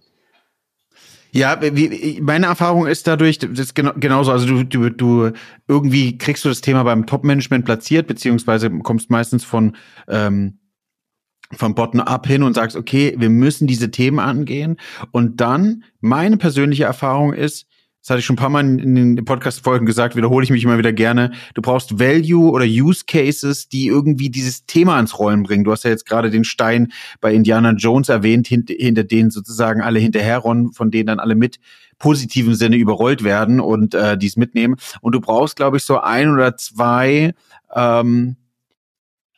Ja, 1.36 1.60
wie, 1.60 2.20
meine 2.22 2.46
Erfahrung 2.46 2.86
ist 2.86 3.06
dadurch, 3.06 3.38
das 3.38 3.58
ist 3.58 3.74
genau, 3.74 3.92
genauso, 3.94 4.32
also 4.32 4.46
du, 4.46 4.64
du, 4.64 4.90
du 4.90 5.32
irgendwie 5.68 6.16
kriegst 6.16 6.44
du 6.44 6.48
das 6.48 6.62
Thema 6.62 6.82
beim 6.82 7.06
Top-Management 7.06 7.64
platziert, 7.64 8.06
beziehungsweise 8.06 8.70
kommst 8.70 9.10
meistens 9.10 9.44
von 9.44 9.76
ähm, 10.08 10.58
vom 11.52 11.74
Bottom-up 11.74 12.26
hin 12.26 12.42
und 12.42 12.54
sagst, 12.54 12.76
okay, 12.76 13.14
wir 13.18 13.30
müssen 13.30 13.66
diese 13.66 13.90
Themen 13.90 14.18
angehen. 14.18 14.78
Und 15.12 15.40
dann, 15.40 15.84
meine 16.00 16.38
persönliche 16.38 16.84
Erfahrung 16.84 17.32
ist, 17.32 17.66
das 18.06 18.10
hatte 18.10 18.20
ich 18.20 18.26
schon 18.26 18.34
ein 18.34 18.38
paar 18.38 18.50
Mal 18.50 18.60
in 18.78 18.94
den 18.94 19.24
Podcast-Folgen 19.24 19.84
gesagt, 19.84 20.14
wiederhole 20.14 20.44
ich 20.44 20.50
mich 20.50 20.62
immer 20.62 20.78
wieder 20.78 20.92
gerne. 20.92 21.32
Du 21.54 21.60
brauchst 21.60 21.98
Value 21.98 22.52
oder 22.52 22.64
Use 22.64 23.02
Cases, 23.04 23.68
die 23.68 23.88
irgendwie 23.88 24.30
dieses 24.30 24.64
Thema 24.64 24.94
ans 24.94 25.18
Rollen 25.18 25.42
bringen. 25.42 25.64
Du 25.64 25.72
hast 25.72 25.82
ja 25.82 25.90
jetzt 25.90 26.06
gerade 26.06 26.30
den 26.30 26.44
Stein 26.44 26.92
bei 27.20 27.34
Indiana 27.34 27.72
Jones 27.72 28.08
erwähnt, 28.08 28.46
hinter, 28.46 28.74
hinter 28.78 29.02
denen 29.02 29.32
sozusagen 29.32 29.80
alle 29.80 29.98
hinterherronnen, 29.98 30.72
von 30.72 30.92
denen 30.92 31.08
dann 31.08 31.18
alle 31.18 31.34
mit 31.34 31.58
positiven 31.98 32.54
Sinne 32.54 32.76
überrollt 32.76 33.24
werden 33.24 33.58
und 33.58 33.96
äh, 33.96 34.16
dies 34.16 34.36
mitnehmen. 34.36 34.76
Und 35.00 35.16
du 35.16 35.20
brauchst, 35.20 35.56
glaube 35.56 35.78
ich, 35.78 35.82
so 35.82 35.98
ein 36.00 36.30
oder 36.30 36.56
zwei 36.56 37.34
ähm, 37.74 38.36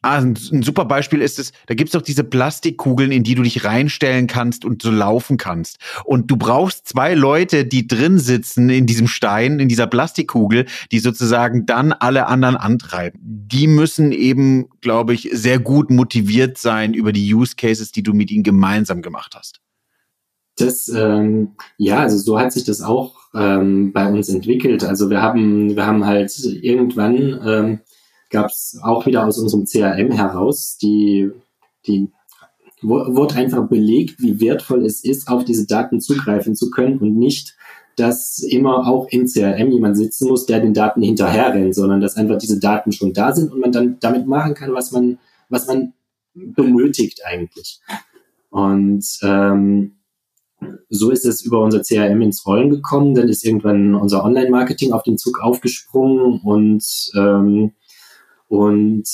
Ah, 0.00 0.18
ein, 0.18 0.38
ein, 0.52 0.62
super 0.62 0.84
Beispiel 0.84 1.20
ist 1.20 1.40
es, 1.40 1.52
da 1.66 1.74
gibt's 1.74 1.92
doch 1.92 2.02
diese 2.02 2.22
Plastikkugeln, 2.22 3.10
in 3.10 3.24
die 3.24 3.34
du 3.34 3.42
dich 3.42 3.64
reinstellen 3.64 4.28
kannst 4.28 4.64
und 4.64 4.80
so 4.80 4.92
laufen 4.92 5.38
kannst. 5.38 5.78
Und 6.04 6.30
du 6.30 6.36
brauchst 6.36 6.86
zwei 6.86 7.14
Leute, 7.14 7.64
die 7.64 7.88
drin 7.88 8.18
sitzen 8.18 8.70
in 8.70 8.86
diesem 8.86 9.08
Stein, 9.08 9.58
in 9.58 9.68
dieser 9.68 9.88
Plastikkugel, 9.88 10.66
die 10.92 11.00
sozusagen 11.00 11.66
dann 11.66 11.92
alle 11.92 12.26
anderen 12.28 12.56
antreiben. 12.56 13.18
Die 13.22 13.66
müssen 13.66 14.12
eben, 14.12 14.68
glaube 14.80 15.14
ich, 15.14 15.30
sehr 15.32 15.58
gut 15.58 15.90
motiviert 15.90 16.58
sein 16.58 16.94
über 16.94 17.12
die 17.12 17.34
Use 17.34 17.56
Cases, 17.56 17.90
die 17.90 18.04
du 18.04 18.14
mit 18.14 18.30
ihnen 18.30 18.44
gemeinsam 18.44 19.02
gemacht 19.02 19.34
hast. 19.36 19.60
Das, 20.58 20.88
ähm, 20.88 21.52
ja, 21.76 22.00
also 22.00 22.18
so 22.18 22.38
hat 22.38 22.52
sich 22.52 22.64
das 22.64 22.82
auch 22.82 23.16
ähm, 23.34 23.92
bei 23.92 24.08
uns 24.08 24.28
entwickelt. 24.28 24.84
Also 24.84 25.10
wir 25.10 25.22
haben, 25.22 25.74
wir 25.74 25.86
haben 25.86 26.04
halt 26.06 26.36
irgendwann 26.38 27.40
ähm, 27.44 27.80
gab 28.30 28.46
es 28.46 28.78
auch 28.82 29.06
wieder 29.06 29.26
aus 29.26 29.38
unserem 29.38 29.64
CRM 29.64 30.12
heraus, 30.12 30.76
die, 30.76 31.30
die 31.86 32.10
wurde 32.82 33.34
einfach 33.34 33.68
belegt, 33.68 34.20
wie 34.20 34.40
wertvoll 34.40 34.84
es 34.84 35.02
ist, 35.02 35.28
auf 35.28 35.44
diese 35.44 35.66
Daten 35.66 36.00
zugreifen 36.00 36.54
zu 36.54 36.70
können 36.70 36.98
und 36.98 37.16
nicht, 37.16 37.56
dass 37.96 38.38
immer 38.38 38.86
auch 38.86 39.08
in 39.08 39.26
CRM 39.26 39.72
jemand 39.72 39.96
sitzen 39.96 40.28
muss, 40.28 40.46
der 40.46 40.60
den 40.60 40.74
Daten 40.74 41.02
hinterher 41.02 41.52
rennt, 41.52 41.74
sondern 41.74 42.00
dass 42.00 42.16
einfach 42.16 42.38
diese 42.38 42.60
Daten 42.60 42.92
schon 42.92 43.12
da 43.12 43.34
sind 43.34 43.52
und 43.52 43.60
man 43.60 43.72
dann 43.72 43.96
damit 44.00 44.26
machen 44.26 44.54
kann, 44.54 44.72
was 44.72 44.92
man, 44.92 45.18
was 45.48 45.66
man 45.66 45.94
benötigt 46.34 47.22
eigentlich. 47.24 47.80
Und 48.50 49.04
ähm, 49.22 49.96
so 50.88 51.10
ist 51.10 51.24
es 51.24 51.42
über 51.42 51.62
unser 51.62 51.82
CRM 51.82 52.20
ins 52.22 52.46
Rollen 52.46 52.70
gekommen. 52.70 53.14
Dann 53.14 53.28
ist 53.28 53.44
irgendwann 53.44 53.94
unser 53.94 54.24
Online-Marketing 54.24 54.92
auf 54.92 55.02
den 55.02 55.18
Zug 55.18 55.40
aufgesprungen 55.40 56.40
und 56.40 57.10
ähm, 57.16 57.72
und 58.48 59.06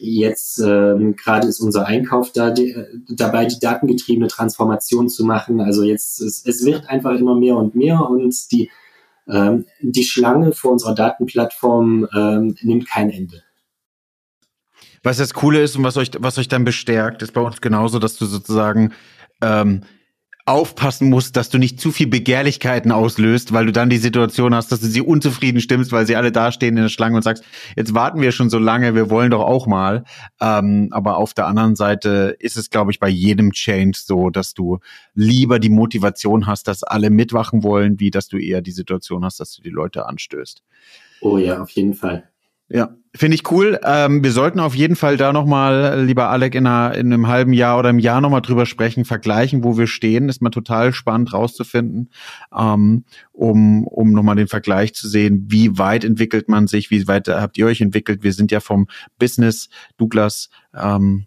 jetzt 0.00 0.58
ähm, 0.58 1.14
gerade 1.14 1.46
ist 1.46 1.60
unser 1.60 1.86
Einkauf 1.86 2.32
da 2.32 2.50
die, 2.50 2.76
dabei, 3.08 3.46
die 3.46 3.60
datengetriebene 3.60 4.26
Transformation 4.26 5.08
zu 5.08 5.24
machen. 5.24 5.60
Also 5.60 5.84
jetzt 5.84 6.20
es, 6.20 6.44
es 6.44 6.64
wird 6.64 6.88
einfach 6.88 7.12
immer 7.12 7.36
mehr 7.36 7.56
und 7.56 7.76
mehr 7.76 8.00
und 8.08 8.50
die 8.50 8.70
ähm, 9.28 9.66
die 9.80 10.02
Schlange 10.02 10.52
vor 10.52 10.72
unserer 10.72 10.96
Datenplattform 10.96 12.08
ähm, 12.12 12.56
nimmt 12.62 12.88
kein 12.88 13.10
Ende. 13.10 13.44
Was 15.04 15.18
das 15.18 15.32
Coole 15.32 15.62
ist 15.62 15.76
und 15.76 15.84
was 15.84 15.96
euch, 15.96 16.10
was 16.18 16.38
euch 16.38 16.48
dann 16.48 16.64
bestärkt, 16.64 17.22
ist 17.22 17.32
bei 17.32 17.40
uns 17.40 17.60
genauso, 17.60 18.00
dass 18.00 18.16
du 18.16 18.26
sozusagen 18.26 18.92
ähm, 19.40 19.82
aufpassen 20.44 21.08
musst, 21.08 21.36
dass 21.36 21.50
du 21.50 21.58
nicht 21.58 21.80
zu 21.80 21.92
viel 21.92 22.08
Begehrlichkeiten 22.08 22.90
auslöst, 22.90 23.52
weil 23.52 23.66
du 23.66 23.72
dann 23.72 23.90
die 23.90 23.98
Situation 23.98 24.54
hast, 24.54 24.72
dass 24.72 24.80
du 24.80 24.86
sie 24.86 25.00
unzufrieden 25.00 25.60
stimmst, 25.60 25.92
weil 25.92 26.06
sie 26.06 26.16
alle 26.16 26.32
dastehen 26.32 26.76
in 26.76 26.82
der 26.82 26.88
Schlange 26.88 27.16
und 27.16 27.22
sagst, 27.22 27.44
jetzt 27.76 27.94
warten 27.94 28.20
wir 28.20 28.32
schon 28.32 28.50
so 28.50 28.58
lange, 28.58 28.94
wir 28.94 29.08
wollen 29.08 29.30
doch 29.30 29.42
auch 29.42 29.66
mal. 29.66 30.04
Ähm, 30.40 30.88
aber 30.90 31.18
auf 31.18 31.32
der 31.32 31.46
anderen 31.46 31.76
Seite 31.76 32.36
ist 32.40 32.56
es, 32.56 32.70
glaube 32.70 32.90
ich, 32.90 32.98
bei 32.98 33.08
jedem 33.08 33.52
Change 33.52 33.98
so, 34.02 34.30
dass 34.30 34.52
du 34.52 34.80
lieber 35.14 35.60
die 35.60 35.70
Motivation 35.70 36.46
hast, 36.46 36.66
dass 36.66 36.82
alle 36.82 37.10
mitwachen 37.10 37.62
wollen, 37.62 38.00
wie 38.00 38.10
dass 38.10 38.26
du 38.26 38.38
eher 38.38 38.62
die 38.62 38.72
Situation 38.72 39.24
hast, 39.24 39.38
dass 39.38 39.54
du 39.54 39.62
die 39.62 39.70
Leute 39.70 40.06
anstößt. 40.06 40.62
Oh 41.20 41.38
ja, 41.38 41.62
auf 41.62 41.70
jeden 41.70 41.94
Fall. 41.94 42.31
Ja, 42.68 42.96
finde 43.14 43.34
ich 43.34 43.50
cool. 43.50 43.78
Ähm, 43.84 44.24
wir 44.24 44.32
sollten 44.32 44.58
auf 44.58 44.74
jeden 44.74 44.96
Fall 44.96 45.16
da 45.16 45.32
nochmal, 45.32 46.02
lieber 46.04 46.30
Alec, 46.30 46.54
in, 46.54 46.66
einer, 46.66 46.94
in 46.94 47.12
einem 47.12 47.26
halben 47.26 47.52
Jahr 47.52 47.78
oder 47.78 47.90
im 47.90 47.98
Jahr 47.98 48.20
nochmal 48.20 48.40
drüber 48.40 48.64
sprechen, 48.64 49.04
vergleichen, 49.04 49.62
wo 49.62 49.76
wir 49.76 49.86
stehen. 49.86 50.28
Ist 50.28 50.40
mal 50.40 50.50
total 50.50 50.94
spannend 50.94 51.32
rauszufinden, 51.34 52.10
ähm, 52.56 53.04
um, 53.32 53.86
um 53.86 54.12
nochmal 54.12 54.36
den 54.36 54.48
Vergleich 54.48 54.94
zu 54.94 55.08
sehen, 55.08 55.44
wie 55.48 55.76
weit 55.76 56.04
entwickelt 56.04 56.48
man 56.48 56.66
sich, 56.66 56.90
wie 56.90 57.06
weit 57.06 57.28
habt 57.28 57.58
ihr 57.58 57.66
euch 57.66 57.82
entwickelt. 57.82 58.22
Wir 58.22 58.32
sind 58.32 58.50
ja 58.50 58.60
vom 58.60 58.86
Business, 59.18 59.68
Douglas, 59.98 60.48
ähm, 60.74 61.26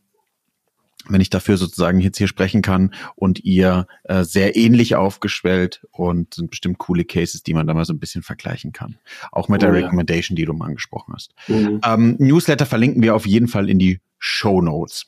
wenn 1.10 1.22
ich 1.22 1.30
dafür 1.30 1.58
sozusagen 1.58 2.00
jetzt 2.00 2.18
hier 2.18 2.28
sprechen 2.28 2.62
kann 2.62 2.94
und 3.16 3.44
ihr 3.44 3.88
äh, 4.04 4.24
sehr 4.24 4.56
ähnlich 4.56 4.96
aufgestellt 4.96 5.86
und 5.92 6.34
sind 6.34 6.50
bestimmt 6.50 6.78
coole 6.78 7.06
Cases, 7.06 7.44
die 7.44 7.54
man 7.54 7.68
da 7.68 7.74
mal 7.74 7.86
so 7.86 7.94
ein 7.94 8.00
bisschen 8.00 8.24
vergleichen 8.24 8.72
kann. 8.72 8.98
Auch 9.32 9.50
mit 9.50 9.64
oh, 9.64 9.68
der 9.68 9.76
ja. 9.76 9.86
Recommendation, 9.86 10.36
die 10.36 10.46
du 10.46 10.54
mal 10.54 10.68
angesprochen 10.68 11.14
hast. 11.14 11.34
Mhm. 11.48 11.82
Ähm, 11.86 12.16
Newsletter 12.20 12.66
verlinken 12.66 13.02
wir 13.02 13.16
auf 13.16 13.26
jeden 13.26 13.48
Fall 13.48 13.70
in 13.70 13.80
die 13.80 14.00
Show 14.20 14.62
Notes. 14.62 15.08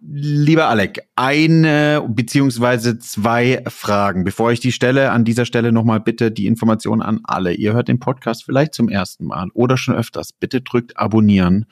Lieber 0.00 0.68
Alec, 0.68 1.08
eine 1.16 2.04
beziehungsweise 2.08 2.98
zwei 2.98 3.62
Fragen. 3.66 4.22
Bevor 4.22 4.52
ich 4.52 4.60
die 4.60 4.70
stelle, 4.70 5.10
an 5.10 5.24
dieser 5.24 5.44
Stelle 5.44 5.72
nochmal 5.72 5.98
bitte 5.98 6.30
die 6.30 6.46
Information 6.46 7.02
an 7.02 7.20
alle. 7.24 7.52
Ihr 7.52 7.72
hört 7.72 7.88
den 7.88 7.98
Podcast 7.98 8.44
vielleicht 8.44 8.74
zum 8.74 8.88
ersten 8.88 9.24
Mal 9.26 9.48
oder 9.54 9.76
schon 9.76 9.96
öfters. 9.96 10.32
Bitte 10.32 10.60
drückt 10.60 10.96
abonnieren 10.98 11.66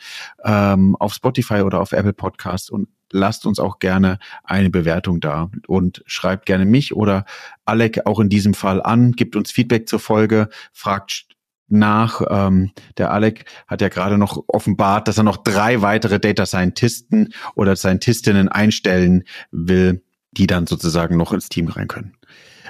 ähm, 0.44 0.96
auf 0.96 1.14
Spotify 1.14 1.62
oder 1.62 1.80
auf 1.80 1.92
Apple 1.92 2.12
Podcasts 2.12 2.68
und 2.68 2.88
lasst 3.12 3.46
uns 3.46 3.58
auch 3.60 3.78
gerne 3.78 4.18
eine 4.42 4.70
Bewertung 4.70 5.20
da 5.20 5.50
und 5.66 6.02
schreibt 6.06 6.46
gerne 6.46 6.64
mich 6.64 6.94
oder 6.94 7.24
Alec 7.64 8.06
auch 8.06 8.20
in 8.20 8.28
diesem 8.28 8.54
Fall 8.54 8.82
an, 8.82 9.12
gibt 9.12 9.36
uns 9.36 9.52
Feedback 9.52 9.88
zur 9.88 10.00
Folge, 10.00 10.48
fragt 10.72 11.26
nach. 11.70 12.22
Ähm, 12.28 12.72
der 12.98 13.10
Alec 13.12 13.44
hat 13.66 13.80
ja 13.80 13.88
gerade 13.88 14.18
noch 14.18 14.44
offenbart, 14.46 15.08
dass 15.08 15.18
er 15.18 15.24
noch 15.24 15.38
drei 15.38 15.82
weitere 15.82 16.18
Data 16.18 16.46
Scientisten 16.46 17.32
oder 17.54 17.76
Scientistinnen 17.76 18.48
einstellen 18.48 19.24
will, 19.50 20.02
die 20.32 20.46
dann 20.46 20.66
sozusagen 20.66 21.16
noch 21.16 21.32
ins 21.32 21.48
Team 21.48 21.68
rein 21.68 21.88
können. 21.88 22.14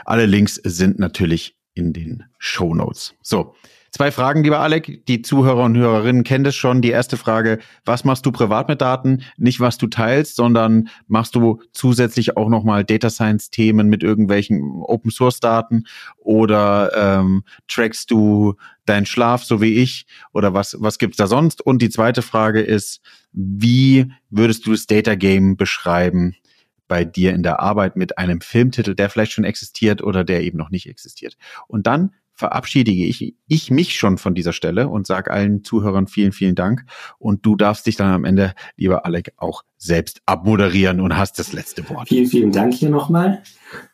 Alle 0.05 0.26
Links 0.26 0.55
sind 0.55 0.98
natürlich 0.98 1.57
in 1.74 1.92
den 1.92 2.24
Show 2.38 2.74
Notes. 2.74 3.14
So, 3.22 3.55
Zwei 3.93 4.12
Fragen, 4.12 4.45
lieber 4.45 4.61
Alec. 4.61 5.05
Die 5.07 5.20
Zuhörer 5.22 5.64
und 5.64 5.76
Hörerinnen 5.76 6.22
kennen 6.22 6.45
das 6.45 6.55
schon. 6.55 6.80
Die 6.80 6.91
erste 6.91 7.16
Frage, 7.16 7.59
was 7.84 8.05
machst 8.05 8.24
du 8.24 8.30
privat 8.30 8.68
mit 8.68 8.80
Daten? 8.80 9.22
Nicht, 9.36 9.59
was 9.59 9.78
du 9.78 9.88
teilst, 9.88 10.36
sondern 10.36 10.88
machst 11.09 11.34
du 11.34 11.61
zusätzlich 11.72 12.36
auch 12.36 12.49
nochmal 12.49 12.84
Data 12.84 13.11
Science 13.11 13.51
Themen 13.51 13.88
mit 13.88 14.05
irgendwelchen 14.05 14.62
Open 14.82 15.11
Source 15.11 15.41
Daten 15.41 15.86
oder 16.18 16.93
ähm, 16.95 17.43
trackst 17.66 18.12
du 18.12 18.55
deinen 18.86 19.07
Schlaf, 19.07 19.43
so 19.43 19.61
wie 19.61 19.74
ich? 19.74 20.07
Oder 20.32 20.55
was, 20.55 20.76
was 20.78 20.99
gibt's 20.99 21.16
da 21.16 21.26
sonst? 21.26 21.61
Und 21.61 21.82
die 21.82 21.91
zweite 21.91 22.22
Frage 22.22 22.61
ist, 22.61 23.01
wie 23.32 24.12
würdest 24.30 24.66
du 24.66 24.70
das 24.70 24.86
Data 24.86 25.16
Game 25.16 25.57
beschreiben? 25.57 26.36
bei 26.91 27.05
dir 27.05 27.32
in 27.32 27.45
der 27.45 27.61
Arbeit 27.61 27.95
mit 27.95 28.18
einem 28.18 28.41
Filmtitel, 28.41 28.97
der 28.97 29.09
vielleicht 29.11 29.30
schon 29.30 29.45
existiert 29.45 30.03
oder 30.03 30.24
der 30.24 30.43
eben 30.43 30.59
noch 30.59 30.70
nicht 30.70 30.88
existiert. 30.88 31.36
Und 31.68 31.86
dann 31.86 32.11
verabschiede 32.41 32.91
ich, 32.91 33.36
ich 33.47 33.70
mich 33.70 33.95
schon 33.95 34.18
von 34.18 34.34
dieser 34.34 34.53
Stelle 34.53 34.88
und 34.88 35.07
sage 35.07 35.30
allen 35.30 35.62
Zuhörern 35.62 36.09
vielen, 36.09 36.32
vielen 36.32 36.55
Dank. 36.57 36.84
Und 37.18 37.47
du 37.47 37.55
darfst 37.55 37.86
dich 37.86 37.97
dann 37.97 38.11
am 38.11 38.24
Ende, 38.24 38.55
lieber 38.76 39.07
Alec, 39.07 39.34
auch 39.36 39.62
selbst 39.76 40.22
abmoderieren 40.26 41.01
und 41.01 41.16
hast 41.16 41.38
das 41.38 41.53
letzte 41.53 41.88
Wort. 41.91 42.09
Vielen, 42.09 42.26
vielen 42.26 42.51
Dank 42.51 42.74
hier 42.74 42.91
nochmal. 42.91 43.43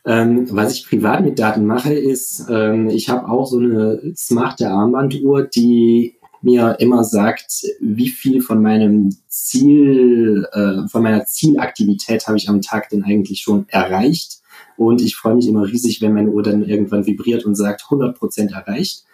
Ähm, 0.05 0.47
was 0.51 0.75
ich 0.75 0.87
privat 0.87 1.23
mit 1.23 1.39
Daten 1.39 1.67
mache, 1.67 1.93
ist, 1.93 2.47
ähm, 2.49 2.89
ich 2.89 3.09
habe 3.09 3.29
auch 3.29 3.47
so 3.47 3.59
eine 3.59 4.01
smarte 4.15 4.71
Armbanduhr, 4.71 5.43
die 5.43 6.17
mir 6.41 6.77
immer 6.79 7.03
sagt, 7.03 7.67
wie 7.81 8.09
viel 8.09 8.41
von 8.41 8.63
meinem 8.63 9.17
Ziel, 9.27 10.47
äh, 10.53 10.89
von 10.89 11.03
meiner 11.03 11.25
Zielaktivität 11.27 12.29
habe 12.29 12.39
ich 12.39 12.49
am 12.49 12.63
Tag 12.63 12.91
denn 12.91 13.03
eigentlich 13.03 13.41
schon 13.43 13.69
erreicht 13.69 14.41
und 14.77 15.01
ich 15.01 15.17
freue 15.17 15.35
mich 15.35 15.49
immer 15.49 15.67
riesig, 15.67 16.01
wenn 16.03 16.15
meine 16.15 16.31
Uhr 16.31 16.43
dann 16.43 16.65
irgendwann 16.65 17.07
vibriert 17.07 17.45
und 17.45 17.55
sagt 17.55 17.85
100 17.85 18.17
Prozent 18.19 18.53
erreicht. 18.53 19.05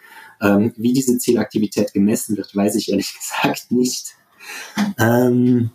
Ähm, 0.41 0.73
wie 0.75 0.93
diese 0.93 1.17
Zielaktivität 1.17 1.93
gemessen 1.93 2.37
wird, 2.37 2.55
weiß 2.55 2.75
ich 2.75 2.91
ehrlich 2.91 3.13
gesagt 3.17 3.71
nicht. 3.71 4.15
Ähm, 4.99 5.71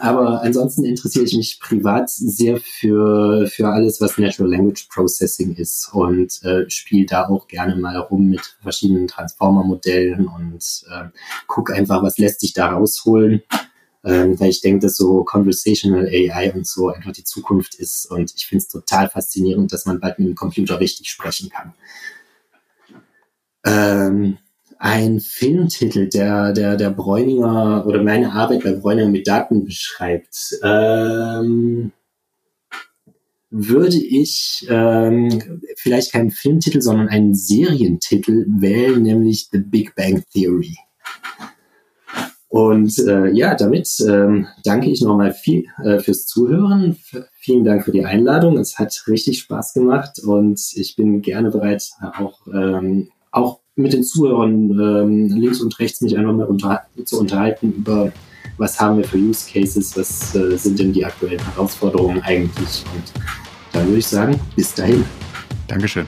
aber 0.00 0.42
ansonsten 0.42 0.84
interessiere 0.84 1.24
ich 1.24 1.34
mich 1.34 1.60
privat 1.60 2.10
sehr 2.10 2.58
für, 2.58 3.46
für 3.46 3.68
alles, 3.68 4.00
was 4.00 4.18
Natural 4.18 4.50
Language 4.50 4.86
Processing 4.90 5.54
ist 5.54 5.90
und 5.92 6.42
äh, 6.44 6.68
spiele 6.68 7.06
da 7.06 7.26
auch 7.26 7.48
gerne 7.48 7.74
mal 7.74 7.96
rum 7.96 8.28
mit 8.28 8.56
verschiedenen 8.60 9.08
Transformer-Modellen 9.08 10.28
und 10.28 10.84
äh, 10.90 11.08
gucke 11.46 11.72
einfach, 11.72 12.02
was 12.02 12.18
lässt 12.18 12.40
sich 12.40 12.52
da 12.52 12.68
rausholen 12.68 13.42
ähm, 14.04 14.38
weil 14.38 14.50
ich 14.50 14.60
denke, 14.60 14.86
dass 14.86 14.96
so 14.96 15.24
Conversational 15.24 16.06
AI 16.06 16.52
und 16.54 16.66
so 16.66 16.88
einfach 16.88 17.12
die 17.12 17.24
Zukunft 17.24 17.74
ist 17.74 18.06
und 18.06 18.32
ich 18.34 18.46
finde 18.46 18.62
es 18.62 18.68
total 18.68 19.08
faszinierend, 19.08 19.72
dass 19.72 19.86
man 19.86 20.00
bald 20.00 20.18
mit 20.18 20.28
dem 20.28 20.34
Computer 20.34 20.80
richtig 20.80 21.10
sprechen 21.10 21.50
kann. 21.50 21.74
Ähm, 23.64 24.38
ein 24.78 25.18
Filmtitel, 25.20 26.08
der, 26.08 26.52
der, 26.52 26.76
der 26.76 26.90
Bräuninger 26.90 27.84
oder 27.86 28.02
meine 28.02 28.32
Arbeit 28.32 28.62
bei 28.62 28.72
Bräuninger 28.72 29.08
mit 29.08 29.26
Daten 29.26 29.64
beschreibt, 29.64 30.56
ähm, 30.62 31.92
würde 33.50 33.96
ich 33.96 34.66
ähm, 34.68 35.60
vielleicht 35.76 36.12
keinen 36.12 36.30
Filmtitel, 36.30 36.80
sondern 36.80 37.08
einen 37.08 37.34
Serientitel 37.34 38.46
wählen, 38.48 39.02
nämlich 39.02 39.48
The 39.50 39.58
Big 39.58 39.94
Bang 39.96 40.22
Theory. 40.32 40.76
Und 42.48 42.98
äh, 42.98 43.28
ja, 43.30 43.54
damit 43.54 43.94
ähm, 44.08 44.46
danke 44.64 44.90
ich 44.90 45.02
nochmal 45.02 45.32
viel 45.32 45.66
äh, 45.84 45.98
fürs 45.98 46.26
Zuhören. 46.26 46.92
F 46.92 47.24
vielen 47.40 47.64
Dank 47.64 47.84
für 47.84 47.92
die 47.92 48.04
Einladung. 48.04 48.56
Es 48.56 48.78
hat 48.78 49.04
richtig 49.06 49.40
Spaß 49.40 49.74
gemacht 49.74 50.18
und 50.18 50.58
ich 50.74 50.96
bin 50.96 51.20
gerne 51.20 51.50
bereit, 51.50 51.90
auch, 52.00 52.46
ähm, 52.46 53.08
auch 53.32 53.60
mit 53.76 53.92
den 53.92 54.02
Zuhörern 54.02 54.70
ähm, 54.70 55.28
links 55.28 55.60
und 55.60 55.78
rechts 55.78 56.00
mich 56.00 56.16
einfach 56.16 56.32
mal 56.32 56.46
unter 56.46 56.82
zu 57.04 57.20
unterhalten 57.20 57.72
über 57.72 58.12
was 58.58 58.78
haben 58.80 58.98
wir 58.98 59.04
für 59.04 59.18
Use 59.18 59.48
Cases, 59.50 59.96
was 59.96 60.34
äh, 60.34 60.56
sind 60.56 60.78
denn 60.78 60.92
die 60.92 61.04
aktuellen 61.04 61.40
Herausforderungen 61.52 62.20
eigentlich. 62.22 62.84
Und 62.94 63.12
dann 63.72 63.86
würde 63.86 63.98
ich 63.98 64.06
sagen, 64.06 64.38
bis 64.56 64.74
dahin. 64.74 65.04
Dankeschön. 65.68 66.06